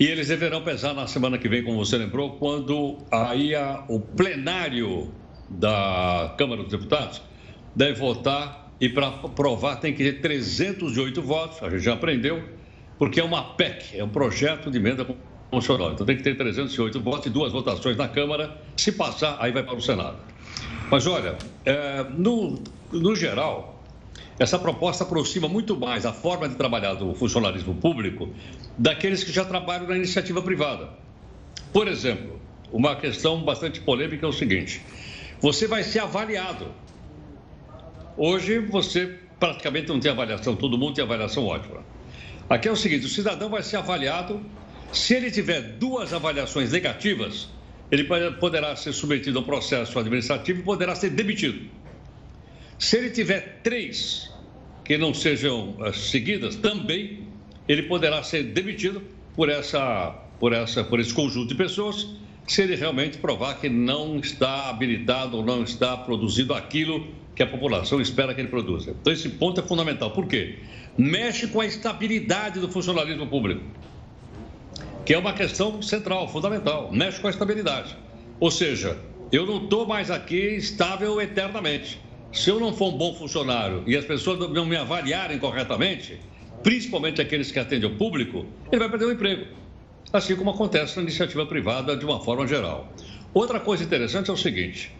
E 0.00 0.06
eles 0.06 0.28
deverão 0.28 0.62
pesar 0.62 0.94
na 0.94 1.06
semana 1.06 1.36
que 1.36 1.46
vem, 1.46 1.62
como 1.62 1.76
você 1.76 1.98
lembrou, 1.98 2.30
quando 2.38 2.96
aí 3.10 3.54
a, 3.54 3.84
o 3.88 4.00
plenário 4.00 5.12
da 5.50 6.34
Câmara 6.38 6.62
dos 6.62 6.72
Deputados 6.72 7.20
deve 7.74 7.92
votar 8.00 8.72
e 8.80 8.88
para 8.88 9.08
aprovar 9.08 9.76
tem 9.76 9.92
que 9.92 10.02
ter 10.02 10.22
308 10.22 11.20
votos, 11.20 11.62
a 11.62 11.68
gente 11.68 11.82
já 11.82 11.92
aprendeu, 11.92 12.55
porque 12.98 13.20
é 13.20 13.24
uma 13.24 13.54
PEC, 13.54 13.98
é 13.98 14.04
um 14.04 14.08
projeto 14.08 14.70
de 14.70 14.78
emenda 14.78 15.04
constitucional. 15.50 15.92
Então 15.92 16.06
tem 16.06 16.16
que 16.16 16.22
ter 16.22 16.36
308 16.36 17.00
votos 17.00 17.26
e 17.26 17.30
duas 17.30 17.52
votações 17.52 17.96
na 17.96 18.08
Câmara. 18.08 18.56
Se 18.76 18.92
passar, 18.92 19.36
aí 19.40 19.52
vai 19.52 19.62
para 19.62 19.74
o 19.74 19.80
Senado. 19.80 20.16
Mas 20.90 21.06
olha, 21.06 21.36
é, 21.64 22.04
no, 22.16 22.62
no 22.92 23.14
geral, 23.14 23.82
essa 24.38 24.58
proposta 24.58 25.04
aproxima 25.04 25.48
muito 25.48 25.76
mais 25.78 26.04
a 26.04 26.12
forma 26.12 26.48
de 26.48 26.54
trabalhar 26.56 26.94
do 26.94 27.14
funcionalismo 27.14 27.74
público 27.74 28.28
daqueles 28.76 29.24
que 29.24 29.32
já 29.32 29.44
trabalham 29.44 29.86
na 29.88 29.96
iniciativa 29.96 30.42
privada. 30.42 30.90
Por 31.72 31.88
exemplo, 31.88 32.40
uma 32.72 32.96
questão 32.96 33.42
bastante 33.42 33.80
polêmica 33.80 34.26
é 34.26 34.28
o 34.28 34.32
seguinte: 34.32 34.82
você 35.40 35.66
vai 35.66 35.82
ser 35.82 36.00
avaliado. 36.00 36.68
Hoje 38.16 38.58
você 38.58 39.18
praticamente 39.38 39.88
não 39.88 40.00
tem 40.00 40.10
avaliação, 40.10 40.56
todo 40.56 40.78
mundo 40.78 40.94
tem 40.94 41.04
avaliação 41.04 41.46
ótima. 41.46 41.82
Aqui 42.48 42.68
é 42.68 42.72
o 42.72 42.76
seguinte: 42.76 43.06
o 43.06 43.08
cidadão 43.08 43.48
vai 43.48 43.62
ser 43.62 43.76
avaliado. 43.76 44.44
Se 44.92 45.14
ele 45.14 45.30
tiver 45.30 45.60
duas 45.60 46.12
avaliações 46.12 46.72
negativas, 46.72 47.48
ele 47.90 48.04
poderá 48.38 48.74
ser 48.76 48.92
submetido 48.92 49.38
a 49.38 49.42
um 49.42 49.44
processo 49.44 49.98
administrativo 49.98 50.60
e 50.60 50.62
poderá 50.62 50.94
ser 50.94 51.10
demitido. 51.10 51.68
Se 52.78 52.96
ele 52.96 53.10
tiver 53.10 53.60
três 53.62 54.30
que 54.84 54.96
não 54.96 55.12
sejam 55.12 55.76
uh, 55.80 55.92
seguidas, 55.92 56.56
também 56.56 57.26
ele 57.66 57.82
poderá 57.82 58.22
ser 58.22 58.44
demitido 58.44 59.02
por 59.34 59.48
essa, 59.48 60.10
por 60.38 60.52
essa, 60.52 60.84
por 60.84 61.00
esse 61.00 61.12
conjunto 61.12 61.48
de 61.48 61.54
pessoas, 61.56 62.06
se 62.46 62.62
ele 62.62 62.76
realmente 62.76 63.18
provar 63.18 63.60
que 63.60 63.68
não 63.68 64.18
está 64.18 64.68
habilitado 64.68 65.36
ou 65.36 65.44
não 65.44 65.62
está 65.62 65.96
produzindo 65.96 66.54
aquilo 66.54 67.06
que 67.34 67.42
a 67.42 67.46
população 67.46 68.00
espera 68.00 68.34
que 68.34 68.40
ele 68.40 68.48
produza. 68.48 68.94
Então 69.00 69.12
esse 69.12 69.28
ponto 69.28 69.60
é 69.60 69.64
fundamental. 69.64 70.10
Por 70.10 70.26
quê? 70.26 70.56
mexe 70.96 71.46
com 71.46 71.60
a 71.60 71.66
estabilidade 71.66 72.58
do 72.58 72.68
funcionalismo 72.68 73.26
público, 73.26 73.62
que 75.04 75.12
é 75.14 75.18
uma 75.18 75.32
questão 75.32 75.80
central, 75.82 76.28
fundamental, 76.28 76.90
mexe 76.92 77.20
com 77.20 77.26
a 77.26 77.30
estabilidade. 77.30 77.96
Ou 78.40 78.50
seja, 78.50 78.98
eu 79.30 79.46
não 79.46 79.64
estou 79.64 79.86
mais 79.86 80.10
aqui 80.10 80.56
estável 80.56 81.20
eternamente. 81.20 82.00
Se 82.32 82.50
eu 82.50 82.58
não 82.58 82.72
for 82.72 82.92
um 82.92 82.98
bom 82.98 83.14
funcionário 83.14 83.82
e 83.86 83.96
as 83.96 84.04
pessoas 84.04 84.50
não 84.50 84.64
me 84.64 84.76
avaliarem 84.76 85.38
corretamente, 85.38 86.20
principalmente 86.62 87.20
aqueles 87.20 87.50
que 87.50 87.58
atendem 87.58 87.88
ao 87.88 87.96
público, 87.96 88.46
ele 88.70 88.78
vai 88.78 88.90
perder 88.90 89.06
o 89.06 89.12
emprego. 89.12 89.46
Assim 90.12 90.36
como 90.36 90.50
acontece 90.50 90.96
na 90.96 91.02
iniciativa 91.02 91.44
privada 91.46 91.96
de 91.96 92.04
uma 92.04 92.20
forma 92.20 92.46
geral. 92.46 92.92
Outra 93.34 93.60
coisa 93.60 93.84
interessante 93.84 94.30
é 94.30 94.32
o 94.32 94.36
seguinte: 94.36 94.94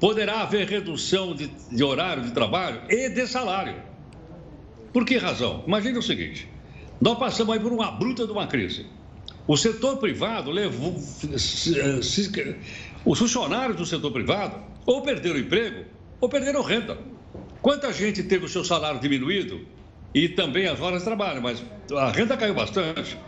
poderá 0.00 0.40
haver 0.42 0.68
redução 0.68 1.34
de, 1.34 1.48
de 1.70 1.84
horário 1.84 2.22
de 2.22 2.30
trabalho 2.30 2.82
e 2.88 3.08
de 3.08 3.26
salário. 3.26 3.74
Por 4.92 5.04
que 5.04 5.16
razão? 5.16 5.64
Imagine 5.66 5.98
o 5.98 6.02
seguinte: 6.02 6.48
nós 7.00 7.18
passamos 7.18 7.54
aí 7.54 7.60
por 7.60 7.72
uma 7.72 7.90
bruta 7.90 8.26
de 8.26 8.32
uma 8.32 8.46
crise. 8.46 8.86
O 9.46 9.56
setor 9.56 9.96
privado 9.98 10.50
levou. 10.50 10.94
Os 13.04 13.18
funcionários 13.18 13.76
do 13.76 13.84
setor 13.84 14.12
privado 14.12 14.62
ou 14.86 15.02
perderam 15.02 15.38
emprego 15.38 15.84
ou 16.20 16.28
perderam 16.28 16.62
renda. 16.62 16.96
Quanta 17.60 17.92
gente 17.92 18.22
teve 18.22 18.44
o 18.44 18.48
seu 18.48 18.64
salário 18.64 19.00
diminuído 19.00 19.66
e 20.14 20.28
também 20.28 20.68
as 20.68 20.80
horas 20.80 21.00
de 21.00 21.04
trabalho, 21.04 21.42
mas 21.42 21.62
a 21.92 22.10
renda 22.10 22.36
caiu 22.36 22.54
bastante. 22.54 23.18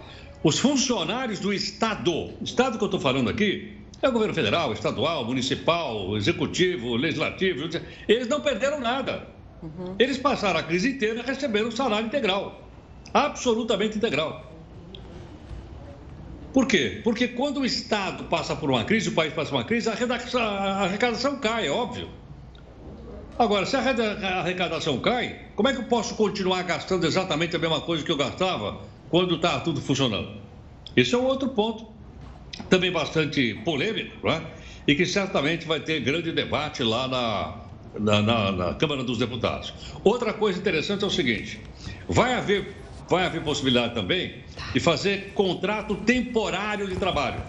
Os 0.44 0.58
funcionários 0.58 1.40
do 1.40 1.54
Estado, 1.54 2.34
Estado 2.42 2.76
que 2.76 2.84
eu 2.84 2.88
estou 2.88 3.00
falando 3.00 3.30
aqui, 3.30 3.78
é 4.02 4.08
o 4.10 4.12
governo 4.12 4.34
federal, 4.34 4.74
estadual, 4.74 5.24
municipal, 5.24 6.14
executivo, 6.18 6.96
legislativo, 6.96 7.66
eles 8.06 8.28
não 8.28 8.42
perderam 8.42 8.78
nada. 8.78 9.26
Uhum. 9.62 9.96
Eles 9.98 10.18
passaram 10.18 10.60
a 10.60 10.62
crise 10.62 10.90
inteira 10.90 11.22
recebendo 11.22 11.74
salário 11.74 12.06
integral, 12.06 12.68
absolutamente 13.14 13.96
integral. 13.96 14.52
Por 16.52 16.66
quê? 16.66 17.00
Porque 17.02 17.28
quando 17.28 17.60
o 17.60 17.64
Estado 17.64 18.24
passa 18.24 18.54
por 18.54 18.70
uma 18.70 18.84
crise, 18.84 19.08
o 19.08 19.12
país 19.12 19.32
passa 19.32 19.48
por 19.48 19.56
uma 19.56 19.64
crise, 19.64 19.88
a 19.88 19.92
arrecadação 20.82 21.38
cai, 21.38 21.68
é 21.68 21.70
óbvio. 21.70 22.10
Agora, 23.38 23.64
se 23.64 23.76
a 23.76 23.80
arrecadação 24.40 25.00
cai, 25.00 25.46
como 25.56 25.70
é 25.70 25.72
que 25.72 25.78
eu 25.78 25.84
posso 25.84 26.14
continuar 26.16 26.62
gastando 26.64 27.06
exatamente 27.06 27.56
a 27.56 27.58
mesma 27.58 27.80
coisa 27.80 28.04
que 28.04 28.12
eu 28.12 28.16
gastava 28.18 28.92
quando 29.10 29.36
está 29.36 29.60
tudo 29.60 29.80
funcionando? 29.80 30.40
Esse 30.96 31.14
é 31.14 31.18
um 31.18 31.24
outro 31.24 31.48
ponto, 31.48 31.86
também 32.68 32.90
bastante 32.90 33.54
polêmico, 33.64 34.26
né? 34.26 34.46
e 34.86 34.94
que 34.94 35.06
certamente 35.06 35.66
vai 35.66 35.80
ter 35.80 36.00
grande 36.00 36.32
debate 36.32 36.82
lá 36.82 37.08
na, 37.08 37.54
na, 37.98 38.22
na, 38.22 38.52
na 38.52 38.74
Câmara 38.74 39.02
dos 39.02 39.18
Deputados. 39.18 39.72
Outra 40.02 40.32
coisa 40.32 40.58
interessante 40.58 41.04
é 41.04 41.06
o 41.06 41.10
seguinte: 41.10 41.60
vai 42.08 42.34
haver, 42.34 42.74
vai 43.08 43.24
haver 43.24 43.42
possibilidade 43.42 43.94
também 43.94 44.44
de 44.72 44.80
fazer 44.80 45.32
contrato 45.34 45.94
temporário 45.96 46.86
de 46.86 46.96
trabalho. 46.96 47.40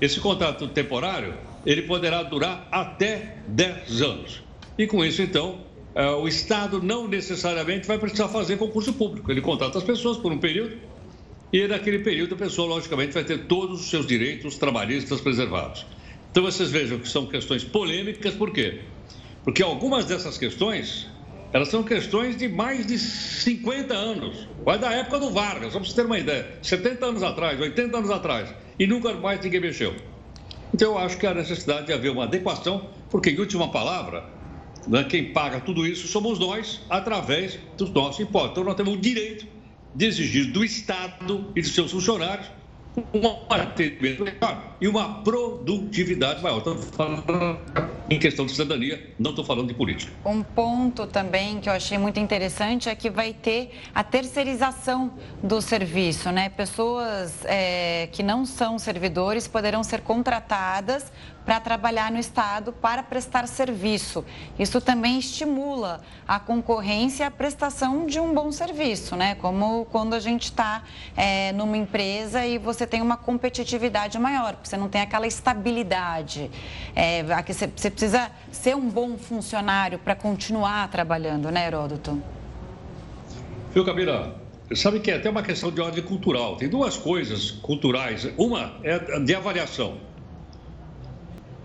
Esse 0.00 0.20
contrato 0.20 0.66
temporário 0.68 1.34
ele 1.64 1.82
poderá 1.82 2.22
durar 2.22 2.68
até 2.70 3.36
10 3.48 4.02
anos. 4.02 4.42
E 4.76 4.86
com 4.86 5.04
isso, 5.04 5.22
então, 5.22 5.60
o 6.20 6.26
Estado 6.26 6.82
não 6.82 7.06
necessariamente 7.06 7.86
vai 7.86 7.98
precisar 7.98 8.28
fazer 8.28 8.56
concurso 8.56 8.92
público. 8.92 9.30
Ele 9.30 9.40
contrata 9.40 9.78
as 9.78 9.84
pessoas 9.84 10.16
por 10.16 10.32
um 10.32 10.38
período 10.38 10.76
e 11.54 11.68
naquele 11.68 12.00
período 12.00 12.34
a 12.34 12.38
pessoa, 12.38 12.66
logicamente, 12.66 13.12
vai 13.12 13.22
ter 13.22 13.46
todos 13.46 13.80
os 13.80 13.88
seus 13.88 14.04
direitos 14.06 14.56
trabalhistas 14.56 15.20
preservados. 15.20 15.86
Então, 16.32 16.42
vocês 16.42 16.68
vejam 16.68 16.98
que 16.98 17.08
são 17.08 17.26
questões 17.26 17.62
polêmicas, 17.62 18.34
por 18.34 18.50
quê? 18.50 18.80
Porque 19.44 19.62
algumas 19.62 20.04
dessas 20.04 20.36
questões, 20.36 21.06
elas 21.52 21.68
são 21.68 21.84
questões 21.84 22.36
de 22.36 22.48
mais 22.48 22.84
de 22.84 22.98
50 22.98 23.94
anos. 23.94 24.48
Vai 24.64 24.80
da 24.80 24.92
época 24.92 25.20
do 25.20 25.30
Vargas, 25.30 25.72
só 25.72 25.78
para 25.78 25.84
vocês 25.84 25.92
terem 25.92 26.10
uma 26.10 26.18
ideia. 26.18 26.58
70 26.60 27.06
anos 27.06 27.22
atrás, 27.22 27.60
80 27.60 27.96
anos 27.96 28.10
atrás. 28.10 28.52
E 28.76 28.84
nunca 28.84 29.14
mais 29.14 29.40
ninguém 29.40 29.60
mexeu. 29.60 29.94
Então, 30.74 30.94
eu 30.94 30.98
acho 30.98 31.16
que 31.18 31.24
há 31.24 31.32
necessidade 31.32 31.86
de 31.86 31.92
haver 31.92 32.10
uma 32.10 32.24
adequação, 32.24 32.90
porque, 33.08 33.30
em 33.30 33.38
última 33.38 33.70
palavra, 33.70 34.24
né? 34.86 35.04
Quem 35.04 35.32
paga 35.32 35.60
tudo 35.60 35.86
isso 35.86 36.06
somos 36.08 36.38
nós, 36.38 36.80
através 36.88 37.58
dos 37.76 37.90
nossos 37.90 38.20
impostos. 38.20 38.52
Então, 38.52 38.64
nós 38.64 38.74
temos 38.74 38.94
o 38.94 38.96
direito 38.96 39.46
de 39.94 40.06
exigir 40.06 40.50
do 40.50 40.64
Estado 40.64 41.52
e 41.54 41.62
dos 41.62 41.74
seus 41.74 41.92
funcionários 41.92 42.46
um 43.12 43.52
atendimento 43.52 44.22
melhor 44.22 44.76
e 44.80 44.86
uma 44.86 45.22
produtividade 45.22 46.42
maior. 46.42 46.58
Estou 46.58 46.76
falando 46.76 47.58
em 48.08 48.18
questão 48.18 48.46
de 48.46 48.52
cidadania, 48.52 49.12
não 49.18 49.30
estou 49.30 49.44
falando 49.44 49.68
de 49.68 49.74
política. 49.74 50.12
Um 50.24 50.42
ponto 50.42 51.06
também 51.06 51.58
que 51.60 51.68
eu 51.68 51.72
achei 51.72 51.98
muito 51.98 52.20
interessante 52.20 52.88
é 52.88 52.94
que 52.94 53.10
vai 53.10 53.32
ter 53.32 53.72
a 53.94 54.04
terceirização 54.04 55.12
do 55.42 55.60
serviço, 55.60 56.30
né? 56.30 56.48
Pessoas 56.50 57.44
é, 57.44 58.08
que 58.12 58.22
não 58.22 58.44
são 58.44 58.78
servidores 58.78 59.48
poderão 59.48 59.82
ser 59.82 60.02
contratadas 60.02 61.12
para 61.44 61.60
trabalhar 61.60 62.10
no 62.10 62.18
Estado 62.18 62.72
para 62.72 63.02
prestar 63.02 63.46
serviço. 63.46 64.24
Isso 64.58 64.80
também 64.80 65.18
estimula 65.18 66.00
a 66.26 66.40
concorrência 66.40 67.24
e 67.24 67.26
a 67.26 67.30
prestação 67.30 68.06
de 68.06 68.18
um 68.18 68.32
bom 68.32 68.50
serviço, 68.50 69.14
né? 69.14 69.34
Como 69.36 69.84
quando 69.86 70.14
a 70.14 70.20
gente 70.20 70.44
está 70.44 70.82
é, 71.16 71.52
numa 71.52 71.76
empresa 71.76 72.44
e 72.46 72.58
você 72.58 72.86
tem 72.86 73.02
uma 73.02 73.16
competitividade 73.16 74.18
maior, 74.18 74.56
você 74.62 74.76
não 74.76 74.88
tem 74.88 75.02
aquela 75.02 75.26
estabilidade. 75.26 76.50
É, 76.94 77.22
você, 77.22 77.66
você 77.66 77.90
precisa 77.90 78.30
ser 78.50 78.74
um 78.74 78.88
bom 78.88 79.18
funcionário 79.18 79.98
para 79.98 80.14
continuar 80.14 80.88
trabalhando, 80.88 81.50
né, 81.50 81.66
Heródoto? 81.66 82.22
Viu, 83.72 83.84
Camila? 83.84 84.42
Sabe 84.74 84.98
que 85.00 85.10
é 85.10 85.16
até 85.16 85.28
uma 85.28 85.42
questão 85.42 85.70
de 85.70 85.80
ordem 85.80 86.02
cultural. 86.02 86.56
Tem 86.56 86.68
duas 86.68 86.96
coisas 86.96 87.50
culturais. 87.50 88.26
Uma 88.38 88.76
é 88.82 89.20
de 89.20 89.34
avaliação 89.34 89.98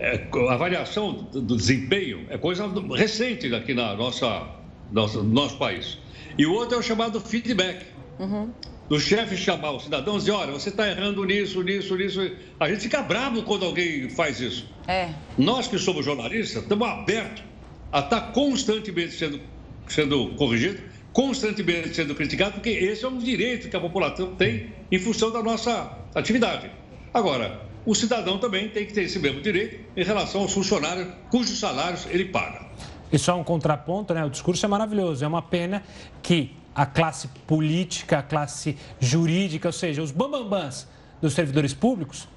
é, 0.00 0.26
a 0.48 0.54
avaliação 0.54 1.12
do 1.12 1.56
desempenho 1.56 2.26
é 2.30 2.38
coisa 2.38 2.66
recente 2.96 3.54
aqui 3.54 3.74
na 3.74 3.94
nossa, 3.94 4.48
nosso, 4.90 5.22
nosso 5.22 5.58
país. 5.58 5.98
E 6.38 6.46
o 6.46 6.52
outro 6.54 6.76
é 6.76 6.78
o 6.78 6.82
chamado 6.82 7.20
feedback. 7.20 7.84
Uhum. 8.18 8.50
Do 8.88 8.98
chefe 8.98 9.36
chamar 9.36 9.72
o 9.72 9.78
cidadão 9.78 10.16
e 10.16 10.18
dizer, 10.18 10.32
olha, 10.32 10.52
você 10.52 10.70
está 10.70 10.88
errando 10.88 11.22
nisso, 11.24 11.62
nisso, 11.62 11.94
nisso. 11.96 12.20
A 12.58 12.68
gente 12.68 12.80
fica 12.80 13.02
bravo 13.02 13.42
quando 13.42 13.64
alguém 13.64 14.08
faz 14.08 14.40
isso. 14.40 14.66
É. 14.88 15.10
Nós 15.38 15.68
que 15.68 15.78
somos 15.78 16.04
jornalistas, 16.04 16.62
estamos 16.62 16.88
abertos 16.88 17.44
a 17.92 18.00
estar 18.00 18.20
tá 18.20 18.32
constantemente 18.32 19.12
sendo, 19.12 19.40
sendo 19.86 20.30
corrigido, 20.34 20.80
constantemente 21.12 21.94
sendo 21.94 22.14
criticado, 22.14 22.54
porque 22.54 22.70
esse 22.70 23.04
é 23.04 23.08
um 23.08 23.18
direito 23.18 23.68
que 23.68 23.76
a 23.76 23.80
população 23.80 24.34
tem 24.34 24.72
em 24.90 24.98
função 24.98 25.30
da 25.30 25.42
nossa 25.42 25.96
atividade. 26.14 26.70
Agora, 27.12 27.69
o 27.84 27.94
cidadão 27.94 28.38
também 28.38 28.68
tem 28.68 28.86
que 28.86 28.92
ter 28.92 29.02
esse 29.02 29.18
mesmo 29.18 29.40
direito 29.40 29.80
em 29.96 30.04
relação 30.04 30.42
aos 30.42 30.52
funcionários 30.52 31.08
cujos 31.30 31.58
salários 31.58 32.06
ele 32.10 32.26
paga. 32.26 32.66
E 33.12 33.18
só 33.18 33.38
um 33.38 33.44
contraponto, 33.44 34.14
né? 34.14 34.24
O 34.24 34.30
discurso 34.30 34.64
é 34.64 34.68
maravilhoso. 34.68 35.24
É 35.24 35.28
uma 35.28 35.42
pena 35.42 35.82
que 36.22 36.54
a 36.74 36.86
classe 36.86 37.28
política, 37.46 38.18
a 38.18 38.22
classe 38.22 38.76
jurídica, 39.00 39.68
ou 39.68 39.72
seja, 39.72 40.00
os 40.02 40.12
bambambãs 40.12 40.86
dos 41.20 41.34
servidores 41.34 41.74
públicos, 41.74 42.28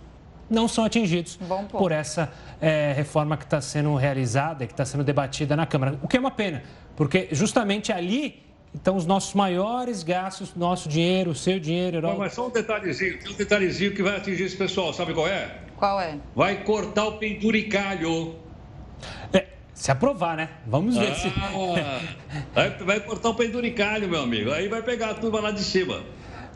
não 0.49 0.67
são 0.67 0.84
atingidos 0.84 1.39
por 1.71 1.91
essa 1.91 2.32
é, 2.60 2.93
reforma 2.93 3.38
que 3.38 3.43
está 3.43 3.62
sendo 3.62 3.95
realizada 3.95 4.63
e 4.63 4.67
que 4.67 4.73
está 4.73 4.86
sendo 4.86 5.03
debatida 5.03 5.56
na 5.56 5.65
Câmara. 5.65 5.97
O 6.01 6.08
que 6.08 6.17
é 6.17 6.19
uma 6.19 6.32
pena, 6.32 6.63
porque 6.95 7.29
justamente 7.32 7.91
ali 7.91 8.43
então, 8.75 8.95
os 8.95 9.05
nossos 9.05 9.33
maiores 9.33 10.03
gastos, 10.03 10.55
nosso 10.55 10.89
dinheiro, 10.89 11.31
o 11.31 11.36
seu 11.36 11.59
dinheiro... 11.59 12.01
Não, 12.01 12.17
mas 12.17 12.33
só 12.33 12.47
um 12.47 12.49
detalhezinho, 12.49 13.19
um 13.29 13.33
detalhezinho 13.33 13.93
que 13.93 14.01
vai 14.01 14.17
atingir 14.17 14.43
esse 14.43 14.57
pessoal, 14.57 14.91
sabe 14.91 15.13
qual 15.13 15.27
é? 15.27 15.59
Qual 15.77 16.01
é? 16.01 16.17
Vai 16.36 16.63
cortar 16.63 17.05
o 17.05 17.17
penduricalho. 17.17 18.36
É, 19.31 19.45
se 19.73 19.91
aprovar, 19.91 20.36
né? 20.36 20.49
Vamos 20.65 20.97
ver 20.97 21.12
ah, 21.12 21.15
se... 21.15 21.29
vai, 22.53 22.69
vai 22.71 22.99
cortar 22.99 23.29
o 23.29 23.36
penduricalho, 23.36 24.09
meu 24.09 24.21
amigo. 24.21 24.51
Aí 24.51 24.67
vai 24.67 24.81
pegar 24.81 25.12
a 25.12 25.13
turma 25.13 25.39
lá 25.39 25.51
de 25.51 25.63
cima. 25.63 26.01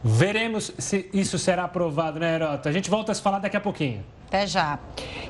Veremos 0.04 0.74
se 0.78 1.10
isso 1.14 1.38
será 1.38 1.66
aprovado, 1.66 2.20
né, 2.20 2.36
Herota? 2.36 2.70
A 2.70 2.72
gente 2.72 2.90
volta 2.90 3.12
a 3.12 3.16
se 3.16 3.22
falar 3.22 3.40
daqui 3.40 3.58
a 3.58 3.62
pouquinho. 3.62 4.04
Até 4.28 4.46
já. 4.46 4.78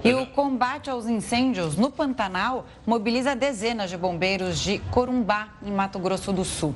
E 0.04 0.12
o 0.14 0.26
combate 0.26 0.90
aos 0.90 1.06
incêndios 1.06 1.76
no 1.76 1.92
Pantanal 1.92 2.66
mobiliza 2.86 3.36
dezenas 3.36 3.92
de 3.92 3.98
bombeiros 3.98 4.60
de 4.60 4.80
Corumbá, 4.90 5.50
em 5.64 5.72
Mato 5.72 6.00
Grosso 6.00 6.34
do 6.34 6.44
Sul. 6.44 6.74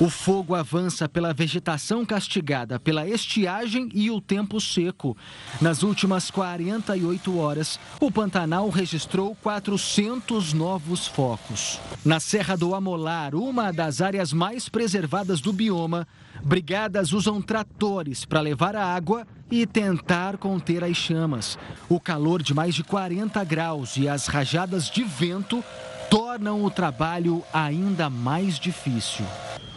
O 0.00 0.08
fogo 0.08 0.54
avança 0.54 1.06
pela 1.06 1.34
vegetação 1.34 2.06
castigada 2.06 2.80
pela 2.80 3.06
estiagem 3.06 3.90
e 3.92 4.10
o 4.10 4.18
tempo 4.18 4.58
seco. 4.58 5.14
Nas 5.60 5.82
últimas 5.82 6.30
48 6.30 7.36
horas, 7.38 7.78
o 8.00 8.10
Pantanal 8.10 8.70
registrou 8.70 9.36
400 9.42 10.54
novos 10.54 11.06
focos. 11.06 11.78
Na 12.02 12.18
Serra 12.18 12.56
do 12.56 12.74
Amolar, 12.74 13.34
uma 13.34 13.70
das 13.70 14.00
áreas 14.00 14.32
mais 14.32 14.70
preservadas 14.70 15.42
do 15.42 15.52
bioma, 15.52 16.08
brigadas 16.42 17.12
usam 17.12 17.42
tratores 17.42 18.24
para 18.24 18.40
levar 18.40 18.74
a 18.74 18.86
água 18.86 19.26
e 19.50 19.66
tentar 19.66 20.38
conter 20.38 20.82
as 20.82 20.96
chamas. 20.96 21.58
O 21.90 22.00
calor 22.00 22.42
de 22.42 22.54
mais 22.54 22.74
de 22.74 22.82
40 22.82 23.44
graus 23.44 23.98
e 23.98 24.08
as 24.08 24.28
rajadas 24.28 24.88
de 24.88 25.04
vento 25.04 25.62
tornam 26.10 26.64
o 26.64 26.70
trabalho 26.70 27.44
ainda 27.52 28.10
mais 28.10 28.58
difícil. 28.58 29.24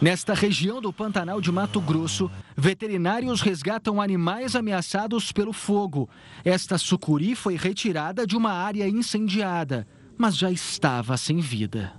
Nesta 0.02 0.34
região 0.34 0.80
do 0.80 0.92
Pantanal 0.92 1.40
de 1.40 1.52
Mato 1.52 1.80
Grosso, 1.80 2.28
veterinários 2.56 3.40
resgatam 3.40 4.02
animais 4.02 4.56
ameaçados 4.56 5.30
pelo 5.30 5.52
fogo. 5.52 6.10
Esta 6.44 6.76
sucuri 6.76 7.36
foi 7.36 7.54
retirada 7.54 8.26
de 8.26 8.36
uma 8.36 8.50
área 8.50 8.88
incendiada, 8.88 9.86
mas 10.18 10.36
já 10.36 10.50
estava 10.50 11.16
sem 11.16 11.38
vida. 11.38 11.92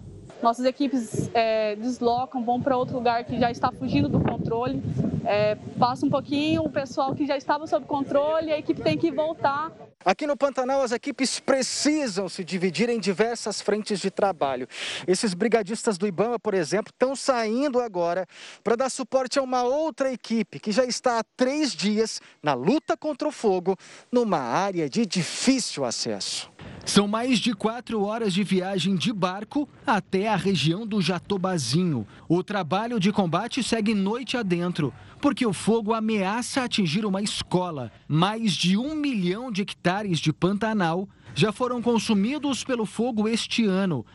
Nossas 0.43 0.65
equipes 0.65 1.31
é, 1.33 1.77
deslocam, 1.77 2.43
vão 2.43 2.61
para 2.61 2.75
outro 2.75 2.97
lugar 2.97 3.23
que 3.23 3.39
já 3.39 3.49
está 3.49 3.71
fugindo 3.71 4.09
do 4.09 4.19
controle, 4.19 4.83
é, 5.23 5.55
passa 5.79 6.05
um 6.05 6.09
pouquinho, 6.09 6.61
o 6.61 6.69
pessoal 6.69 7.15
que 7.15 7.25
já 7.25 7.37
estava 7.37 7.65
sob 7.65 7.85
controle, 7.85 8.51
a 8.51 8.59
equipe 8.59 8.81
tem 8.81 8.97
que 8.97 9.11
voltar 9.11 9.71
Aqui 10.05 10.27
no 10.27 10.37
Pantanal, 10.37 10.83
as 10.83 10.91
equipes 10.91 11.39
precisam 11.39 12.29
se 12.29 12.43
dividir 12.43 12.89
em 12.89 12.99
diversas 12.99 13.59
frentes 13.59 13.99
de 13.99 14.11
trabalho. 14.11 14.67
Esses 15.07 15.33
brigadistas 15.33 15.97
do 15.97 16.05
Ibama, 16.05 16.37
por 16.37 16.53
exemplo, 16.53 16.93
estão 16.93 17.15
saindo 17.15 17.79
agora 17.79 18.27
para 18.63 18.75
dar 18.75 18.91
suporte 18.91 19.39
a 19.39 19.41
uma 19.41 19.63
outra 19.63 20.13
equipe 20.13 20.59
que 20.59 20.71
já 20.71 20.85
está 20.85 21.17
há 21.17 21.23
três 21.35 21.73
dias 21.73 22.21
na 22.43 22.53
luta 22.53 22.95
contra 22.95 23.27
o 23.27 23.31
fogo 23.31 23.75
numa 24.11 24.37
área 24.37 24.87
de 24.87 25.07
difícil 25.07 25.83
acesso. 25.83 26.51
São 26.85 27.07
mais 27.07 27.39
de 27.39 27.53
quatro 27.55 28.03
horas 28.03 28.31
de 28.31 28.43
viagem 28.43 28.95
de 28.95 29.11
barco 29.11 29.67
até 29.87 30.27
a 30.27 30.35
região 30.35 30.85
do 30.85 31.01
Jatobazinho. 31.01 32.05
O 32.29 32.43
trabalho 32.43 32.99
de 32.99 33.11
combate 33.11 33.63
segue 33.63 33.95
noite 33.95 34.37
adentro, 34.37 34.93
porque 35.21 35.45
o 35.45 35.53
fogo 35.53 35.93
ameaça 35.93 36.63
atingir 36.63 37.05
uma 37.05 37.21
escola. 37.21 37.91
Mais 38.07 38.53
de 38.53 38.77
um 38.77 38.95
milhão 38.95 39.51
de 39.51 39.61
hectares 39.61 40.19
de 40.19 40.31
Pantanal 40.31 41.07
já 41.33 41.51
foram 41.51 41.81
consumidos 41.81 42.63
pelo 42.63 42.85
fogo 42.85 43.27
este 43.27 43.65
ano. 43.65 44.05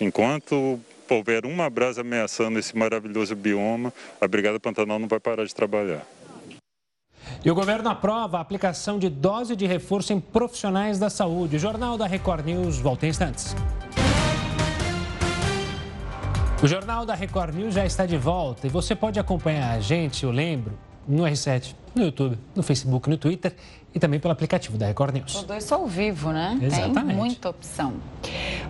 Enquanto 0.00 0.80
houver 1.08 1.46
uma 1.46 1.70
brasa 1.70 2.00
ameaçando 2.00 2.58
esse 2.58 2.76
maravilhoso 2.76 3.34
bioma, 3.34 3.92
a 4.20 4.28
Brigada 4.28 4.58
Pantanal 4.58 4.98
não 4.98 5.08
vai 5.08 5.20
parar 5.20 5.44
de 5.44 5.54
trabalhar. 5.54 6.04
E 7.44 7.50
o 7.50 7.54
governo 7.54 7.88
aprova 7.88 8.38
a 8.38 8.40
aplicação 8.40 8.98
de 8.98 9.08
dose 9.08 9.56
de 9.56 9.66
reforço 9.66 10.12
em 10.12 10.20
profissionais 10.20 10.98
da 10.98 11.10
saúde. 11.10 11.56
O 11.56 11.58
Jornal 11.58 11.96
da 11.96 12.06
Record 12.06 12.44
News 12.44 12.78
volta 12.78 13.06
em 13.06 13.10
instantes. 13.10 13.54
O 16.62 16.66
Jornal 16.66 17.04
da 17.04 17.14
Record 17.14 17.54
News 17.54 17.74
já 17.74 17.84
está 17.84 18.06
de 18.06 18.16
volta 18.16 18.66
e 18.66 18.70
você 18.70 18.96
pode 18.96 19.20
acompanhar 19.20 19.72
a 19.72 19.80
gente, 19.80 20.24
eu 20.24 20.30
lembro, 20.30 20.72
no 21.06 21.24
R7, 21.24 21.74
no 21.94 22.02
YouTube, 22.02 22.38
no 22.54 22.62
Facebook, 22.62 23.10
no 23.10 23.18
Twitter 23.18 23.54
e 23.94 24.00
também 24.00 24.18
pelo 24.18 24.32
aplicativo 24.32 24.78
da 24.78 24.86
Record 24.86 25.14
News. 25.14 25.34
Os 25.34 25.42
dois 25.42 25.64
são 25.64 25.82
ao 25.82 25.86
vivo, 25.86 26.32
né? 26.32 26.58
Exatamente. 26.62 27.06
Tem 27.08 27.16
muita 27.16 27.50
opção. 27.50 27.94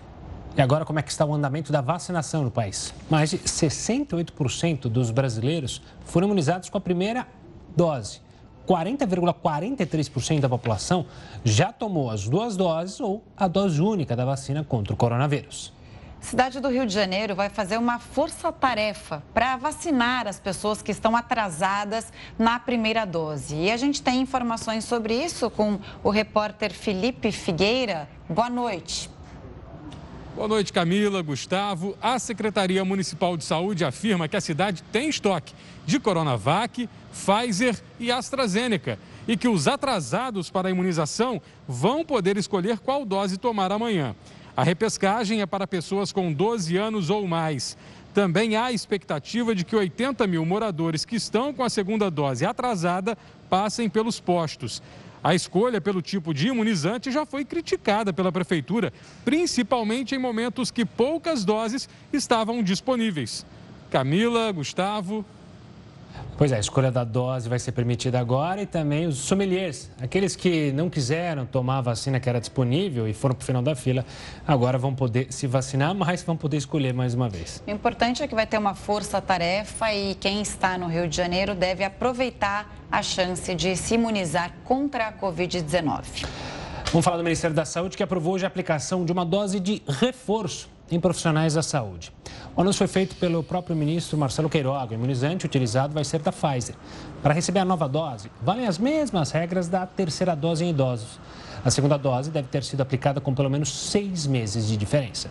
E 0.54 0.60
agora, 0.60 0.84
como 0.84 0.98
é 0.98 1.02
que 1.02 1.10
está 1.10 1.24
o 1.24 1.32
andamento 1.32 1.72
da 1.72 1.80
vacinação 1.80 2.42
no 2.42 2.50
país? 2.50 2.92
Mais 3.08 3.30
de 3.30 3.38
68% 3.38 4.88
dos 4.88 5.10
brasileiros 5.10 5.80
foram 6.04 6.26
imunizados 6.26 6.68
com 6.68 6.76
a 6.76 6.80
primeira 6.82 7.26
dose. 7.74 8.20
40,43% 8.68 10.40
da 10.40 10.48
população 10.48 11.06
já 11.44 11.72
tomou 11.72 12.10
as 12.10 12.28
duas 12.28 12.56
doses 12.56 13.00
ou 13.00 13.22
a 13.36 13.48
dose 13.48 13.80
única 13.80 14.14
da 14.14 14.24
vacina 14.24 14.62
contra 14.64 14.92
o 14.92 14.96
coronavírus. 14.96 15.72
Cidade 16.20 16.60
do 16.60 16.68
Rio 16.68 16.86
de 16.86 16.92
Janeiro 16.92 17.34
vai 17.34 17.48
fazer 17.48 17.78
uma 17.78 17.98
força-tarefa 17.98 19.22
para 19.32 19.56
vacinar 19.56 20.28
as 20.28 20.38
pessoas 20.38 20.82
que 20.82 20.92
estão 20.92 21.16
atrasadas 21.16 22.12
na 22.38 22.60
primeira 22.60 23.06
dose. 23.06 23.56
E 23.56 23.70
a 23.70 23.76
gente 23.76 24.02
tem 24.02 24.20
informações 24.20 24.84
sobre 24.84 25.14
isso 25.14 25.48
com 25.48 25.78
o 26.04 26.10
repórter 26.10 26.72
Felipe 26.72 27.32
Figueira. 27.32 28.06
Boa 28.28 28.50
noite. 28.50 29.08
Boa 30.34 30.46
noite, 30.46 30.72
Camila, 30.72 31.20
Gustavo. 31.22 31.96
A 32.00 32.16
Secretaria 32.18 32.84
Municipal 32.84 33.36
de 33.36 33.44
Saúde 33.44 33.84
afirma 33.84 34.28
que 34.28 34.36
a 34.36 34.40
cidade 34.40 34.82
tem 34.92 35.08
estoque 35.08 35.52
de 35.84 35.98
Coronavac, 35.98 36.88
Pfizer 37.12 37.76
e 37.98 38.12
AstraZeneca 38.12 38.96
e 39.26 39.36
que 39.36 39.48
os 39.48 39.66
atrasados 39.66 40.48
para 40.48 40.68
a 40.68 40.70
imunização 40.70 41.42
vão 41.66 42.04
poder 42.04 42.36
escolher 42.36 42.78
qual 42.78 43.04
dose 43.04 43.38
tomar 43.38 43.72
amanhã. 43.72 44.14
A 44.56 44.62
repescagem 44.62 45.40
é 45.40 45.46
para 45.46 45.66
pessoas 45.66 46.12
com 46.12 46.32
12 46.32 46.76
anos 46.76 47.10
ou 47.10 47.26
mais. 47.26 47.76
Também 48.14 48.56
há 48.56 48.70
expectativa 48.70 49.52
de 49.52 49.64
que 49.64 49.74
80 49.74 50.26
mil 50.28 50.46
moradores 50.46 51.04
que 51.04 51.16
estão 51.16 51.52
com 51.52 51.64
a 51.64 51.68
segunda 51.68 52.08
dose 52.08 52.46
atrasada 52.46 53.18
passem 53.48 53.90
pelos 53.90 54.20
postos. 54.20 54.80
A 55.22 55.34
escolha 55.34 55.80
pelo 55.80 56.00
tipo 56.00 56.32
de 56.32 56.48
imunizante 56.48 57.10
já 57.10 57.26
foi 57.26 57.44
criticada 57.44 58.12
pela 58.12 58.32
Prefeitura, 58.32 58.92
principalmente 59.24 60.14
em 60.14 60.18
momentos 60.18 60.70
que 60.70 60.84
poucas 60.84 61.44
doses 61.44 61.88
estavam 62.12 62.62
disponíveis. 62.62 63.44
Camila, 63.90 64.50
Gustavo. 64.50 65.24
Pois 66.40 66.52
é, 66.52 66.56
a 66.56 66.60
escolha 66.60 66.90
da 66.90 67.04
dose 67.04 67.50
vai 67.50 67.58
ser 67.58 67.72
permitida 67.72 68.18
agora 68.18 68.62
e 68.62 68.66
também 68.66 69.06
os 69.06 69.18
sommeliers, 69.18 69.90
aqueles 70.00 70.34
que 70.34 70.72
não 70.72 70.88
quiseram 70.88 71.44
tomar 71.44 71.78
a 71.78 71.80
vacina 71.82 72.18
que 72.18 72.28
era 72.28 72.40
disponível 72.40 73.06
e 73.06 73.12
foram 73.12 73.34
para 73.34 73.42
o 73.42 73.46
final 73.46 73.60
da 73.60 73.76
fila, 73.76 74.06
agora 74.46 74.78
vão 74.78 74.94
poder 74.94 75.26
se 75.30 75.46
vacinar, 75.46 75.94
mas 75.94 76.22
vão 76.22 76.38
poder 76.38 76.56
escolher 76.56 76.94
mais 76.94 77.12
uma 77.12 77.28
vez. 77.28 77.62
O 77.66 77.70
importante 77.70 78.22
é 78.22 78.26
que 78.26 78.34
vai 78.34 78.46
ter 78.46 78.56
uma 78.56 78.74
força-tarefa 78.74 79.92
e 79.92 80.14
quem 80.14 80.40
está 80.40 80.78
no 80.78 80.86
Rio 80.86 81.06
de 81.06 81.14
Janeiro 81.14 81.54
deve 81.54 81.84
aproveitar 81.84 82.74
a 82.90 83.02
chance 83.02 83.54
de 83.54 83.76
se 83.76 83.96
imunizar 83.96 84.50
contra 84.64 85.08
a 85.08 85.12
Covid-19. 85.12 86.26
Vamos 86.90 87.04
falar 87.04 87.18
do 87.18 87.22
Ministério 87.22 87.54
da 87.54 87.66
Saúde 87.66 87.96
que 87.98 88.02
aprovou 88.02 88.34
hoje 88.34 88.46
a 88.46 88.48
aplicação 88.48 89.04
de 89.04 89.12
uma 89.12 89.26
dose 89.26 89.60
de 89.60 89.82
reforço 89.86 90.70
em 90.90 91.00
profissionais 91.00 91.54
da 91.54 91.62
saúde. 91.62 92.12
O 92.56 92.60
anúncio 92.60 92.78
foi 92.78 92.86
feito 92.88 93.16
pelo 93.16 93.42
próprio 93.42 93.76
ministro 93.76 94.18
Marcelo 94.18 94.48
Queiroga. 94.48 94.92
O 94.92 94.94
imunizante 94.94 95.46
utilizado 95.46 95.94
vai 95.94 96.04
ser 96.04 96.20
da 96.20 96.32
Pfizer. 96.32 96.74
Para 97.22 97.32
receber 97.34 97.60
a 97.60 97.64
nova 97.64 97.88
dose, 97.88 98.30
valem 98.42 98.66
as 98.66 98.78
mesmas 98.78 99.30
regras 99.30 99.68
da 99.68 99.86
terceira 99.86 100.34
dose 100.34 100.64
em 100.64 100.70
idosos. 100.70 101.18
A 101.64 101.70
segunda 101.70 101.96
dose 101.96 102.30
deve 102.30 102.48
ter 102.48 102.64
sido 102.64 102.80
aplicada 102.80 103.20
com 103.20 103.34
pelo 103.34 103.50
menos 103.50 103.72
seis 103.72 104.26
meses 104.26 104.66
de 104.66 104.76
diferença. 104.76 105.30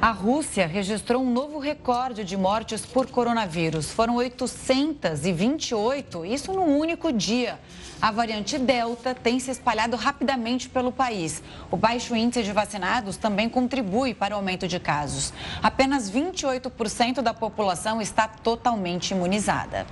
A 0.00 0.12
Rússia 0.12 0.64
registrou 0.64 1.24
um 1.24 1.28
novo 1.28 1.58
recorde 1.58 2.22
de 2.22 2.36
mortes 2.36 2.86
por 2.86 3.08
coronavírus. 3.08 3.90
Foram 3.90 4.14
828, 4.14 6.24
isso 6.24 6.52
num 6.52 6.78
único 6.78 7.12
dia. 7.12 7.58
A 8.00 8.12
variante 8.12 8.60
Delta 8.60 9.12
tem 9.12 9.40
se 9.40 9.50
espalhado 9.50 9.96
rapidamente 9.96 10.68
pelo 10.68 10.92
país. 10.92 11.42
O 11.68 11.76
baixo 11.76 12.14
índice 12.14 12.44
de 12.44 12.52
vacinados 12.52 13.16
também 13.16 13.48
contribui 13.48 14.14
para 14.14 14.34
o 14.34 14.36
aumento 14.36 14.68
de 14.68 14.78
casos. 14.78 15.32
Apenas 15.60 16.08
28% 16.08 17.20
da 17.20 17.34
população 17.34 18.00
está 18.00 18.28
totalmente 18.28 19.10
imunizada. 19.10 19.84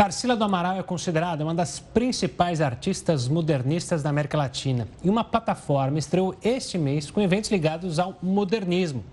Tarsila 0.00 0.34
do 0.34 0.42
Amaral 0.42 0.78
é 0.78 0.82
considerada 0.82 1.44
uma 1.44 1.54
das 1.54 1.78
principais 1.78 2.62
artistas 2.62 3.28
modernistas 3.28 4.02
da 4.02 4.08
América 4.08 4.38
Latina 4.38 4.88
e 5.04 5.10
uma 5.10 5.22
plataforma 5.22 5.98
estreou 5.98 6.34
este 6.42 6.78
mês 6.78 7.10
com 7.10 7.20
eventos 7.20 7.50
ligados 7.50 7.98
ao 7.98 8.16
modernismo. 8.22 9.04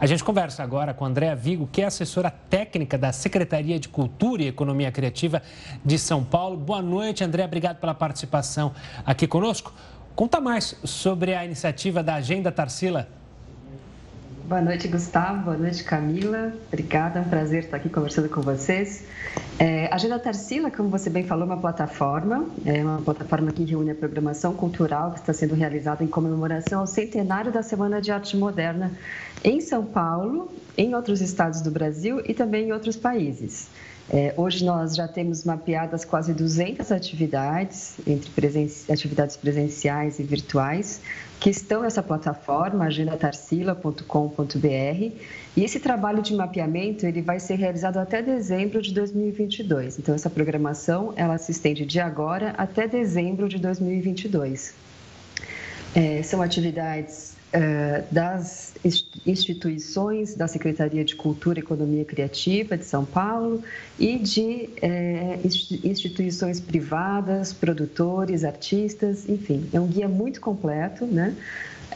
A 0.00 0.06
gente 0.06 0.24
conversa 0.24 0.62
agora 0.62 0.94
com 0.94 1.04
Andréa 1.04 1.36
Vigo, 1.36 1.68
que 1.70 1.82
é 1.82 1.84
assessora 1.84 2.30
técnica 2.30 2.96
da 2.96 3.12
Secretaria 3.12 3.78
de 3.78 3.86
Cultura 3.86 4.42
e 4.42 4.48
Economia 4.48 4.90
Criativa 4.90 5.42
de 5.84 5.98
São 5.98 6.24
Paulo. 6.24 6.56
Boa 6.56 6.80
noite, 6.80 7.22
Andréa. 7.22 7.44
Obrigado 7.44 7.76
pela 7.76 7.92
participação 7.92 8.72
aqui 9.04 9.26
conosco. 9.26 9.74
Conta 10.16 10.40
mais 10.40 10.74
sobre 10.84 11.34
a 11.34 11.44
iniciativa 11.44 12.02
da 12.02 12.14
Agenda 12.14 12.50
Tarsila. 12.50 13.10
Boa 14.46 14.60
noite, 14.60 14.88
Gustavo. 14.88 15.44
Boa 15.44 15.56
noite, 15.56 15.82
Camila. 15.82 16.52
Obrigada, 16.68 17.18
é 17.18 17.22
um 17.22 17.24
prazer 17.24 17.64
estar 17.64 17.78
aqui 17.78 17.88
conversando 17.88 18.28
com 18.28 18.42
vocês. 18.42 19.02
É, 19.58 19.86
a 19.86 19.94
Agenda 19.94 20.18
Tarsila, 20.18 20.70
como 20.70 20.90
você 20.90 21.08
bem 21.08 21.24
falou, 21.24 21.44
é 21.44 21.46
uma 21.46 21.56
plataforma, 21.56 22.44
é 22.66 22.84
uma 22.84 23.00
plataforma 23.00 23.50
que 23.52 23.64
reúne 23.64 23.92
a 23.92 23.94
programação 23.94 24.52
cultural 24.52 25.12
que 25.12 25.20
está 25.20 25.32
sendo 25.32 25.54
realizada 25.54 26.04
em 26.04 26.06
comemoração 26.06 26.80
ao 26.80 26.86
centenário 26.86 27.50
da 27.50 27.62
Semana 27.62 28.02
de 28.02 28.12
Arte 28.12 28.36
Moderna 28.36 28.92
em 29.42 29.62
São 29.62 29.82
Paulo, 29.82 30.52
em 30.76 30.94
outros 30.94 31.22
estados 31.22 31.62
do 31.62 31.70
Brasil 31.70 32.20
e 32.26 32.34
também 32.34 32.68
em 32.68 32.72
outros 32.72 32.96
países. 32.96 33.68
É, 34.10 34.34
hoje 34.36 34.62
nós 34.66 34.94
já 34.94 35.08
temos 35.08 35.44
mapeadas 35.44 36.04
quase 36.04 36.34
200 36.34 36.92
atividades, 36.92 37.96
entre 38.06 38.30
presen 38.30 38.70
atividades 38.90 39.36
presenciais 39.36 40.18
e 40.18 40.22
virtuais, 40.22 41.00
que 41.44 41.50
estão 41.50 41.82
nessa 41.82 42.02
plataforma, 42.02 42.86
agendatarsila.com.br. 42.86 45.12
E 45.54 45.62
esse 45.62 45.78
trabalho 45.78 46.22
de 46.22 46.34
mapeamento 46.34 47.04
ele 47.04 47.20
vai 47.20 47.38
ser 47.38 47.56
realizado 47.56 47.98
até 47.98 48.22
dezembro 48.22 48.80
de 48.80 48.94
2022. 48.94 49.98
Então, 49.98 50.14
essa 50.14 50.30
programação 50.30 51.12
ela 51.16 51.36
se 51.36 51.52
estende 51.52 51.84
de 51.84 52.00
agora 52.00 52.54
até 52.56 52.88
dezembro 52.88 53.46
de 53.46 53.58
2022. 53.58 54.72
É, 55.94 56.22
são 56.22 56.40
atividades 56.40 57.33
das 58.10 58.74
instituições 59.24 60.34
da 60.34 60.48
Secretaria 60.48 61.04
de 61.04 61.14
Cultura 61.14 61.60
Economia 61.60 62.04
Criativa 62.04 62.76
de 62.76 62.84
São 62.84 63.04
Paulo 63.04 63.62
e 63.98 64.18
de 64.18 64.68
é, 64.82 65.38
instituições 65.84 66.60
privadas, 66.60 67.52
produtores, 67.52 68.44
artistas, 68.44 69.28
enfim, 69.28 69.68
é 69.72 69.80
um 69.80 69.86
guia 69.86 70.08
muito 70.08 70.40
completo, 70.40 71.06
né? 71.06 71.34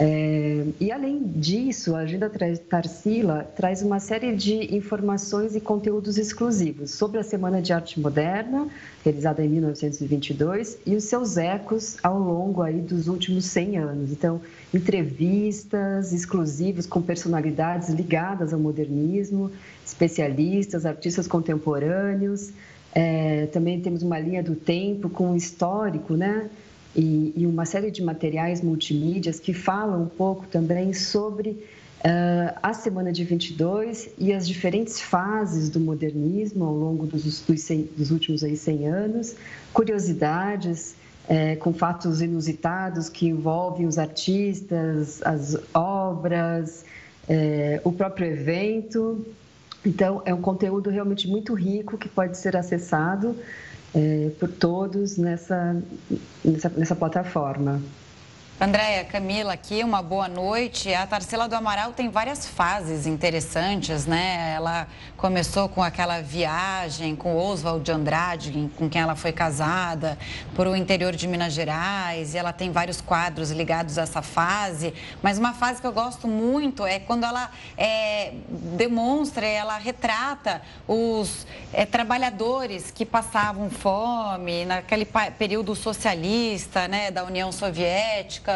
É, 0.01 0.65
e 0.79 0.93
além 0.93 1.25
disso, 1.25 1.97
a 1.97 2.01
Agenda 2.01 2.31
Tarsila 2.69 3.43
traz 3.57 3.83
uma 3.83 3.99
série 3.99 4.33
de 4.37 4.77
informações 4.77 5.57
e 5.57 5.61
conteúdos 5.61 6.17
exclusivos 6.17 6.93
sobre 6.93 7.19
a 7.19 7.25
Semana 7.25 7.61
de 7.61 7.73
Arte 7.73 7.99
Moderna, 7.99 8.69
realizada 9.05 9.45
em 9.45 9.49
1922, 9.49 10.79
e 10.87 10.95
os 10.95 11.03
seus 11.03 11.37
ecos 11.37 11.97
ao 12.01 12.17
longo 12.17 12.63
aí 12.63 12.81
dos 12.81 13.09
últimos 13.09 13.47
100 13.47 13.79
anos. 13.79 14.13
Então, 14.13 14.41
entrevistas 14.73 16.13
exclusivas 16.13 16.87
com 16.87 17.03
personalidades 17.03 17.89
ligadas 17.89 18.53
ao 18.53 18.61
modernismo, 18.61 19.51
especialistas, 19.85 20.87
artistas 20.87 21.27
contemporâneos. 21.27 22.51
É, 22.95 23.47
também 23.47 23.81
temos 23.81 24.05
uma 24.05 24.19
linha 24.21 24.45
do 24.45 24.55
tempo 24.55 25.11
com 25.11 25.33
o 25.33 25.37
histórico, 25.37 26.15
né? 26.15 26.49
E, 26.99 27.33
e 27.37 27.47
uma 27.47 27.65
série 27.65 27.93
de 27.93 28.03
materiais 28.03 28.61
multimídias 28.61 29.39
que 29.39 29.55
falam 29.55 30.03
um 30.03 30.09
pouco 30.09 30.49
também 30.49 30.93
sobre 30.93 31.51
uh, 31.51 32.59
a 32.61 32.75
Semana 32.75 33.13
de 33.13 33.23
22 33.23 34.11
e 34.19 34.33
as 34.33 34.49
diferentes 34.49 35.01
fases 35.01 35.69
do 35.69 35.79
modernismo 35.79 36.65
ao 36.65 36.75
longo 36.75 37.07
dos, 37.07 37.41
dos, 37.43 37.61
100, 37.61 37.91
dos 37.97 38.11
últimos 38.11 38.43
aí 38.43 38.57
100 38.57 38.89
anos, 38.89 39.37
curiosidades 39.73 40.97
é, 41.29 41.55
com 41.55 41.73
fatos 41.73 42.21
inusitados 42.21 43.09
que 43.09 43.29
envolvem 43.29 43.87
os 43.87 43.97
artistas, 43.97 45.23
as 45.23 45.57
obras, 45.73 46.85
é, 47.29 47.81
o 47.85 47.93
próprio 47.93 48.27
evento. 48.27 49.25
Então, 49.87 50.21
é 50.25 50.35
um 50.35 50.41
conteúdo 50.41 50.91
realmente 50.91 51.29
muito 51.29 51.55
rico 51.55 51.97
que 51.97 52.09
pode 52.09 52.39
ser 52.39 52.57
acessado 52.57 53.37
é, 53.95 54.31
por 54.39 54.51
todos 54.51 55.17
nessa, 55.17 55.81
nessa, 56.45 56.69
nessa 56.71 56.97
plataforma. 56.97 57.81
Andréia, 58.61 59.05
Camila, 59.05 59.53
aqui 59.53 59.85
uma 59.85 60.03
boa 60.03 60.27
noite. 60.27 60.93
A 60.93 61.07
Tarsila 61.07 61.47
do 61.47 61.55
Amaral 61.55 61.93
tem 61.93 62.09
várias 62.09 62.45
fases 62.45 63.07
interessantes, 63.07 64.05
né? 64.05 64.53
Ela 64.57 64.89
começou 65.17 65.69
com 65.69 65.81
aquela 65.81 66.21
viagem 66.21 67.15
com 67.15 67.37
Oswald 67.37 67.85
de 67.85 67.93
Andrade, 67.93 68.69
com 68.77 68.89
quem 68.89 69.01
ela 69.01 69.15
foi 69.15 69.31
casada, 69.31 70.19
por 70.57 70.67
o 70.67 70.75
interior 70.75 71.15
de 71.15 71.29
Minas 71.29 71.53
Gerais, 71.53 72.35
e 72.35 72.39
ela 72.39 72.53
tem 72.53 72.73
vários 72.73 73.01
quadros 73.01 73.53
ligados 73.53 73.97
a 73.97 74.03
essa 74.03 74.23
fase. 74.23 74.93
Mas 75.23 75.39
uma 75.39 75.55
fase 75.55 75.81
que 75.81 75.87
eu 75.87 75.93
gosto 75.93 76.27
muito 76.27 76.85
é 76.85 76.99
quando 76.99 77.23
ela 77.23 77.53
é, 77.77 78.33
demonstra, 78.49 79.47
ela 79.47 79.79
retrata 79.79 80.61
os 80.89 81.47
é, 81.73 81.87
trabalhadores 81.87 82.91
que 82.91 83.07
passavam 83.07 83.71
fome 83.71 84.65
naquele 84.65 85.07
período 85.39 85.77
socialista, 85.77 86.89
né, 86.89 87.13
da 87.13 87.23
União 87.23 87.53
Soviética 87.53 88.48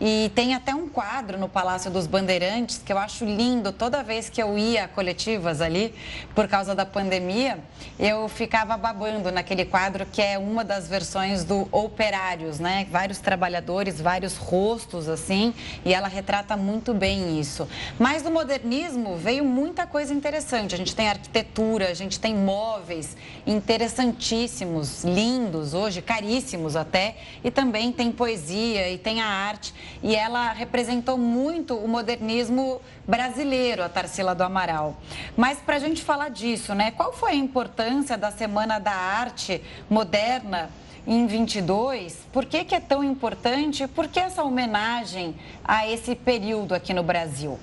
e 0.00 0.30
tem 0.34 0.54
até 0.54 0.74
um 0.74 0.88
quadro 0.88 1.38
no 1.38 1.48
Palácio 1.48 1.90
dos 1.90 2.06
Bandeirantes 2.06 2.80
que 2.84 2.92
eu 2.92 2.98
acho 2.98 3.24
lindo. 3.24 3.72
Toda 3.72 4.02
vez 4.02 4.28
que 4.28 4.42
eu 4.42 4.58
ia 4.58 4.84
a 4.84 4.88
coletivas 4.88 5.60
ali, 5.60 5.94
por 6.34 6.48
causa 6.48 6.74
da 6.74 6.84
pandemia, 6.84 7.58
eu 7.98 8.28
ficava 8.28 8.76
babando 8.76 9.30
naquele 9.30 9.64
quadro 9.64 10.06
que 10.06 10.20
é 10.20 10.38
uma 10.38 10.64
das 10.64 10.88
versões 10.88 11.44
do 11.44 11.68
Operários, 11.70 12.58
né? 12.58 12.86
Vários 12.90 13.18
trabalhadores, 13.18 14.00
vários 14.00 14.36
rostos 14.36 15.08
assim, 15.08 15.54
e 15.84 15.94
ela 15.94 16.08
retrata 16.08 16.56
muito 16.56 16.92
bem 16.92 17.38
isso. 17.38 17.68
Mas 17.98 18.22
no 18.22 18.30
modernismo 18.30 19.16
veio 19.16 19.44
muita 19.44 19.86
coisa 19.86 20.12
interessante. 20.12 20.74
A 20.74 20.78
gente 20.78 20.94
tem 20.94 21.08
arquitetura, 21.08 21.88
a 21.88 21.94
gente 21.94 22.18
tem 22.18 22.34
móveis 22.34 23.16
interessantíssimos, 23.46 25.04
lindos 25.04 25.74
hoje, 25.74 26.02
caríssimos 26.02 26.76
até, 26.76 27.16
e 27.42 27.50
também 27.50 27.92
tem 27.92 28.10
poesia 28.12 28.90
e 28.90 28.98
tem 28.98 29.20
a 29.20 29.31
arte 29.32 29.74
e 30.02 30.14
ela 30.14 30.52
representou 30.52 31.16
muito 31.16 31.74
o 31.74 31.88
modernismo 31.88 32.80
brasileiro, 33.06 33.82
a 33.82 33.88
Tarsila 33.88 34.34
do 34.34 34.42
Amaral. 34.42 34.96
Mas 35.36 35.58
para 35.58 35.76
a 35.76 35.78
gente 35.78 36.02
falar 36.02 36.30
disso, 36.30 36.74
né? 36.74 36.90
Qual 36.90 37.12
foi 37.12 37.32
a 37.32 37.34
importância 37.34 38.16
da 38.16 38.30
Semana 38.30 38.78
da 38.78 38.92
Arte 38.92 39.62
Moderna 39.88 40.70
em 41.06 41.26
22? 41.26 42.26
Por 42.32 42.44
que, 42.44 42.64
que 42.64 42.74
é 42.74 42.80
tão 42.80 43.02
importante? 43.02 43.86
Por 43.88 44.08
que 44.08 44.20
essa 44.20 44.42
homenagem 44.42 45.34
a 45.64 45.88
esse 45.88 46.14
período 46.14 46.74
aqui 46.74 46.92
no 46.94 47.02
Brasil? 47.02 47.58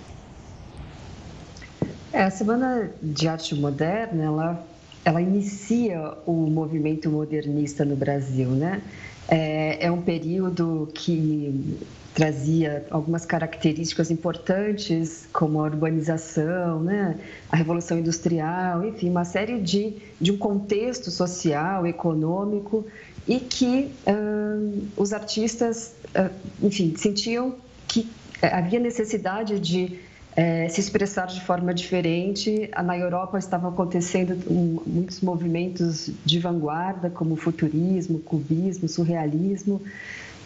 É, 2.12 2.24
a 2.24 2.32
Semana 2.32 2.90
de 3.02 3.28
Arte 3.28 3.54
Moderna, 3.54 4.24
ela, 4.24 4.64
ela 5.04 5.22
inicia 5.22 6.14
o 6.26 6.34
movimento 6.34 7.10
modernista 7.10 7.86
no 7.86 7.96
Brasil, 7.96 8.50
né? 8.50 8.82
É, 9.28 9.86
é 9.86 9.92
um 9.92 10.02
período 10.02 10.90
que 10.94 11.78
trazia 12.14 12.86
algumas 12.90 13.26
características 13.26 14.12
importantes, 14.12 15.28
como 15.32 15.60
a 15.60 15.64
urbanização, 15.64 16.82
né? 16.82 17.18
a 17.50 17.56
revolução 17.56 17.98
industrial, 17.98 18.84
enfim, 18.84 19.10
uma 19.10 19.24
série 19.24 19.60
de, 19.60 19.94
de 20.20 20.32
um 20.32 20.38
contexto 20.38 21.12
social, 21.12 21.86
econômico, 21.86 22.86
e 23.28 23.40
que 23.40 23.92
uh, 24.08 24.88
os 24.98 25.14
artistas, 25.14 25.94
uh, 26.08 26.34
enfim, 26.62 26.94
sentiam 26.98 27.56
que 27.88 28.10
havia 28.42 28.80
necessidade 28.80 29.60
de 29.60 30.00
é, 30.40 30.70
se 30.70 30.80
expressar 30.80 31.28
de 31.28 31.42
forma 31.42 31.74
diferente. 31.74 32.72
Na 32.82 32.98
Europa 32.98 33.38
estavam 33.38 33.72
acontecendo 33.72 34.38
muitos 34.88 35.20
movimentos 35.20 36.10
de 36.24 36.40
vanguarda, 36.40 37.10
como 37.10 37.36
futurismo, 37.36 38.20
cubismo, 38.20 38.88
surrealismo, 38.88 39.82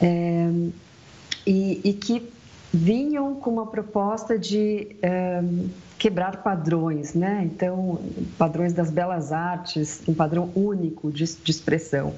é, 0.02 0.50
e, 1.46 1.80
e, 1.84 1.94
que 1.94 2.28
vinham 2.74 3.36
com 3.36 3.52
uma 3.52 3.68
proposta 3.68 4.36
de 4.40 4.96
é, 5.00 5.44
quebrar 6.00 6.42
padrões, 6.42 7.14
né? 7.14 7.44
Então, 7.46 8.00
padrões 8.36 8.74
das 8.74 8.90
belas 8.90 9.32
artes, 9.32 10.02
um 10.08 10.14
padrão 10.16 10.50
único 10.56 11.12
de, 11.12 11.24
de 11.24 11.52
expressão. 11.52 12.16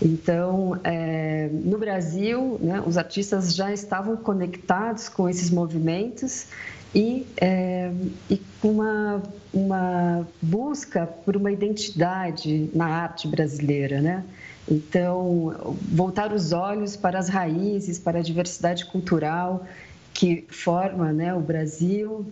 Então, 0.00 0.80
é, 0.82 1.50
no 1.52 1.76
Brasil, 1.76 2.58
né, 2.62 2.82
os 2.86 2.96
artistas 2.96 3.54
já 3.54 3.70
estavam 3.70 4.16
conectados 4.16 5.10
com 5.10 5.28
esses 5.28 5.50
movimentos 5.50 6.46
e, 6.94 7.26
é, 7.40 7.92
e 8.30 8.40
uma, 8.62 9.22
uma 9.52 10.26
busca 10.40 11.06
por 11.06 11.36
uma 11.36 11.52
identidade 11.52 12.70
na 12.74 12.86
arte 12.86 13.28
brasileira, 13.28 14.00
né? 14.00 14.24
Então, 14.70 15.76
voltar 15.90 16.32
os 16.32 16.52
olhos 16.52 16.96
para 16.96 17.18
as 17.18 17.28
raízes, 17.28 17.98
para 17.98 18.18
a 18.18 18.22
diversidade 18.22 18.84
cultural 18.86 19.66
que 20.12 20.44
forma 20.48 21.12
né, 21.12 21.32
o 21.32 21.40
Brasil 21.40 22.26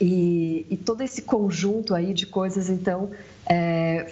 e, 0.00 0.64
e 0.70 0.76
todo 0.76 1.02
esse 1.02 1.22
conjunto 1.22 1.94
aí 1.94 2.14
de 2.14 2.26
coisas, 2.26 2.70
então, 2.70 3.10
é, 3.48 4.06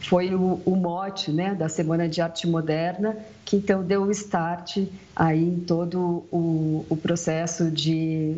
foi 0.00 0.34
o, 0.34 0.60
o, 0.66 0.76
mote 0.76 1.32
né, 1.32 1.54
da 1.54 1.68
Semana 1.68 2.06
de 2.06 2.20
Arte 2.20 2.46
Moderna, 2.46 3.16
que 3.44 3.56
então 3.56 3.82
deu 3.82 4.02
o 4.02 4.10
start 4.10 4.78
aí 5.16 5.42
em 5.42 5.60
todo 5.60 6.26
o, 6.30 6.84
o 6.90 6.96
processo 6.96 7.70
de 7.70 8.36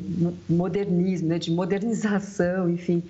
modernismo, 0.48 1.28
né, 1.28 1.40
de 1.40 1.50
modernização, 1.50 2.70
enfim, 2.70 3.02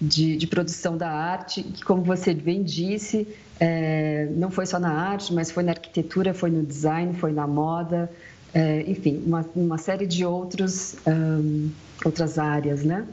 de, 0.00 0.38
de, 0.38 0.46
produção 0.46 0.96
da 0.96 1.10
arte, 1.10 1.62
que, 1.62 1.84
como 1.84 2.02
você 2.02 2.32
bem 2.32 2.62
disse, 2.62 3.28
é, 3.60 4.28
não 4.34 4.50
foi 4.50 4.64
só 4.64 4.78
na 4.78 4.90
arte, 4.90 5.34
mas 5.34 5.50
foi 5.50 5.64
na 5.64 5.72
arquitetura, 5.72 6.32
foi 6.32 6.50
no 6.50 6.64
design, 6.64 7.12
foi 7.14 7.32
na 7.32 7.46
moda, 7.46 8.10
é, 8.54 8.82
enfim, 8.90 9.22
uma, 9.26 9.44
uma, 9.54 9.76
série 9.76 10.06
de 10.06 10.24
outros, 10.24 10.96
um, 11.06 11.68
outras 12.02 12.38
áreas, 12.38 12.82
né? 12.82 13.06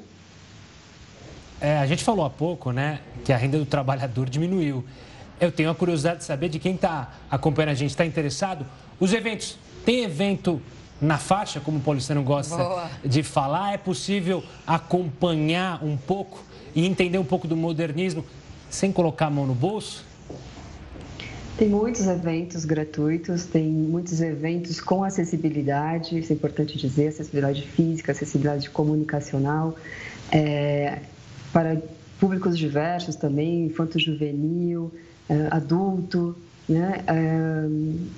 É, 1.60 1.78
a 1.78 1.86
gente 1.86 2.04
falou 2.04 2.26
há 2.26 2.30
pouco, 2.30 2.72
né, 2.72 3.00
que 3.24 3.32
a 3.32 3.38
renda 3.38 3.58
do 3.58 3.66
trabalhador 3.66 4.30
diminuiu. 4.30 4.84
Eu 5.40 5.52
tenho 5.52 5.70
a 5.70 5.76
curiosidade 5.76 6.20
de 6.20 6.26
saber 6.26 6.50
de 6.50 6.60
quem 6.60 6.76
está 6.76 7.14
acompanhando 7.30 7.72
a 7.72 7.74
gente, 7.74 7.92
está 7.92 8.06
interessado. 8.06 8.66
Os 9.00 9.14
eventos, 9.14 9.58
tem 9.86 10.04
evento 10.04 10.62
na 11.02 11.18
faixa, 11.18 11.60
como 11.60 11.78
o 11.78 11.82
Paulistano 11.82 12.24
gosta 12.24 12.56
Boa. 12.56 12.90
de 13.04 13.24
falar? 13.24 13.74
É 13.74 13.78
possível 13.78 14.44
acompanhar 14.66 15.84
um 15.84 15.98
pouco 15.98 16.44
e 16.74 16.86
entender 16.86 17.18
um 17.18 17.26
pouco 17.26 17.48
do 17.48 17.58
modernismo 17.58 18.26
sem 18.70 18.92
colocar 18.92 19.28
a 19.28 19.30
mão 19.30 19.46
no 19.46 19.54
bolso? 19.54 20.06
Tem 21.58 21.70
muitos 21.70 22.08
eventos 22.08 22.66
gratuitos, 22.66 23.46
tem 23.46 23.66
muitos 23.66 24.22
eventos 24.22 24.82
com 24.82 25.04
acessibilidade, 25.04 26.18
isso 26.18 26.34
é 26.34 26.36
importante 26.36 26.78
dizer, 26.78 27.10
acessibilidade 27.10 27.62
física, 27.62 28.12
acessibilidade 28.12 28.70
comunicacional. 28.72 29.76
É, 30.32 31.00
para 31.54 31.82
públicos 32.20 32.58
diversos 32.58 33.16
também, 33.16 33.66
infanto-juvenil, 33.68 34.92
eh, 35.30 35.48
adulto. 35.52 36.36
Né? 36.68 37.04
Eh, 37.08 37.68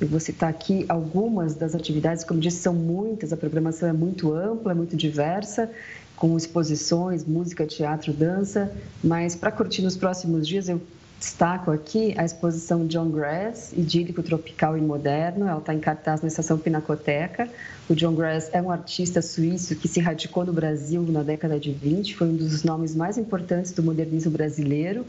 eu 0.02 0.08
vou 0.08 0.20
citar 0.20 0.50
aqui 0.50 0.86
algumas 0.88 1.56
das 1.56 1.76
atividades, 1.76 2.24
como 2.24 2.40
disse, 2.40 2.58
são 2.58 2.74
muitas, 2.74 3.34
a 3.34 3.38
programação 3.38 3.90
é 3.90 3.94
muito 3.94 4.34
ampla, 4.34 4.72
é 4.72 4.76
muito 4.76 4.96
diversa, 4.96 5.70
com 6.16 6.38
exposições, 6.38 7.26
música, 7.26 7.66
teatro, 7.66 8.14
dança, 8.14 8.72
mas 9.04 9.36
para 9.36 9.52
curtir 9.52 9.82
nos 9.82 9.98
próximos 9.98 10.48
dias, 10.48 10.70
eu 10.70 10.80
destaco 11.26 11.72
aqui 11.72 12.14
a 12.18 12.24
exposição 12.24 12.86
John 12.86 13.10
Grass, 13.10 13.74
Idílico 13.74 14.22
Tropical 14.22 14.78
e 14.78 14.82
Moderno. 14.82 15.48
Ela 15.48 15.58
está 15.58 15.74
em 15.74 15.80
cartaz 15.80 16.22
na 16.22 16.28
Estação 16.28 16.56
Pinacoteca. 16.56 17.50
O 17.90 17.96
John 17.96 18.14
Grass 18.14 18.52
é 18.54 18.62
um 18.62 18.70
artista 18.70 19.24
suíço 19.24 19.76
que 19.76 19.88
se 19.88 20.00
radicou 20.00 20.46
no 20.46 20.54
Brasil 20.54 21.02
na 21.02 21.24
década 21.24 21.60
de 21.60 21.72
20, 21.72 22.16
foi 22.16 22.28
um 22.28 22.36
dos 22.36 22.64
nomes 22.64 22.94
mais 22.96 23.18
importantes 23.18 23.72
do 23.72 23.82
modernismo 23.82 24.32
brasileiro. 24.32 25.04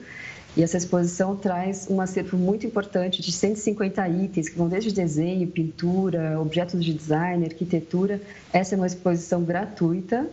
E 0.57 0.63
essa 0.63 0.79
exposição 0.79 1.37
traz 1.37 1.87
um 1.91 2.01
acervo 2.01 2.39
muito 2.39 2.67
importante 2.67 3.21
de 3.21 3.31
150 3.31 4.09
itens, 4.09 4.49
que 4.49 4.57
vão 4.57 4.71
desde 4.71 4.91
desenho, 4.91 5.47
pintura, 5.47 6.41
objetos 6.41 6.83
de 6.83 6.95
design, 6.95 7.45
arquitetura. 7.45 8.23
Essa 8.55 8.75
é 8.75 8.77
uma 8.77 8.87
exposição 8.87 9.45
gratuita 9.45 10.27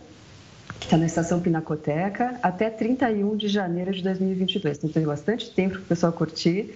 está 0.84 0.98
na 0.98 1.06
Estação 1.06 1.40
Pinacoteca, 1.40 2.38
até 2.42 2.68
31 2.68 3.36
de 3.36 3.48
janeiro 3.48 3.92
de 3.92 4.02
2022. 4.02 4.78
Então, 4.78 4.90
tem 4.90 5.04
bastante 5.04 5.50
tempo 5.50 5.74
para 5.74 5.82
o 5.82 5.86
pessoal 5.86 6.12
curtir. 6.12 6.74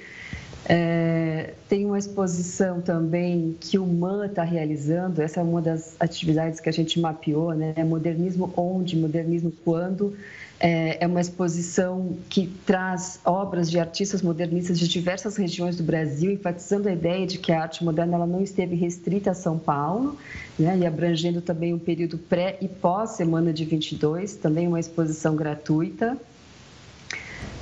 É, 0.64 1.54
tem 1.68 1.86
uma 1.86 1.98
exposição 1.98 2.80
também 2.80 3.56
que 3.60 3.78
o 3.78 3.86
MAN 3.86 4.26
está 4.26 4.42
realizando, 4.42 5.22
essa 5.22 5.40
é 5.40 5.42
uma 5.42 5.62
das 5.62 5.96
atividades 5.98 6.60
que 6.60 6.68
a 6.68 6.72
gente 6.72 7.00
mapeou, 7.00 7.54
né? 7.54 7.74
Modernismo 7.84 8.52
onde, 8.56 8.96
modernismo 8.96 9.52
quando. 9.64 10.14
É, 10.60 11.04
é 11.04 11.06
uma 11.06 11.20
exposição 11.20 12.16
que 12.28 12.48
traz 12.66 13.20
obras 13.24 13.70
de 13.70 13.78
artistas 13.78 14.22
modernistas 14.22 14.76
de 14.78 14.88
diversas 14.88 15.36
regiões 15.36 15.76
do 15.76 15.84
Brasil, 15.84 16.32
enfatizando 16.32 16.88
a 16.88 16.92
ideia 16.92 17.24
de 17.26 17.38
que 17.38 17.52
a 17.52 17.62
arte 17.62 17.84
moderna 17.84 18.16
ela 18.16 18.26
não 18.26 18.42
esteve 18.42 18.74
restrita 18.74 19.30
a 19.30 19.34
São 19.34 19.56
Paulo, 19.56 20.18
né, 20.58 20.76
e 20.76 20.84
abrangendo 20.84 21.40
também 21.40 21.72
o 21.72 21.78
período 21.78 22.18
pré 22.18 22.58
e 22.60 22.66
pós 22.66 23.10
semana 23.10 23.52
de 23.52 23.64
22, 23.64 24.34
também 24.34 24.66
uma 24.66 24.80
exposição 24.80 25.36
gratuita. 25.36 26.18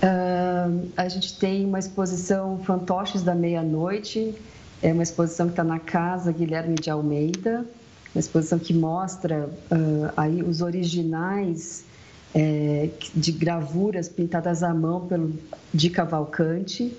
Uh, 0.02 0.88
a 0.96 1.08
gente 1.08 1.38
tem 1.38 1.64
uma 1.64 1.78
exposição 1.78 2.58
Fantoches 2.58 3.22
da 3.22 3.34
Meia-Noite, 3.34 4.34
é 4.82 4.92
uma 4.92 5.02
exposição 5.02 5.46
que 5.46 5.52
está 5.52 5.64
na 5.64 5.78
Casa 5.78 6.30
Guilherme 6.32 6.74
de 6.74 6.90
Almeida, 6.90 7.64
uma 8.14 8.20
exposição 8.20 8.58
que 8.58 8.74
mostra 8.74 9.48
uh, 9.70 10.12
aí 10.16 10.42
os 10.42 10.60
originais 10.60 11.84
é, 12.34 12.90
de 13.14 13.32
gravuras 13.32 14.08
pintadas 14.08 14.62
à 14.62 14.74
mão 14.74 15.06
pelo 15.06 15.32
Di 15.72 15.88
Cavalcante. 15.88 16.94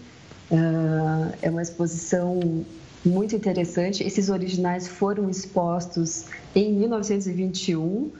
Uh, 0.49 1.31
é 1.41 1.49
uma 1.49 1.61
exposição 1.61 2.65
muito 3.05 3.35
interessante. 3.35 4.03
Esses 4.03 4.29
originais 4.29 4.87
foram 4.87 5.29
expostos 5.29 6.25
em 6.55 6.73
1921 6.73 8.11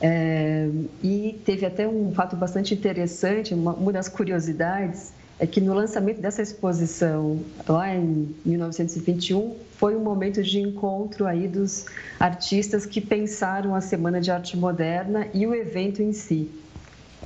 é, 0.00 0.68
e 1.02 1.40
teve 1.44 1.64
até 1.64 1.88
um 1.88 2.12
fato 2.12 2.36
bastante 2.36 2.74
interessante, 2.74 3.54
uma, 3.54 3.72
uma 3.72 3.92
das 3.92 4.08
curiosidades 4.08 5.12
é 5.38 5.46
que 5.46 5.60
no 5.60 5.74
lançamento 5.74 6.20
dessa 6.20 6.40
exposição, 6.40 7.40
lá 7.68 7.94
em 7.94 8.34
1921, 8.44 9.54
foi 9.76 9.94
um 9.94 10.00
momento 10.00 10.42
de 10.42 10.58
encontro 10.60 11.26
aí 11.26 11.46
dos 11.46 11.84
artistas 12.18 12.86
que 12.86 13.02
pensaram 13.02 13.74
a 13.74 13.82
Semana 13.82 14.18
de 14.18 14.30
Arte 14.30 14.56
Moderna 14.56 15.28
e 15.34 15.46
o 15.46 15.54
evento 15.54 16.02
em 16.02 16.12
si. 16.12 16.50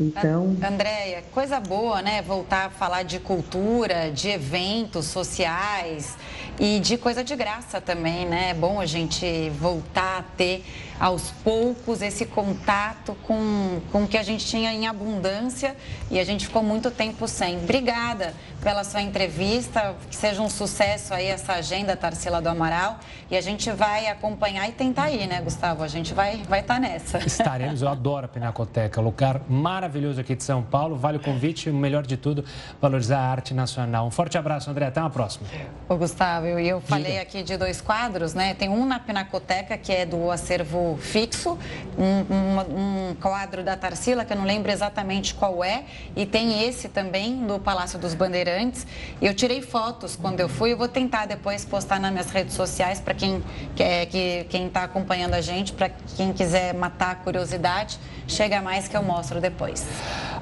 Então. 0.00 0.56
Andréia, 0.66 1.22
coisa 1.30 1.60
boa, 1.60 2.00
né? 2.00 2.22
Voltar 2.22 2.66
a 2.66 2.70
falar 2.70 3.02
de 3.02 3.20
cultura, 3.20 4.10
de 4.10 4.28
eventos 4.28 5.06
sociais 5.06 6.16
e 6.58 6.80
de 6.80 6.96
coisa 6.96 7.22
de 7.22 7.36
graça 7.36 7.80
também, 7.80 8.26
né? 8.26 8.50
É 8.50 8.54
bom 8.54 8.80
a 8.80 8.86
gente 8.86 9.50
voltar 9.50 10.18
a 10.18 10.22
ter 10.22 10.64
aos 11.00 11.30
poucos 11.42 12.02
esse 12.02 12.26
contato 12.26 13.16
com, 13.22 13.80
com 13.90 14.04
o 14.04 14.06
que 14.06 14.18
a 14.18 14.22
gente 14.22 14.44
tinha 14.44 14.70
em 14.70 14.86
abundância 14.86 15.74
e 16.10 16.20
a 16.20 16.24
gente 16.24 16.46
ficou 16.46 16.62
muito 16.62 16.90
tempo 16.90 17.26
sem. 17.26 17.56
Obrigada 17.56 18.34
pela 18.62 18.84
sua 18.84 19.00
entrevista, 19.00 19.96
que 20.10 20.14
seja 20.14 20.42
um 20.42 20.50
sucesso 20.50 21.14
aí 21.14 21.26
essa 21.26 21.54
agenda, 21.54 21.96
Tarsila 21.96 22.42
do 22.42 22.50
Amaral, 22.50 23.00
e 23.30 23.36
a 23.36 23.40
gente 23.40 23.70
vai 23.70 24.08
acompanhar 24.08 24.68
e 24.68 24.72
tentar 24.72 25.10
ir, 25.10 25.26
né, 25.26 25.40
Gustavo? 25.40 25.82
A 25.82 25.88
gente 25.88 26.12
vai 26.12 26.34
estar 26.34 26.48
vai 26.48 26.62
tá 26.62 26.78
nessa. 26.78 27.18
Estaremos, 27.18 27.80
eu 27.80 27.88
adoro 27.88 28.26
a 28.26 28.28
Pinacoteca, 28.28 29.00
lugar 29.00 29.40
maravilhoso 29.48 30.20
aqui 30.20 30.34
de 30.34 30.44
São 30.44 30.62
Paulo, 30.62 30.96
vale 30.96 31.16
o 31.16 31.20
convite, 31.20 31.70
o 31.70 31.74
melhor 31.74 32.06
de 32.06 32.18
tudo, 32.18 32.44
valorizar 32.78 33.20
a 33.20 33.30
arte 33.30 33.54
nacional. 33.54 34.06
Um 34.06 34.10
forte 34.10 34.36
abraço, 34.36 34.70
André, 34.70 34.86
até 34.86 35.00
uma 35.00 35.08
próxima. 35.08 35.46
Ô, 35.88 35.96
Gustavo, 35.96 36.44
eu, 36.44 36.58
eu 36.58 36.80
falei 36.82 37.18
aqui 37.18 37.42
de 37.42 37.56
dois 37.56 37.80
quadros, 37.80 38.34
né? 38.34 38.52
Tem 38.52 38.68
um 38.68 38.84
na 38.84 38.98
Pinacoteca, 38.98 39.78
que 39.78 39.92
é 39.92 40.04
do 40.04 40.30
acervo 40.30 40.89
fixo, 40.96 41.58
um, 41.98 42.34
um, 42.34 43.10
um, 43.10 43.14
quadro 43.14 43.62
da 43.62 43.76
Tarsila, 43.76 44.24
que 44.24 44.32
eu 44.32 44.36
não 44.36 44.44
lembro 44.44 44.70
exatamente 44.70 45.34
qual 45.34 45.62
é, 45.62 45.84
e 46.16 46.26
tem 46.26 46.66
esse 46.66 46.88
também 46.88 47.46
do 47.46 47.58
Palácio 47.58 47.98
dos 47.98 48.14
Bandeirantes. 48.14 48.86
Eu 49.20 49.34
tirei 49.34 49.62
fotos 49.62 50.16
quando 50.16 50.40
eu 50.40 50.48
fui, 50.48 50.72
eu 50.72 50.76
vou 50.76 50.88
tentar 50.88 51.26
depois 51.26 51.64
postar 51.64 52.00
nas 52.00 52.10
minhas 52.10 52.30
redes 52.30 52.54
sociais 52.54 53.00
para 53.00 53.14
quem 53.14 53.42
quer, 53.74 54.06
que 54.06 54.46
quem 54.48 54.66
está 54.66 54.84
acompanhando 54.84 55.34
a 55.34 55.40
gente, 55.40 55.72
para 55.72 55.90
quem 56.16 56.32
quiser 56.32 56.74
matar 56.74 57.12
a 57.12 57.14
curiosidade, 57.14 57.98
chega 58.26 58.60
mais 58.60 58.88
que 58.88 58.96
eu 58.96 59.02
mostro 59.02 59.40
depois. 59.40 59.86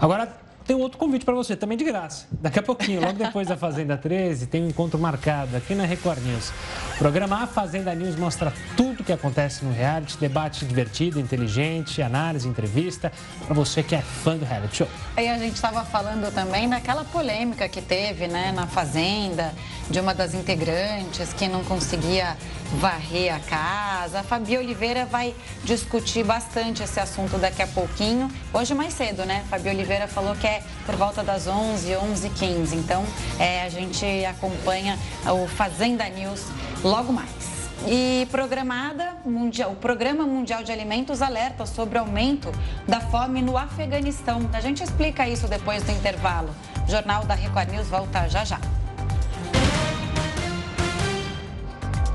Agora 0.01 0.48
tem 0.69 0.77
outro 0.77 0.99
convite 0.99 1.25
para 1.25 1.35
você, 1.35 1.57
também 1.57 1.79
de 1.79 1.85
graça. 1.85 2.27
Daqui 2.31 2.59
a 2.59 2.63
pouquinho, 2.63 3.01
logo 3.01 3.15
depois 3.15 3.49
da 3.49 3.57
Fazenda 3.57 3.97
13, 3.97 4.49
tem 4.49 4.63
um 4.63 4.69
encontro 4.69 4.99
marcado 4.99 5.57
aqui 5.57 5.75
na 5.75 5.87
Record 5.87 6.19
News. 6.23 6.51
O 6.95 6.99
programa 6.99 7.43
A 7.43 7.47
Fazenda 7.47 7.95
News 7.95 8.17
mostra 8.17 8.53
tudo 8.77 9.01
o 9.01 9.05
que 9.05 9.11
acontece 9.11 9.65
no 9.65 9.73
reality, 9.73 10.19
debate 10.19 10.67
divertido, 10.67 11.19
inteligente, 11.19 12.03
análise, 12.03 12.47
entrevista, 12.47 13.11
para 13.47 13.55
você 13.55 13.83
que 13.83 13.95
é 13.95 14.03
fã 14.03 14.37
do 14.37 14.45
reality 14.45 14.77
show. 14.77 14.89
E 15.17 15.27
a 15.27 15.39
gente 15.39 15.55
estava 15.55 15.87
falando 15.87 16.31
também 16.35 16.69
daquela 16.69 17.03
polêmica 17.03 17.67
que 17.67 17.81
teve 17.81 18.29
né, 18.29 18.53
na 18.53 18.67
Fazenda, 18.67 19.55
de 19.91 20.01
uma 20.01 20.15
das 20.15 20.35
integrantes 20.35 21.33
que 21.33 21.49
não 21.49 21.65
conseguia 21.65 22.37
varrer 22.75 23.35
a 23.35 23.41
casa. 23.41 24.21
A 24.21 24.23
Fabi 24.23 24.57
Oliveira 24.59 25.07
vai 25.07 25.35
discutir 25.65 26.25
bastante 26.25 26.83
esse 26.83 27.01
assunto 27.01 27.39
daqui 27.39 27.63
a 27.63 27.67
pouquinho. 27.67 28.31
Hoje 28.53 28.75
mais 28.75 28.93
cedo, 28.95 29.25
né? 29.25 29.45
Fabi 29.49 29.69
Oliveira 29.71 30.07
falou 30.07 30.35
que 30.35 30.47
é 30.47 30.63
por 30.85 30.95
volta 30.97 31.23
das 31.23 31.47
11, 31.47 31.97
11 31.97 32.31
15 32.31 32.77
Então, 32.77 33.05
é, 33.39 33.63
a 33.63 33.69
gente 33.69 34.05
acompanha 34.27 34.99
o 35.27 35.47
Fazenda 35.49 36.09
News 36.09 36.45
logo 36.83 37.13
mais. 37.13 37.49
E 37.87 38.27
programada 38.31 39.17
mundial, 39.25 39.71
o 39.71 39.77
Programa 39.77 40.27
Mundial 40.27 40.65
de 40.65 40.73
Alimentos 40.73 41.23
alerta 41.23 41.65
sobre 41.65 41.97
o 41.97 42.01
aumento 42.01 42.51
da 42.89 43.01
fome 43.01 43.41
no 43.41 43.57
Afeganistão. 43.57 44.51
A 44.53 44.61
gente 44.61 44.83
explica 44.83 45.29
isso 45.29 45.47
depois 45.47 45.83
do 45.85 45.93
intervalo. 45.93 46.51
O 46.87 46.91
Jornal 46.91 47.25
da 47.25 47.35
Record 47.35 47.71
News 47.71 47.87
volta 47.87 48.29
já 48.29 48.45
já. 48.45 48.59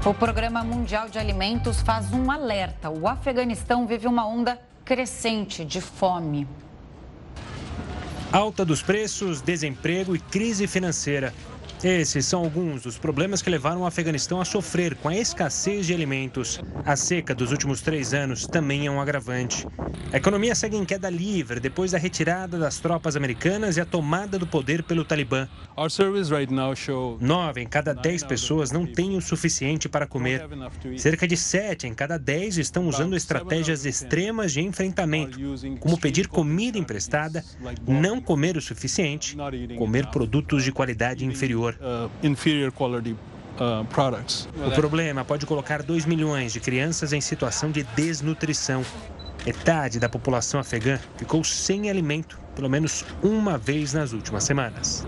O 0.05 0.13
Programa 0.13 0.65
Mundial 0.65 1.07
de 1.07 1.17
Alimentos 1.17 1.79
faz 1.79 2.11
um 2.11 2.29
alerta. 2.29 2.89
O 2.89 3.07
Afeganistão 3.07 3.87
vive 3.87 4.05
uma 4.05 4.27
onda 4.27 4.59
crescente 4.83 5.63
de 5.63 5.79
fome. 5.79 6.45
Alta 8.29 8.65
dos 8.65 8.81
preços, 8.81 9.39
desemprego 9.41 10.13
e 10.13 10.19
crise 10.19 10.67
financeira. 10.67 11.33
Esses 11.84 12.26
são 12.26 12.41
alguns 12.41 12.84
dos 12.84 12.97
problemas 12.97 13.41
que 13.41 13.49
levaram 13.49 13.82
o 13.82 13.86
Afeganistão 13.86 14.39
a 14.39 14.45
sofrer 14.45 14.95
com 14.95 15.09
a 15.09 15.18
escassez 15.18 15.86
de 15.86 15.93
alimentos. 15.93 16.61
A 16.86 16.95
seca 16.95 17.36
dos 17.36 17.51
últimos 17.51 17.82
três 17.82 18.14
anos 18.14 18.47
também 18.47 18.88
é 18.88 18.91
um 18.91 19.01
agravante. 19.01 19.68
A 20.11 20.18
economia 20.18 20.55
segue 20.55 20.78
em 20.78 20.86
queda 20.86 21.09
livre 21.09 21.59
depois 21.59 21.91
da 21.91 21.97
retirada 21.97 22.57
das 22.57 22.80
tropas 22.80 23.18
americanas 23.18 23.76
e 23.76 23.82
a 23.82 23.86
tomada 23.86 24.39
do 24.39 24.47
poder 24.47 24.84
pelo 24.84 25.03
Talibã. 25.03 25.47
Nove 27.20 27.61
em 27.61 27.68
cada 27.68 27.93
dez 27.93 28.24
pessoas 28.24 28.72
não 28.72 28.86
têm 28.86 29.18
o 29.18 29.22
suficiente 29.22 29.89
para 29.89 30.07
comer. 30.07 30.47
Cerca 30.97 31.28
de 31.28 31.36
sete 31.36 31.86
em 31.86 31.93
cada 31.93 32.18
dez 32.18 32.57
estão 32.57 32.88
usando 32.88 33.16
estratégias 33.16 33.86
extremas 33.86 34.53
de 34.53 34.61
enfrentamento, 34.61 35.38
como 35.80 35.99
pedir 35.99 36.28
comida 36.28 36.78
emprestada, 36.78 37.43
não 37.86 38.22
comer 38.22 38.55
o 38.55 38.61
suficiente, 38.61 39.36
comer 39.78 40.07
produtos 40.07 40.64
de 40.64 40.72
qualidade 40.72 41.26
inferior. 41.26 41.52
Uh, 41.55 42.09
inferior 42.21 42.71
quality 42.71 43.11
uh. 43.11 44.67
O 44.67 44.71
problema 44.71 45.23
pode 45.23 45.45
colocar 45.45 45.83
2 45.83 46.05
milhões 46.05 46.53
de 46.53 46.59
crianças 46.59 47.13
em 47.13 47.21
situação 47.21 47.71
de 47.71 47.83
desnutrição. 47.83 48.83
Metade 49.45 49.99
da 49.99 50.07
população 50.07 50.59
afegã 50.59 50.99
ficou 51.17 51.43
sem 51.43 51.89
alimento 51.89 52.39
pelo 52.55 52.69
menos 52.69 53.03
uma 53.21 53.57
vez 53.57 53.93
nas 53.93 54.13
últimas 54.13 54.43
semanas. 54.43 55.05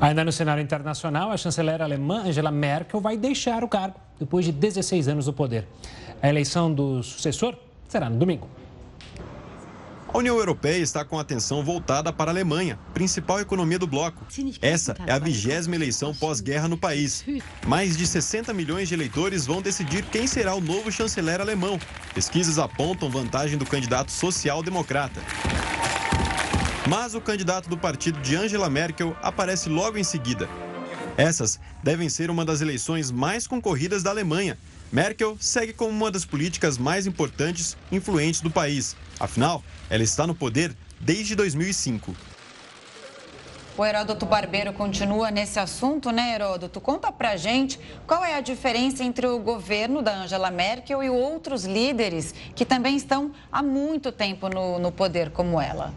Ainda 0.00 0.24
no 0.24 0.32
cenário 0.32 0.62
internacional, 0.62 1.30
a 1.30 1.36
chanceler 1.36 1.82
alemã 1.82 2.22
Angela 2.24 2.50
Merkel 2.50 3.00
vai 3.00 3.16
deixar 3.18 3.62
o 3.62 3.68
cargo 3.68 3.96
depois 4.18 4.46
de 4.46 4.52
16 4.52 5.08
anos 5.08 5.26
no 5.26 5.32
poder. 5.32 5.66
A 6.22 6.28
eleição 6.28 6.72
do 6.72 7.02
sucessor 7.02 7.54
será 7.86 8.08
no 8.08 8.16
domingo. 8.16 8.48
A 10.12 10.18
União 10.18 10.36
Europeia 10.36 10.82
está 10.82 11.04
com 11.04 11.20
atenção 11.20 11.62
voltada 11.62 12.12
para 12.12 12.32
a 12.32 12.34
Alemanha, 12.34 12.76
principal 12.92 13.38
economia 13.38 13.78
do 13.78 13.86
bloco. 13.86 14.26
Essa 14.60 14.96
é 15.06 15.12
a 15.12 15.20
vigésima 15.20 15.76
eleição 15.76 16.12
pós-guerra 16.12 16.66
no 16.66 16.76
país. 16.76 17.24
Mais 17.64 17.96
de 17.96 18.04
60 18.04 18.52
milhões 18.52 18.88
de 18.88 18.94
eleitores 18.94 19.46
vão 19.46 19.62
decidir 19.62 20.04
quem 20.04 20.26
será 20.26 20.52
o 20.52 20.60
novo 20.60 20.90
chanceler 20.90 21.40
alemão. 21.40 21.78
Pesquisas 22.12 22.58
apontam 22.58 23.08
vantagem 23.08 23.56
do 23.56 23.64
candidato 23.64 24.10
social-democrata. 24.10 25.20
Mas 26.88 27.14
o 27.14 27.20
candidato 27.20 27.68
do 27.68 27.78
partido 27.78 28.20
de 28.20 28.34
Angela 28.34 28.68
Merkel 28.68 29.16
aparece 29.22 29.68
logo 29.68 29.96
em 29.96 30.02
seguida. 30.02 30.48
Essas 31.16 31.60
devem 31.84 32.08
ser 32.08 32.30
uma 32.30 32.44
das 32.44 32.60
eleições 32.60 33.12
mais 33.12 33.46
concorridas 33.46 34.02
da 34.02 34.10
Alemanha. 34.10 34.58
Merkel 34.92 35.36
segue 35.38 35.72
como 35.72 35.90
uma 35.90 36.10
das 36.10 36.24
políticas 36.24 36.76
mais 36.76 37.06
importantes 37.06 37.76
e 37.92 37.96
influentes 37.96 38.40
do 38.40 38.50
país. 38.50 38.96
Afinal, 39.20 39.62
ela 39.88 40.02
está 40.02 40.26
no 40.26 40.34
poder 40.34 40.74
desde 40.98 41.36
2005. 41.36 42.14
O 43.78 43.86
Heródoto 43.86 44.26
Barbeiro 44.26 44.72
continua 44.72 45.30
nesse 45.30 45.58
assunto, 45.58 46.10
né, 46.10 46.34
Heródoto? 46.34 46.80
Conta 46.80 47.10
pra 47.12 47.36
gente 47.36 47.78
qual 48.06 48.24
é 48.24 48.34
a 48.34 48.40
diferença 48.40 49.04
entre 49.04 49.26
o 49.26 49.38
governo 49.38 50.02
da 50.02 50.12
Angela 50.22 50.50
Merkel 50.50 51.02
e 51.02 51.08
outros 51.08 51.64
líderes 51.64 52.34
que 52.54 52.64
também 52.64 52.96
estão 52.96 53.30
há 53.50 53.62
muito 53.62 54.10
tempo 54.10 54.48
no, 54.48 54.78
no 54.78 54.90
poder, 54.90 55.30
como 55.30 55.60
ela. 55.60 55.94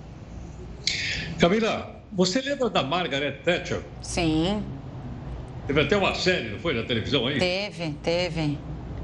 Camila, 1.39 1.99
você 2.11 2.41
lembra 2.41 2.69
da 2.69 2.83
Margaret 2.83 3.39
Thatcher? 3.43 3.81
Sim. 4.01 4.63
Teve 5.65 5.81
até 5.81 5.97
uma 5.97 6.13
série, 6.13 6.49
não 6.49 6.59
foi, 6.59 6.73
na 6.75 6.83
televisão 6.83 7.25
aí? 7.25 7.39
Teve, 7.39 7.91
teve. 8.03 8.57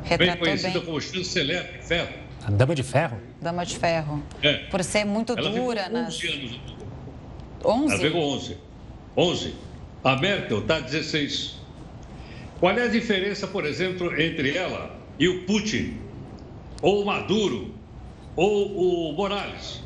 Retratou 0.04 0.36
bem 0.36 0.38
conhecida 0.38 0.74
bem. 0.74 0.86
como 0.86 1.02
chanceler 1.02 1.80
de 1.80 1.88
ferro. 1.88 2.14
A 2.46 2.52
Dama 2.52 2.74
de 2.74 2.84
Ferro? 2.84 3.18
Dama 3.42 3.66
de 3.66 3.78
Ferro. 3.78 4.24
É. 4.42 4.54
Por 4.54 4.84
ser 4.84 5.06
muito 5.06 5.34
Ela 5.38 5.50
dura 5.50 5.84
ficou 5.84 6.02
nas. 6.02 6.16
11 6.16 6.28
anos. 6.28 6.62
11? 7.64 7.94
Ela 7.94 8.02
pegou 8.02 8.34
11. 8.36 8.58
11. 9.18 9.56
A 10.04 10.16
Merkel 10.16 10.60
está 10.60 10.80
16. 10.80 11.60
Qual 12.60 12.78
é 12.78 12.84
a 12.84 12.88
diferença, 12.88 13.48
por 13.48 13.66
exemplo, 13.66 14.20
entre 14.20 14.56
ela 14.56 14.96
e 15.18 15.28
o 15.28 15.44
Putin, 15.44 15.98
ou 16.82 17.04
o 17.04 17.06
Maduro, 17.06 17.74
ou 18.36 19.12
o 19.12 19.14
Morales? 19.14 19.82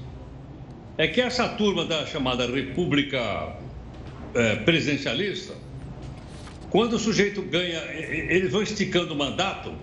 É 0.97 1.07
que 1.07 1.21
essa 1.21 1.49
turma 1.49 1.85
da 1.85 2.05
chamada 2.05 2.45
República 2.45 3.55
eh, 4.35 4.55
Presidencialista, 4.57 5.53
quando 6.69 6.93
o 6.93 6.99
sujeito 6.99 7.41
ganha, 7.41 7.79
eles 7.91 8.51
vão 8.51 8.61
esticando 8.61 9.13
o 9.13 9.17
mandato 9.17 9.73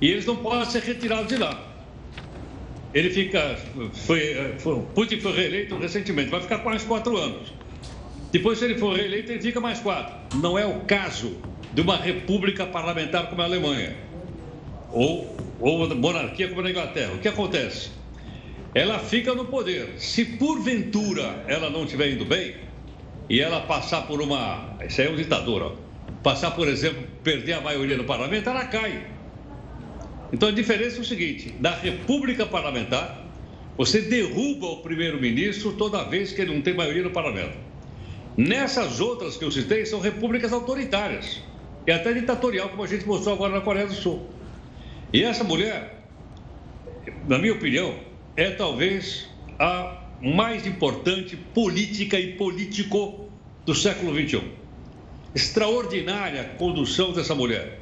e 0.00 0.10
eles 0.10 0.26
não 0.26 0.36
podem 0.36 0.64
ser 0.66 0.82
retirados 0.82 1.28
de 1.28 1.36
lá. 1.36 1.74
Ele 2.94 3.10
fica. 3.10 3.56
Foi, 3.92 4.54
foi, 4.58 4.80
Putin 4.94 5.20
foi 5.20 5.32
reeleito 5.32 5.76
recentemente, 5.76 6.30
vai 6.30 6.40
ficar 6.40 6.58
quase 6.58 6.86
quatro 6.86 7.16
anos. 7.16 7.52
Depois, 8.32 8.58
se 8.58 8.64
ele 8.64 8.78
for 8.78 8.96
reeleito, 8.96 9.32
ele 9.32 9.40
fica 9.40 9.60
mais 9.60 9.80
quatro. 9.80 10.14
Não 10.38 10.58
é 10.58 10.66
o 10.66 10.80
caso 10.80 11.36
de 11.72 11.80
uma 11.80 11.96
república 11.96 12.66
parlamentar 12.66 13.28
como 13.28 13.42
a 13.42 13.44
Alemanha, 13.44 13.96
ou, 14.92 15.36
ou 15.60 15.94
monarquia 15.94 16.48
como 16.48 16.62
na 16.62 16.70
Inglaterra. 16.70 17.12
O 17.14 17.18
que 17.18 17.28
acontece? 17.28 17.90
Ela 18.74 18.98
fica 18.98 19.34
no 19.34 19.46
poder. 19.46 19.94
Se 19.98 20.24
porventura 20.24 21.44
ela 21.46 21.70
não 21.70 21.84
estiver 21.84 22.12
indo 22.12 22.24
bem, 22.24 22.54
e 23.28 23.40
ela 23.40 23.60
passar 23.62 24.02
por 24.06 24.20
uma. 24.20 24.76
Isso 24.86 25.00
aí 25.00 25.08
é 25.08 25.10
um 25.10 25.16
ditador, 25.16 25.62
ó. 25.62 25.72
Passar, 26.22 26.52
por 26.52 26.68
exemplo, 26.68 27.04
perder 27.22 27.54
a 27.54 27.60
maioria 27.60 27.96
no 27.96 28.04
parlamento, 28.04 28.48
ela 28.48 28.64
cai. 28.64 29.06
Então 30.32 30.48
a 30.48 30.52
diferença 30.52 30.98
é 30.98 31.00
o 31.00 31.04
seguinte: 31.04 31.54
na 31.60 31.70
República 31.70 32.46
Parlamentar, 32.46 33.26
você 33.76 34.00
derruba 34.00 34.66
o 34.66 34.76
primeiro-ministro 34.78 35.72
toda 35.72 36.04
vez 36.04 36.32
que 36.32 36.40
ele 36.40 36.54
não 36.54 36.62
tem 36.62 36.74
maioria 36.74 37.02
no 37.02 37.10
parlamento. 37.10 37.56
Nessas 38.36 39.00
outras 39.00 39.36
que 39.36 39.44
eu 39.44 39.50
citei, 39.50 39.86
são 39.86 40.00
repúblicas 40.00 40.52
autoritárias 40.52 41.42
e 41.86 41.92
até 41.92 42.12
ditatorial, 42.12 42.68
como 42.68 42.82
a 42.82 42.86
gente 42.86 43.06
mostrou 43.06 43.34
agora 43.34 43.54
na 43.54 43.60
Coreia 43.60 43.86
do 43.86 43.94
Sul. 43.94 44.28
E 45.12 45.22
essa 45.22 45.44
mulher, 45.44 46.06
na 47.28 47.38
minha 47.38 47.52
opinião, 47.52 47.98
é 48.36 48.50
talvez 48.50 49.28
a 49.58 50.02
mais 50.20 50.66
importante 50.66 51.36
política 51.36 52.18
e 52.18 52.34
político 52.34 53.30
do 53.64 53.74
século 53.74 54.12
XXI. 54.14 54.42
Extraordinária 55.34 56.44
condução 56.58 57.12
dessa 57.12 57.34
mulher. 57.34 57.75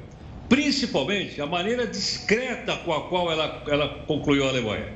Principalmente 0.49 1.41
a 1.41 1.47
maneira 1.47 1.87
discreta 1.87 2.77
com 2.77 2.93
a 2.93 3.09
qual 3.09 3.31
ela, 3.31 3.63
ela 3.67 3.89
concluiu 4.07 4.45
a 4.45 4.49
Alemanha. 4.49 4.93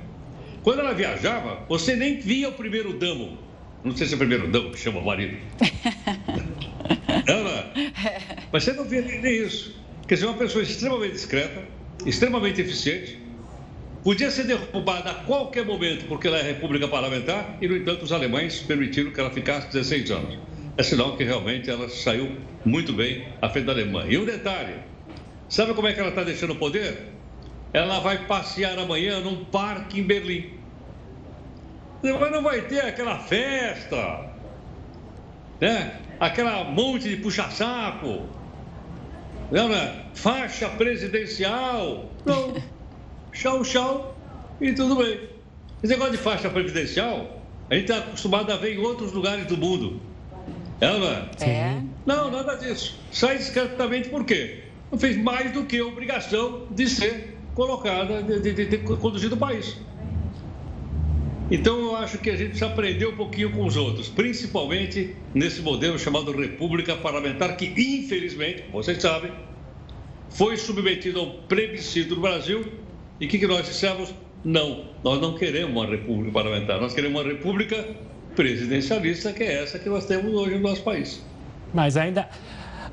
Quando 0.62 0.80
ela 0.80 0.92
viajava, 0.92 1.64
você 1.68 1.96
nem 1.96 2.20
via 2.20 2.49
o 2.49 2.53
primeiro 2.53 2.92
damo. 2.92 3.38
Não 3.82 3.96
sei 3.96 4.07
se 4.07 4.12
é 4.12 4.16
o 4.16 4.18
primeiro 4.18 4.49
damo 4.49 4.70
que 4.70 4.78
chama 4.78 5.01
o 5.01 5.05
marido. 5.05 5.38
Não. 7.26 7.49
Mas 8.53 8.64
você 8.64 8.72
não 8.72 8.84
via 8.84 9.03
nem, 9.03 9.20
nem 9.20 9.42
isso. 9.42 9.74
Quer 10.07 10.14
dizer, 10.14 10.26
uma 10.26 10.36
pessoa 10.36 10.62
extremamente 10.62 11.12
discreta, 11.12 11.62
extremamente 12.05 12.61
eficiente, 12.61 13.18
podia 14.03 14.30
ser 14.30 14.44
derrubada 14.44 15.11
a 15.11 15.14
qualquer 15.14 15.64
momento 15.64 16.07
porque 16.07 16.28
ela 16.28 16.38
é 16.38 16.42
república 16.42 16.88
parlamentar 16.88 17.59
e, 17.61 17.68
no 17.68 17.76
entanto, 17.76 18.05
os 18.05 18.12
alemães 18.12 18.61
permitiram 18.61 19.11
que 19.11 19.20
ela 19.20 19.30
ficasse 19.30 19.68
16 19.68 20.11
anos. 20.11 20.38
É 20.76 20.82
sinal 20.82 21.16
que 21.16 21.24
realmente 21.24 21.68
ela 21.68 21.88
saiu 21.88 22.36
muito 22.64 22.92
bem 22.92 23.26
à 23.42 23.49
frente 23.49 23.66
da 23.66 23.72
Alemanha. 23.72 24.12
E 24.12 24.16
um 24.16 24.24
detalhe: 24.24 24.74
sabe 25.49 25.74
como 25.74 25.88
é 25.88 25.92
que 25.92 26.01
ela 26.01 26.11
está 26.11 26.24
deixando 26.24 26.53
o 26.53 26.57
poder? 26.57 27.09
Ela 27.72 28.01
vai 28.01 28.26
passear 28.26 28.78
amanhã 28.78 29.20
num 29.20 29.44
parque 29.44 30.01
em 30.01 30.03
Berlim. 30.03 30.59
Mas 32.03 32.30
não 32.30 32.42
vai 32.42 32.62
ter 32.62 32.80
aquela 32.80 33.18
festa, 33.18 34.30
né? 35.61 36.01
aquela 36.20 36.64
monte 36.64 37.09
de 37.09 37.16
puxa-saco, 37.16 38.26
não, 39.51 39.68
né? 39.68 40.05
faixa 40.14 40.68
presidencial. 40.68 42.11
Não. 42.24 42.55
Tchau, 43.32 43.62
tchau 43.62 44.16
e 44.61 44.72
tudo 44.72 44.96
bem. 44.96 45.20
Esse 45.82 45.92
negócio 45.92 46.12
de 46.12 46.18
faixa 46.18 46.51
presidencial, 46.51 47.40
a 47.70 47.74
gente 47.74 47.90
está 47.90 47.99
acostumado 48.05 48.53
a 48.53 48.57
ver 48.57 48.74
em 48.74 48.78
outros 48.78 49.12
lugares 49.12 49.46
do 49.46 49.57
mundo. 49.57 50.01
É, 50.80 50.99
não 50.99 51.07
é? 51.07 51.28
É. 51.40 51.82
Não, 52.05 52.30
nada 52.30 52.57
disso. 52.57 52.99
Sai 53.11 53.38
discretamente 53.38 54.09
por 54.09 54.24
quê? 54.24 54.64
Fez 54.97 55.16
mais 55.16 55.53
do 55.53 55.64
que 55.64 55.78
a 55.78 55.84
obrigação 55.84 56.66
de 56.70 56.89
ser 56.89 57.36
colocada, 57.55 58.22
de, 58.22 58.41
de, 58.41 58.53
de 58.55 58.66
ter 58.66 58.78
conduzido 58.84 59.34
o 59.34 59.39
país. 59.39 59.76
Então 61.51 61.78
eu 61.78 61.97
acho 61.97 62.18
que 62.18 62.28
a 62.28 62.36
gente 62.36 62.51
precisa 62.51 62.66
aprender 62.66 63.07
um 63.07 63.16
pouquinho 63.16 63.51
com 63.51 63.64
os 63.64 63.76
outros, 63.76 64.09
principalmente 64.09 65.16
nesse 65.34 65.62
modelo 65.62 65.99
chamado 65.99 66.30
República 66.32 66.95
Parlamentar, 66.97 67.57
que 67.57 67.66
infelizmente, 67.66 68.64
vocês 68.70 69.01
sabem, 69.01 69.32
foi 70.30 70.57
submetido 70.57 71.20
ao 71.20 71.26
plebiscito 71.49 72.14
do 72.14 72.20
Brasil. 72.20 72.66
E 73.18 73.26
o 73.26 73.28
que, 73.28 73.39
que 73.39 73.47
nós 73.47 73.66
dissemos? 73.66 74.14
Não, 74.45 74.84
nós 75.03 75.20
não 75.20 75.34
queremos 75.36 75.70
uma 75.70 75.86
república 75.86 76.32
parlamentar, 76.32 76.80
nós 76.80 76.95
queremos 76.95 77.20
uma 77.20 77.28
república 77.28 77.84
presidencialista, 78.36 79.32
que 79.32 79.43
é 79.43 79.62
essa 79.62 79.78
que 79.78 79.89
nós 79.89 80.07
temos 80.07 80.32
hoje 80.32 80.55
no 80.55 80.61
nosso 80.61 80.82
país. 80.82 81.24
Mas 81.74 81.97
ainda, 81.97 82.28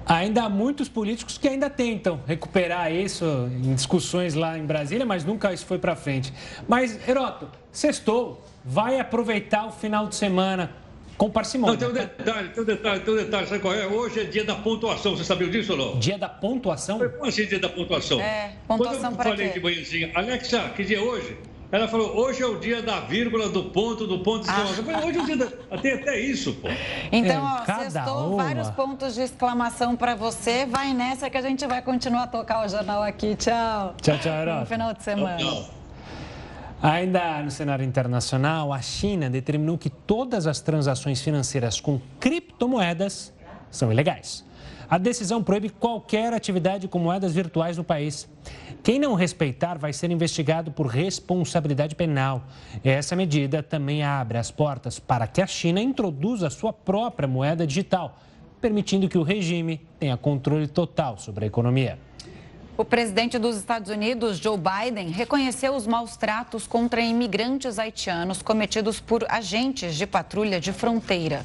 ainda 0.06 0.44
há 0.44 0.50
muitos 0.50 0.88
políticos 0.88 1.38
que 1.38 1.48
ainda 1.48 1.70
tentam 1.70 2.20
recuperar 2.28 2.92
isso 2.92 3.26
em 3.52 3.74
discussões 3.74 4.34
lá 4.34 4.58
em 4.58 4.66
Brasília, 4.66 5.06
mas 5.06 5.24
nunca 5.24 5.54
isso 5.54 5.66
foi 5.66 5.78
para 5.80 5.96
frente. 5.96 6.32
Mas, 6.68 7.00
Heroto, 7.08 7.50
sextou, 7.72 8.44
vai 8.64 9.00
aproveitar 9.00 9.66
o 9.66 9.72
final 9.72 10.08
de 10.08 10.16
semana 10.16 10.72
com 11.18 11.30
parcimônia. 11.30 11.74
Não, 11.74 11.80
tem 11.80 11.90
um 11.90 12.08
detalhe, 12.08 12.50
tem 12.50 12.64
um 12.64 12.66
detalhe, 12.66 13.00
tem 13.02 13.14
um 13.14 13.18
detalhe, 13.18 13.48
sabe 13.48 13.62
qual 13.62 13.74
é? 13.74 13.88
Hoje 13.88 14.20
é 14.20 14.24
dia 14.26 14.44
da 14.44 14.56
pontuação, 14.56 15.16
você 15.16 15.24
sabia 15.24 15.48
disso 15.48 15.72
ou 15.72 15.78
não? 15.78 16.00
Dia 16.00 16.18
da 16.18 16.28
pontuação? 16.28 17.00
Como 17.00 17.26
assim 17.26 17.46
dia 17.46 17.60
da 17.60 17.70
pontuação? 17.70 18.20
É, 18.20 18.54
pontuação 18.68 19.02
Quando 19.02 19.12
eu 19.12 19.18
para 19.18 19.30
falei 19.32 19.48
quê? 19.48 19.54
de 19.54 19.60
manhãzinha, 19.62 20.12
Alexa, 20.14 20.70
que 20.76 20.84
dia 20.84 20.98
é 20.98 21.02
hoje? 21.02 21.38
Ela 21.76 21.88
falou, 21.90 22.16
hoje 22.16 22.42
é 22.42 22.46
o 22.46 22.58
dia 22.58 22.82
da 22.82 23.02
vírgula, 23.02 23.50
do 23.50 23.66
ponto, 23.66 24.08
do 24.08 24.20
ponto 24.20 24.44
de 24.44 24.50
exclamação. 24.50 24.78
Eu 24.78 24.84
falei, 24.86 25.10
Hoje 25.10 25.18
é 25.20 25.22
o 25.22 25.26
dia 25.26 25.38
da... 25.38 25.78
Tem 25.78 25.94
até 25.94 26.20
isso, 26.20 26.54
pô. 26.54 26.70
Então, 27.12 27.36
É, 27.36 27.62
ó, 27.62 27.66
cada 27.66 27.90
sextou 27.90 28.34
uma. 28.34 28.44
vários 28.44 28.70
pontos 28.70 29.14
de 29.14 29.22
exclamação 29.22 29.96
para 29.96 30.16
você. 30.16 30.66
Vai 30.66 30.94
nessa 30.94 31.30
que 31.30 31.38
a 31.38 31.42
gente 31.42 31.68
vai 31.68 31.82
continuar 31.82 32.24
a 32.24 32.28
tocar 32.28 32.66
o 32.66 32.70
jornal 32.70 33.04
aqui. 33.04 33.36
Tchau. 33.36 33.94
Tchau, 34.02 34.18
tchau, 34.20 34.32
Bom 34.32 34.40
Heroto. 34.42 34.66
final 34.68 34.94
de 34.94 35.04
semana. 35.04 35.38
Não. 35.38 35.66
Ainda 36.82 37.42
no 37.42 37.52
cenário 37.52 37.84
internacional, 37.84 38.72
a 38.72 38.82
China 38.82 39.30
determinou 39.30 39.78
que 39.78 39.90
todas 39.90 40.46
as 40.48 40.62
transações 40.62 41.22
financeiras 41.22 41.82
com 41.82 42.00
criptomoedas 42.20 43.34
são 43.72 43.92
ilegais. 43.92 44.46
A 44.88 44.98
decisão 45.00 45.44
proíbe 45.44 45.70
qualquer 45.72 46.32
atividade 46.32 46.88
com 46.88 47.00
moedas 47.00 47.34
virtuais 47.34 47.76
no 47.76 47.84
país. 47.84 48.30
Quem 48.86 49.00
não 49.00 49.16
respeitar 49.16 49.80
vai 49.80 49.92
ser 49.92 50.12
investigado 50.12 50.70
por 50.70 50.86
responsabilidade 50.86 51.96
penal. 51.96 52.44
Essa 52.84 53.16
medida 53.16 53.64
também 53.64 54.04
abre 54.04 54.38
as 54.38 54.52
portas 54.52 55.00
para 55.00 55.26
que 55.26 55.42
a 55.42 55.48
China 55.48 55.82
introduza 55.82 56.52
sua 56.52 56.72
própria 56.72 57.28
moeda 57.28 57.66
digital, 57.66 58.20
permitindo 58.62 59.10
que 59.10 59.18
o 59.18 59.24
regime 59.24 59.82
tenha 60.00 60.16
controle 60.16 60.68
total 60.68 61.18
sobre 61.18 61.46
a 61.46 61.48
economia. 61.48 61.98
O 62.78 62.86
presidente 62.86 63.40
dos 63.40 63.58
Estados 63.58 63.90
Unidos, 63.90 64.38
Joe 64.38 64.56
Biden, 64.56 65.08
reconheceu 65.08 65.74
os 65.74 65.88
maus 65.88 66.16
tratos 66.16 66.68
contra 66.68 67.02
imigrantes 67.02 67.80
haitianos 67.80 68.44
cometidos 68.44 69.00
por 69.00 69.26
agentes 69.28 69.96
de 69.96 70.06
patrulha 70.06 70.60
de 70.60 70.72
fronteira. 70.72 71.44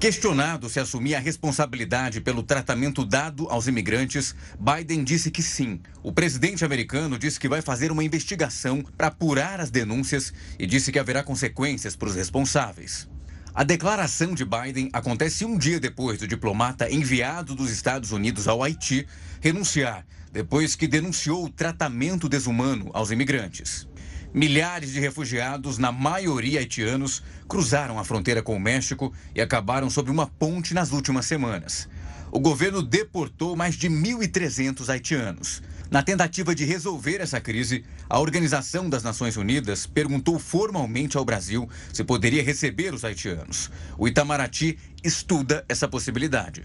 Questionado 0.00 0.68
se 0.68 0.78
assumia 0.78 1.16
a 1.16 1.20
responsabilidade 1.20 2.20
pelo 2.20 2.44
tratamento 2.44 3.04
dado 3.04 3.48
aos 3.48 3.66
imigrantes, 3.66 4.32
Biden 4.56 5.02
disse 5.02 5.28
que 5.28 5.42
sim. 5.42 5.80
O 6.04 6.12
presidente 6.12 6.64
americano 6.64 7.18
disse 7.18 7.40
que 7.40 7.48
vai 7.48 7.60
fazer 7.60 7.90
uma 7.90 8.04
investigação 8.04 8.80
para 8.96 9.08
apurar 9.08 9.60
as 9.60 9.72
denúncias 9.72 10.32
e 10.56 10.66
disse 10.66 10.92
que 10.92 11.00
haverá 11.00 11.24
consequências 11.24 11.96
para 11.96 12.08
os 12.08 12.14
responsáveis. 12.14 13.08
A 13.52 13.64
declaração 13.64 14.34
de 14.34 14.44
Biden 14.44 14.88
acontece 14.92 15.44
um 15.44 15.58
dia 15.58 15.80
depois 15.80 16.20
do 16.20 16.28
diplomata 16.28 16.88
enviado 16.88 17.56
dos 17.56 17.68
Estados 17.68 18.12
Unidos 18.12 18.46
ao 18.46 18.62
Haiti 18.62 19.04
renunciar, 19.40 20.06
depois 20.30 20.76
que 20.76 20.86
denunciou 20.86 21.46
o 21.46 21.50
tratamento 21.50 22.28
desumano 22.28 22.88
aos 22.94 23.10
imigrantes. 23.10 23.87
Milhares 24.32 24.92
de 24.92 25.00
refugiados, 25.00 25.78
na 25.78 25.90
maioria 25.90 26.60
haitianos, 26.60 27.22
cruzaram 27.48 27.98
a 27.98 28.04
fronteira 28.04 28.42
com 28.42 28.54
o 28.54 28.60
México 28.60 29.12
e 29.34 29.40
acabaram 29.40 29.88
sob 29.88 30.10
uma 30.10 30.26
ponte 30.26 30.74
nas 30.74 30.92
últimas 30.92 31.24
semanas. 31.24 31.88
O 32.30 32.38
governo 32.38 32.82
deportou 32.82 33.56
mais 33.56 33.74
de 33.74 33.88
1.300 33.88 34.86
haitianos. 34.90 35.62
Na 35.90 36.02
tentativa 36.02 36.54
de 36.54 36.66
resolver 36.66 37.22
essa 37.22 37.40
crise, 37.40 37.82
a 38.08 38.20
Organização 38.20 38.90
das 38.90 39.02
Nações 39.02 39.38
Unidas 39.38 39.86
perguntou 39.86 40.38
formalmente 40.38 41.16
ao 41.16 41.24
Brasil 41.24 41.66
se 41.90 42.04
poderia 42.04 42.42
receber 42.42 42.92
os 42.92 43.04
haitianos. 43.04 43.70
O 43.96 44.06
Itamaraty 44.06 44.78
estuda 45.02 45.64
essa 45.66 45.88
possibilidade. 45.88 46.64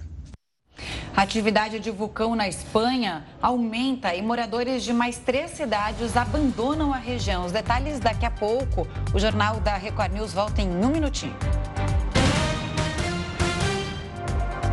A 1.16 1.22
atividade 1.22 1.80
de 1.80 1.92
vulcão 1.92 2.36
na 2.36 2.48
Espanha 2.48 3.24
aumenta 3.40 4.16
e 4.16 4.22
moradores 4.22 4.84
de 4.84 4.92
mais 4.92 5.18
três 5.20 5.52
cidades 5.52 6.18
abandonam 6.18 6.92
a 6.92 6.98
região. 6.98 7.46
Os 7.46 7.52
detalhes 7.52 8.00
daqui 8.00 8.26
a 8.26 8.32
pouco. 8.32 8.88
O 9.14 9.20
Jornal 9.20 9.60
da 9.60 9.78
Record 9.78 10.12
News 10.12 10.34
volta 10.34 10.62
em 10.62 10.70
um 10.70 10.90
minutinho. 10.90 11.36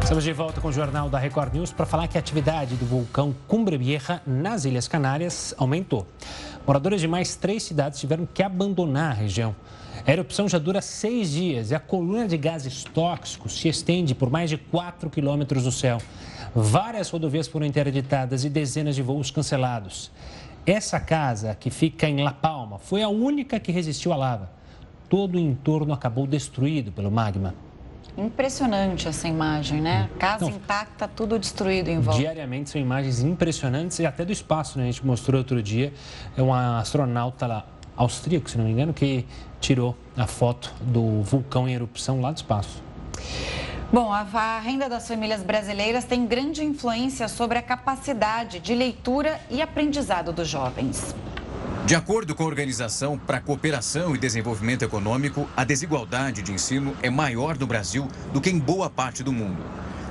Estamos 0.02 0.24
de 0.24 0.32
volta 0.32 0.60
com 0.60 0.68
o 0.68 0.72
Jornal 0.72 1.08
da 1.08 1.18
Record 1.18 1.52
News 1.52 1.72
para 1.72 1.86
falar 1.86 2.08
que 2.08 2.16
a 2.16 2.20
atividade 2.20 2.74
do 2.74 2.86
vulcão 2.86 3.34
Cumbre 3.46 3.76
Vieja 3.76 4.20
nas 4.26 4.64
Ilhas 4.64 4.88
Canárias 4.88 5.54
aumentou. 5.56 6.06
Moradores 6.66 7.00
de 7.00 7.06
mais 7.06 7.36
três 7.36 7.62
cidades 7.62 8.00
tiveram 8.00 8.26
que 8.26 8.42
abandonar 8.42 9.12
a 9.12 9.14
região. 9.14 9.54
A 10.06 10.12
erupção 10.12 10.48
já 10.48 10.58
dura 10.58 10.80
seis 10.80 11.30
dias 11.30 11.70
e 11.70 11.74
a 11.74 11.80
coluna 11.80 12.26
de 12.26 12.36
gases 12.36 12.84
tóxicos 12.84 13.58
se 13.58 13.68
estende 13.68 14.14
por 14.14 14.30
mais 14.30 14.48
de 14.48 14.56
4 14.56 15.10
quilômetros 15.10 15.64
do 15.64 15.72
céu. 15.72 15.98
Várias 16.54 17.10
rodovias 17.10 17.46
foram 17.46 17.66
interditadas 17.66 18.44
e 18.44 18.48
dezenas 18.48 18.96
de 18.96 19.02
voos 19.02 19.30
cancelados. 19.30 20.10
Essa 20.66 20.98
casa, 20.98 21.54
que 21.54 21.70
fica 21.70 22.08
em 22.08 22.22
La 22.22 22.32
Palma, 22.32 22.78
foi 22.78 23.02
a 23.02 23.08
única 23.08 23.60
que 23.60 23.72
resistiu 23.72 24.12
à 24.12 24.16
lava. 24.16 24.50
Todo 25.08 25.36
o 25.36 25.38
entorno 25.38 25.92
acabou 25.92 26.26
destruído 26.26 26.92
pelo 26.92 27.10
magma. 27.10 27.54
Impressionante 28.16 29.08
essa 29.08 29.28
imagem, 29.28 29.80
né? 29.80 30.10
Casa 30.18 30.44
Não, 30.44 30.52
intacta, 30.52 31.08
tudo 31.08 31.38
destruído 31.38 31.88
em 31.88 32.00
volta. 32.00 32.20
Diariamente 32.20 32.70
são 32.70 32.80
imagens 32.80 33.20
impressionantes 33.20 33.98
e 33.98 34.06
até 34.06 34.24
do 34.24 34.32
espaço, 34.32 34.78
né? 34.78 34.84
A 34.84 34.86
gente 34.90 35.06
mostrou 35.06 35.38
outro 35.38 35.62
dia, 35.62 35.92
é 36.36 36.42
uma 36.42 36.80
astronauta 36.80 37.46
lá, 37.46 37.66
austríaco, 38.02 38.50
se 38.50 38.56
não 38.56 38.64
me 38.64 38.72
engano, 38.72 38.92
que 38.92 39.26
tirou 39.60 39.96
a 40.16 40.26
foto 40.26 40.72
do 40.80 41.22
vulcão 41.22 41.68
em 41.68 41.74
erupção 41.74 42.20
lá 42.20 42.32
do 42.32 42.36
espaço. 42.38 42.82
Bom, 43.92 44.12
a 44.12 44.60
renda 44.60 44.88
das 44.88 45.06
famílias 45.06 45.42
brasileiras 45.42 46.04
tem 46.04 46.24
grande 46.24 46.64
influência 46.64 47.28
sobre 47.28 47.58
a 47.58 47.62
capacidade 47.62 48.60
de 48.60 48.74
leitura 48.74 49.40
e 49.50 49.60
aprendizado 49.60 50.32
dos 50.32 50.48
jovens. 50.48 51.14
De 51.84 51.96
acordo 51.96 52.34
com 52.34 52.44
a 52.44 52.46
Organização 52.46 53.18
para 53.18 53.38
a 53.38 53.40
Cooperação 53.40 54.14
e 54.14 54.18
Desenvolvimento 54.18 54.84
Econômico, 54.84 55.48
a 55.56 55.64
desigualdade 55.64 56.40
de 56.40 56.52
ensino 56.52 56.94
é 57.02 57.10
maior 57.10 57.58
no 57.58 57.66
Brasil 57.66 58.06
do 58.32 58.40
que 58.40 58.48
em 58.48 58.58
boa 58.58 58.88
parte 58.88 59.24
do 59.24 59.32
mundo. 59.32 59.62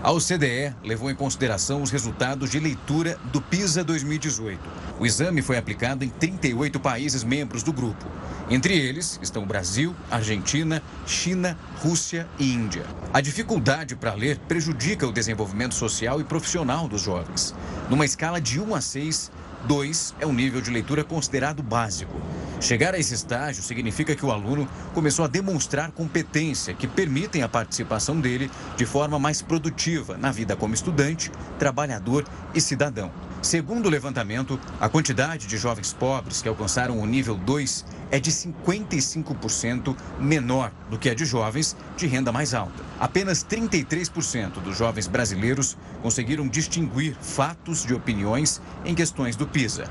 A 0.04 0.12
OCDE 0.12 0.76
levou 0.84 1.10
em 1.10 1.16
consideração 1.16 1.82
os 1.82 1.90
resultados 1.90 2.50
de 2.50 2.60
leitura 2.60 3.18
do 3.32 3.42
PISA 3.42 3.84
2018. 3.84 4.89
O 5.00 5.06
exame 5.06 5.42
foi 5.42 5.58
aplicado 5.58 6.04
em 6.04 6.10
38 6.10 6.78
países 6.78 7.24
membros 7.24 7.64
do 7.64 7.72
grupo. 7.72 8.06
Entre 8.50 8.78
eles 8.78 9.18
estão 9.22 9.46
Brasil, 9.46 9.96
Argentina, 10.12 10.84
China, 11.08 11.58
Rússia 11.78 12.28
e 12.38 12.54
Índia. 12.54 12.84
A 13.14 13.22
dificuldade 13.22 13.96
para 13.96 14.14
ler 14.14 14.38
prejudica 14.40 15.08
o 15.08 15.14
desenvolvimento 15.14 15.74
social 15.74 16.20
e 16.20 16.26
profissional 16.26 16.86
dos 16.86 17.02
jovens. 17.02 17.56
Numa 17.90 18.04
escala 18.04 18.42
de 18.42 18.60
1 18.60 18.76
a 18.76 18.82
6, 18.82 19.32
2 19.68 20.16
é 20.20 20.26
o 20.26 20.34
nível 20.34 20.60
de 20.60 20.70
leitura 20.70 21.02
considerado 21.02 21.64
básico. 21.64 22.20
Chegar 22.60 22.94
a 22.94 23.00
esse 23.00 23.14
estágio 23.14 23.64
significa 23.64 24.14
que 24.14 24.26
o 24.26 24.32
aluno 24.32 24.68
começou 24.94 25.24
a 25.24 25.30
demonstrar 25.30 25.92
competência 25.92 26.74
que 26.74 26.88
permitem 26.88 27.42
a 27.42 27.48
participação 27.48 28.20
dele 28.20 28.52
de 28.76 28.86
forma 28.86 29.18
mais 29.18 29.42
produtiva 29.42 30.18
na 30.18 30.30
vida 30.30 30.58
como 30.58 30.74
estudante, 30.74 31.32
trabalhador 31.58 32.26
e 32.54 32.60
cidadão. 32.60 33.29
Segundo 33.42 33.86
o 33.86 33.90
levantamento, 33.90 34.60
a 34.82 34.90
quantidade 34.90 35.48
de 35.48 35.58
jovens 35.58 35.94
pobres 35.94 36.42
que 36.42 36.50
alcançaram 36.50 37.00
o 37.00 37.06
nível 37.06 37.36
2 37.36 37.86
é 38.12 38.20
de 38.20 38.32
55% 38.32 39.96
menor 40.20 40.74
do 40.90 41.00
que 41.00 41.10
a 41.10 41.16
de 41.16 41.24
jovens 41.24 41.76
de 41.96 42.06
renda 42.06 42.34
mais 42.34 42.54
alta. 42.54 42.84
Apenas 43.00 43.42
33% 43.42 44.62
dos 44.62 44.78
jovens 44.78 45.08
brasileiros 45.08 45.78
conseguiram 46.02 46.50
distinguir 46.50 47.16
fatos 47.22 47.86
de 47.86 47.94
opiniões 47.94 48.62
em 48.84 48.94
questões 48.94 49.38
do 49.38 49.48
PISA. 49.48 49.86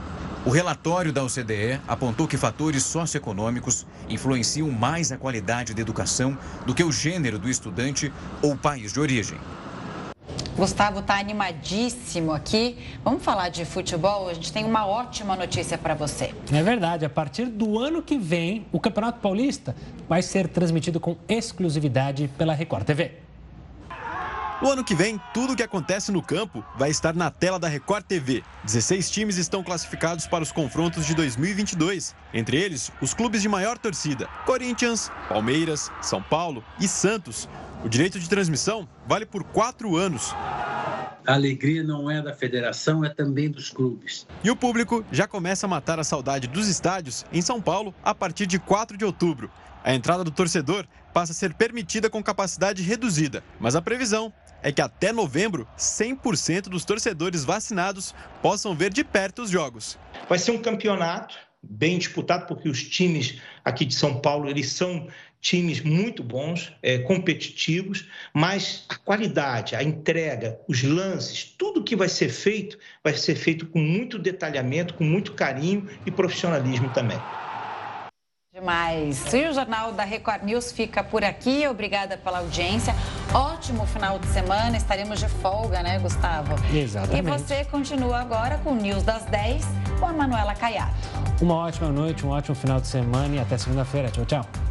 O 0.44 0.51
relatório 0.51 1.12
da 1.12 1.24
OCDE 1.24 1.80
apontou 1.88 2.28
que 2.28 2.36
fatores 2.36 2.82
socioeconômicos 2.82 3.86
influenciam 4.11 4.70
mais 4.70 5.11
a 5.11 5.16
qualidade 5.16 5.72
da 5.72 5.80
educação 5.80 6.36
do 6.66 6.74
que 6.74 6.84
o 6.84 6.92
gênero 6.92 7.38
do 7.38 7.49
estudante 7.49 8.12
ou 8.42 8.55
país 8.55 8.92
de 8.92 9.01
origem. 9.01 9.38
Gustavo 10.59 10.99
está 10.99 11.21
animadíssimo 11.21 12.33
aqui. 12.33 12.77
Vamos 13.05 13.23
falar 13.23 13.49
de 13.49 13.65
futebol? 13.65 14.29
A 14.29 14.35
gente 14.35 14.53
tem 14.53 14.65
uma 14.65 14.85
ótima 14.85 15.37
notícia 15.37 15.79
para 15.79 15.95
você. 15.95 16.35
É 16.53 16.63
verdade. 16.65 17.05
A 17.05 17.09
partir 17.09 17.47
do 17.47 17.79
ano 17.79 18.03
que 18.03 18.19
vem, 18.19 18.67
o 18.73 18.81
Campeonato 18.81 19.21
Paulista 19.21 19.77
vai 20.09 20.21
ser 20.21 20.49
transmitido 20.49 20.99
com 20.99 21.17
exclusividade 21.29 22.29
pela 22.37 22.55
Record 22.55 22.85
TV. 22.85 23.13
No 24.61 24.73
ano 24.73 24.83
que 24.83 24.97
vem, 24.97 25.21
tudo 25.33 25.53
o 25.53 25.57
que 25.57 25.63
acontece 25.63 26.11
no 26.11 26.21
campo 26.21 26.65
vai 26.77 26.91
estar 26.91 27.15
na 27.15 27.31
tela 27.31 27.61
da 27.61 27.69
Record 27.69 28.05
TV. 28.05 28.43
16 28.65 29.09
times 29.09 29.37
estão 29.37 29.63
classificados 29.63 30.27
para 30.27 30.43
os 30.43 30.51
confrontos 30.51 31.07
de 31.07 31.15
2022. 31.15 32.17
Entre 32.35 32.57
eles, 32.57 32.91
os 33.01 33.15
clubes 33.15 33.43
de 33.43 33.49
maior 33.49 33.79
torcida: 33.79 34.27
Corinthians, 34.45 35.09
Palmeiras, 35.29 35.93
São 36.03 36.21
Paulo 36.21 36.65
e 36.81 36.89
Santos. 36.89 37.49
O 37.85 37.89
direito 37.89 38.18
de 38.18 38.29
transmissão 38.29 38.89
vale 39.07 39.24
por 39.24 39.45
quatro 39.45 39.97
anos. 39.97 40.35
A 41.24 41.35
alegria 41.35 41.85
não 41.85 42.11
é 42.11 42.20
da 42.20 42.35
federação, 42.35 43.05
é 43.05 43.09
também 43.09 43.49
dos 43.49 43.70
clubes. 43.70 44.26
E 44.43 44.51
o 44.51 44.57
público 44.57 45.05
já 45.12 45.29
começa 45.29 45.66
a 45.66 45.68
matar 45.68 46.01
a 46.01 46.05
saudade 46.05 46.49
dos 46.49 46.66
estádios 46.66 47.24
em 47.33 47.41
São 47.41 47.61
Paulo 47.62 47.95
a 48.03 48.12
partir 48.12 48.47
de 48.47 48.59
4 48.59 48.97
de 48.97 49.05
outubro. 49.05 49.49
A 49.85 49.95
entrada 49.95 50.24
do 50.24 50.31
torcedor 50.33 50.87
passa 51.14 51.31
a 51.31 51.35
ser 51.35 51.55
permitida 51.55 52.11
com 52.11 52.20
capacidade 52.20 52.83
reduzida, 52.83 53.45
mas 53.61 53.76
a 53.76 53.83
previsão 53.83 54.33
é 54.61 54.72
que 54.72 54.83
até 54.83 55.12
novembro, 55.12 55.68
100% 55.79 56.62
dos 56.62 56.85
torcedores 56.85 57.45
vacinados 57.45 58.12
possam 58.43 58.74
ver 58.74 58.93
de 58.93 59.05
perto 59.05 59.43
os 59.43 59.51
jogos. 59.51 59.97
Vai 60.29 60.39
ser 60.39 60.51
um 60.51 60.59
campeonato 60.59 61.37
bem 61.62 61.99
disputado, 61.99 62.47
porque 62.47 62.68
os 62.68 62.83
times 62.83 63.41
aqui 63.64 63.85
de 63.85 63.95
São 63.95 64.20
Paulo, 64.20 64.49
eles 64.49 64.72
são 64.72 65.09
times 65.41 65.80
muito 65.80 66.22
bons, 66.22 66.72
é, 66.82 66.99
competitivos, 66.99 68.09
mas 68.32 68.84
a 68.89 68.97
qualidade, 68.97 69.74
a 69.74 69.82
entrega, 69.82 70.59
os 70.68 70.82
lances, 70.82 71.45
tudo 71.57 71.84
que 71.84 71.97
vai 71.97 72.09
ser 72.09 72.28
feito, 72.28 72.78
vai 73.03 73.14
ser 73.14 73.34
feito 73.34 73.66
com 73.66 73.78
muito 73.78 74.18
detalhamento, 74.18 74.95
com 74.95 75.05
muito 75.05 75.32
carinho 75.32 75.89
e 76.05 76.11
profissionalismo 76.11 76.91
também. 76.91 77.18
Demais. 78.59 79.32
E 79.32 79.47
o 79.47 79.53
Jornal 79.53 79.93
da 79.93 80.03
Record 80.03 80.43
News 80.43 80.72
fica 80.72 81.05
por 81.05 81.22
aqui. 81.22 81.64
Obrigada 81.68 82.16
pela 82.16 82.39
audiência. 82.39 82.93
Ótimo 83.32 83.86
final 83.86 84.18
de 84.18 84.26
semana. 84.26 84.76
Estaremos 84.76 85.20
de 85.20 85.28
folga, 85.28 85.80
né, 85.80 86.01
Gustavo? 86.01 86.55
Exatamente. 86.74 87.24
E 87.24 87.30
você 87.30 87.64
continua 87.66 88.18
agora 88.18 88.59
com 88.59 88.72
o 88.72 88.74
News 88.74 89.05
das 89.05 89.24
10 89.26 89.64
com 90.01 90.07
a 90.07 90.12
Manuela 90.12 90.57
Caiado. 90.57 90.93
Uma 91.41 91.55
ótima 91.55 91.91
noite, 91.91 92.26
um 92.26 92.30
ótimo 92.30 92.57
final 92.57 92.80
de 92.80 92.89
semana 92.89 93.36
e 93.36 93.39
até 93.39 93.57
segunda-feira. 93.57 94.11
Tchau, 94.11 94.26
tchau. 94.26 94.68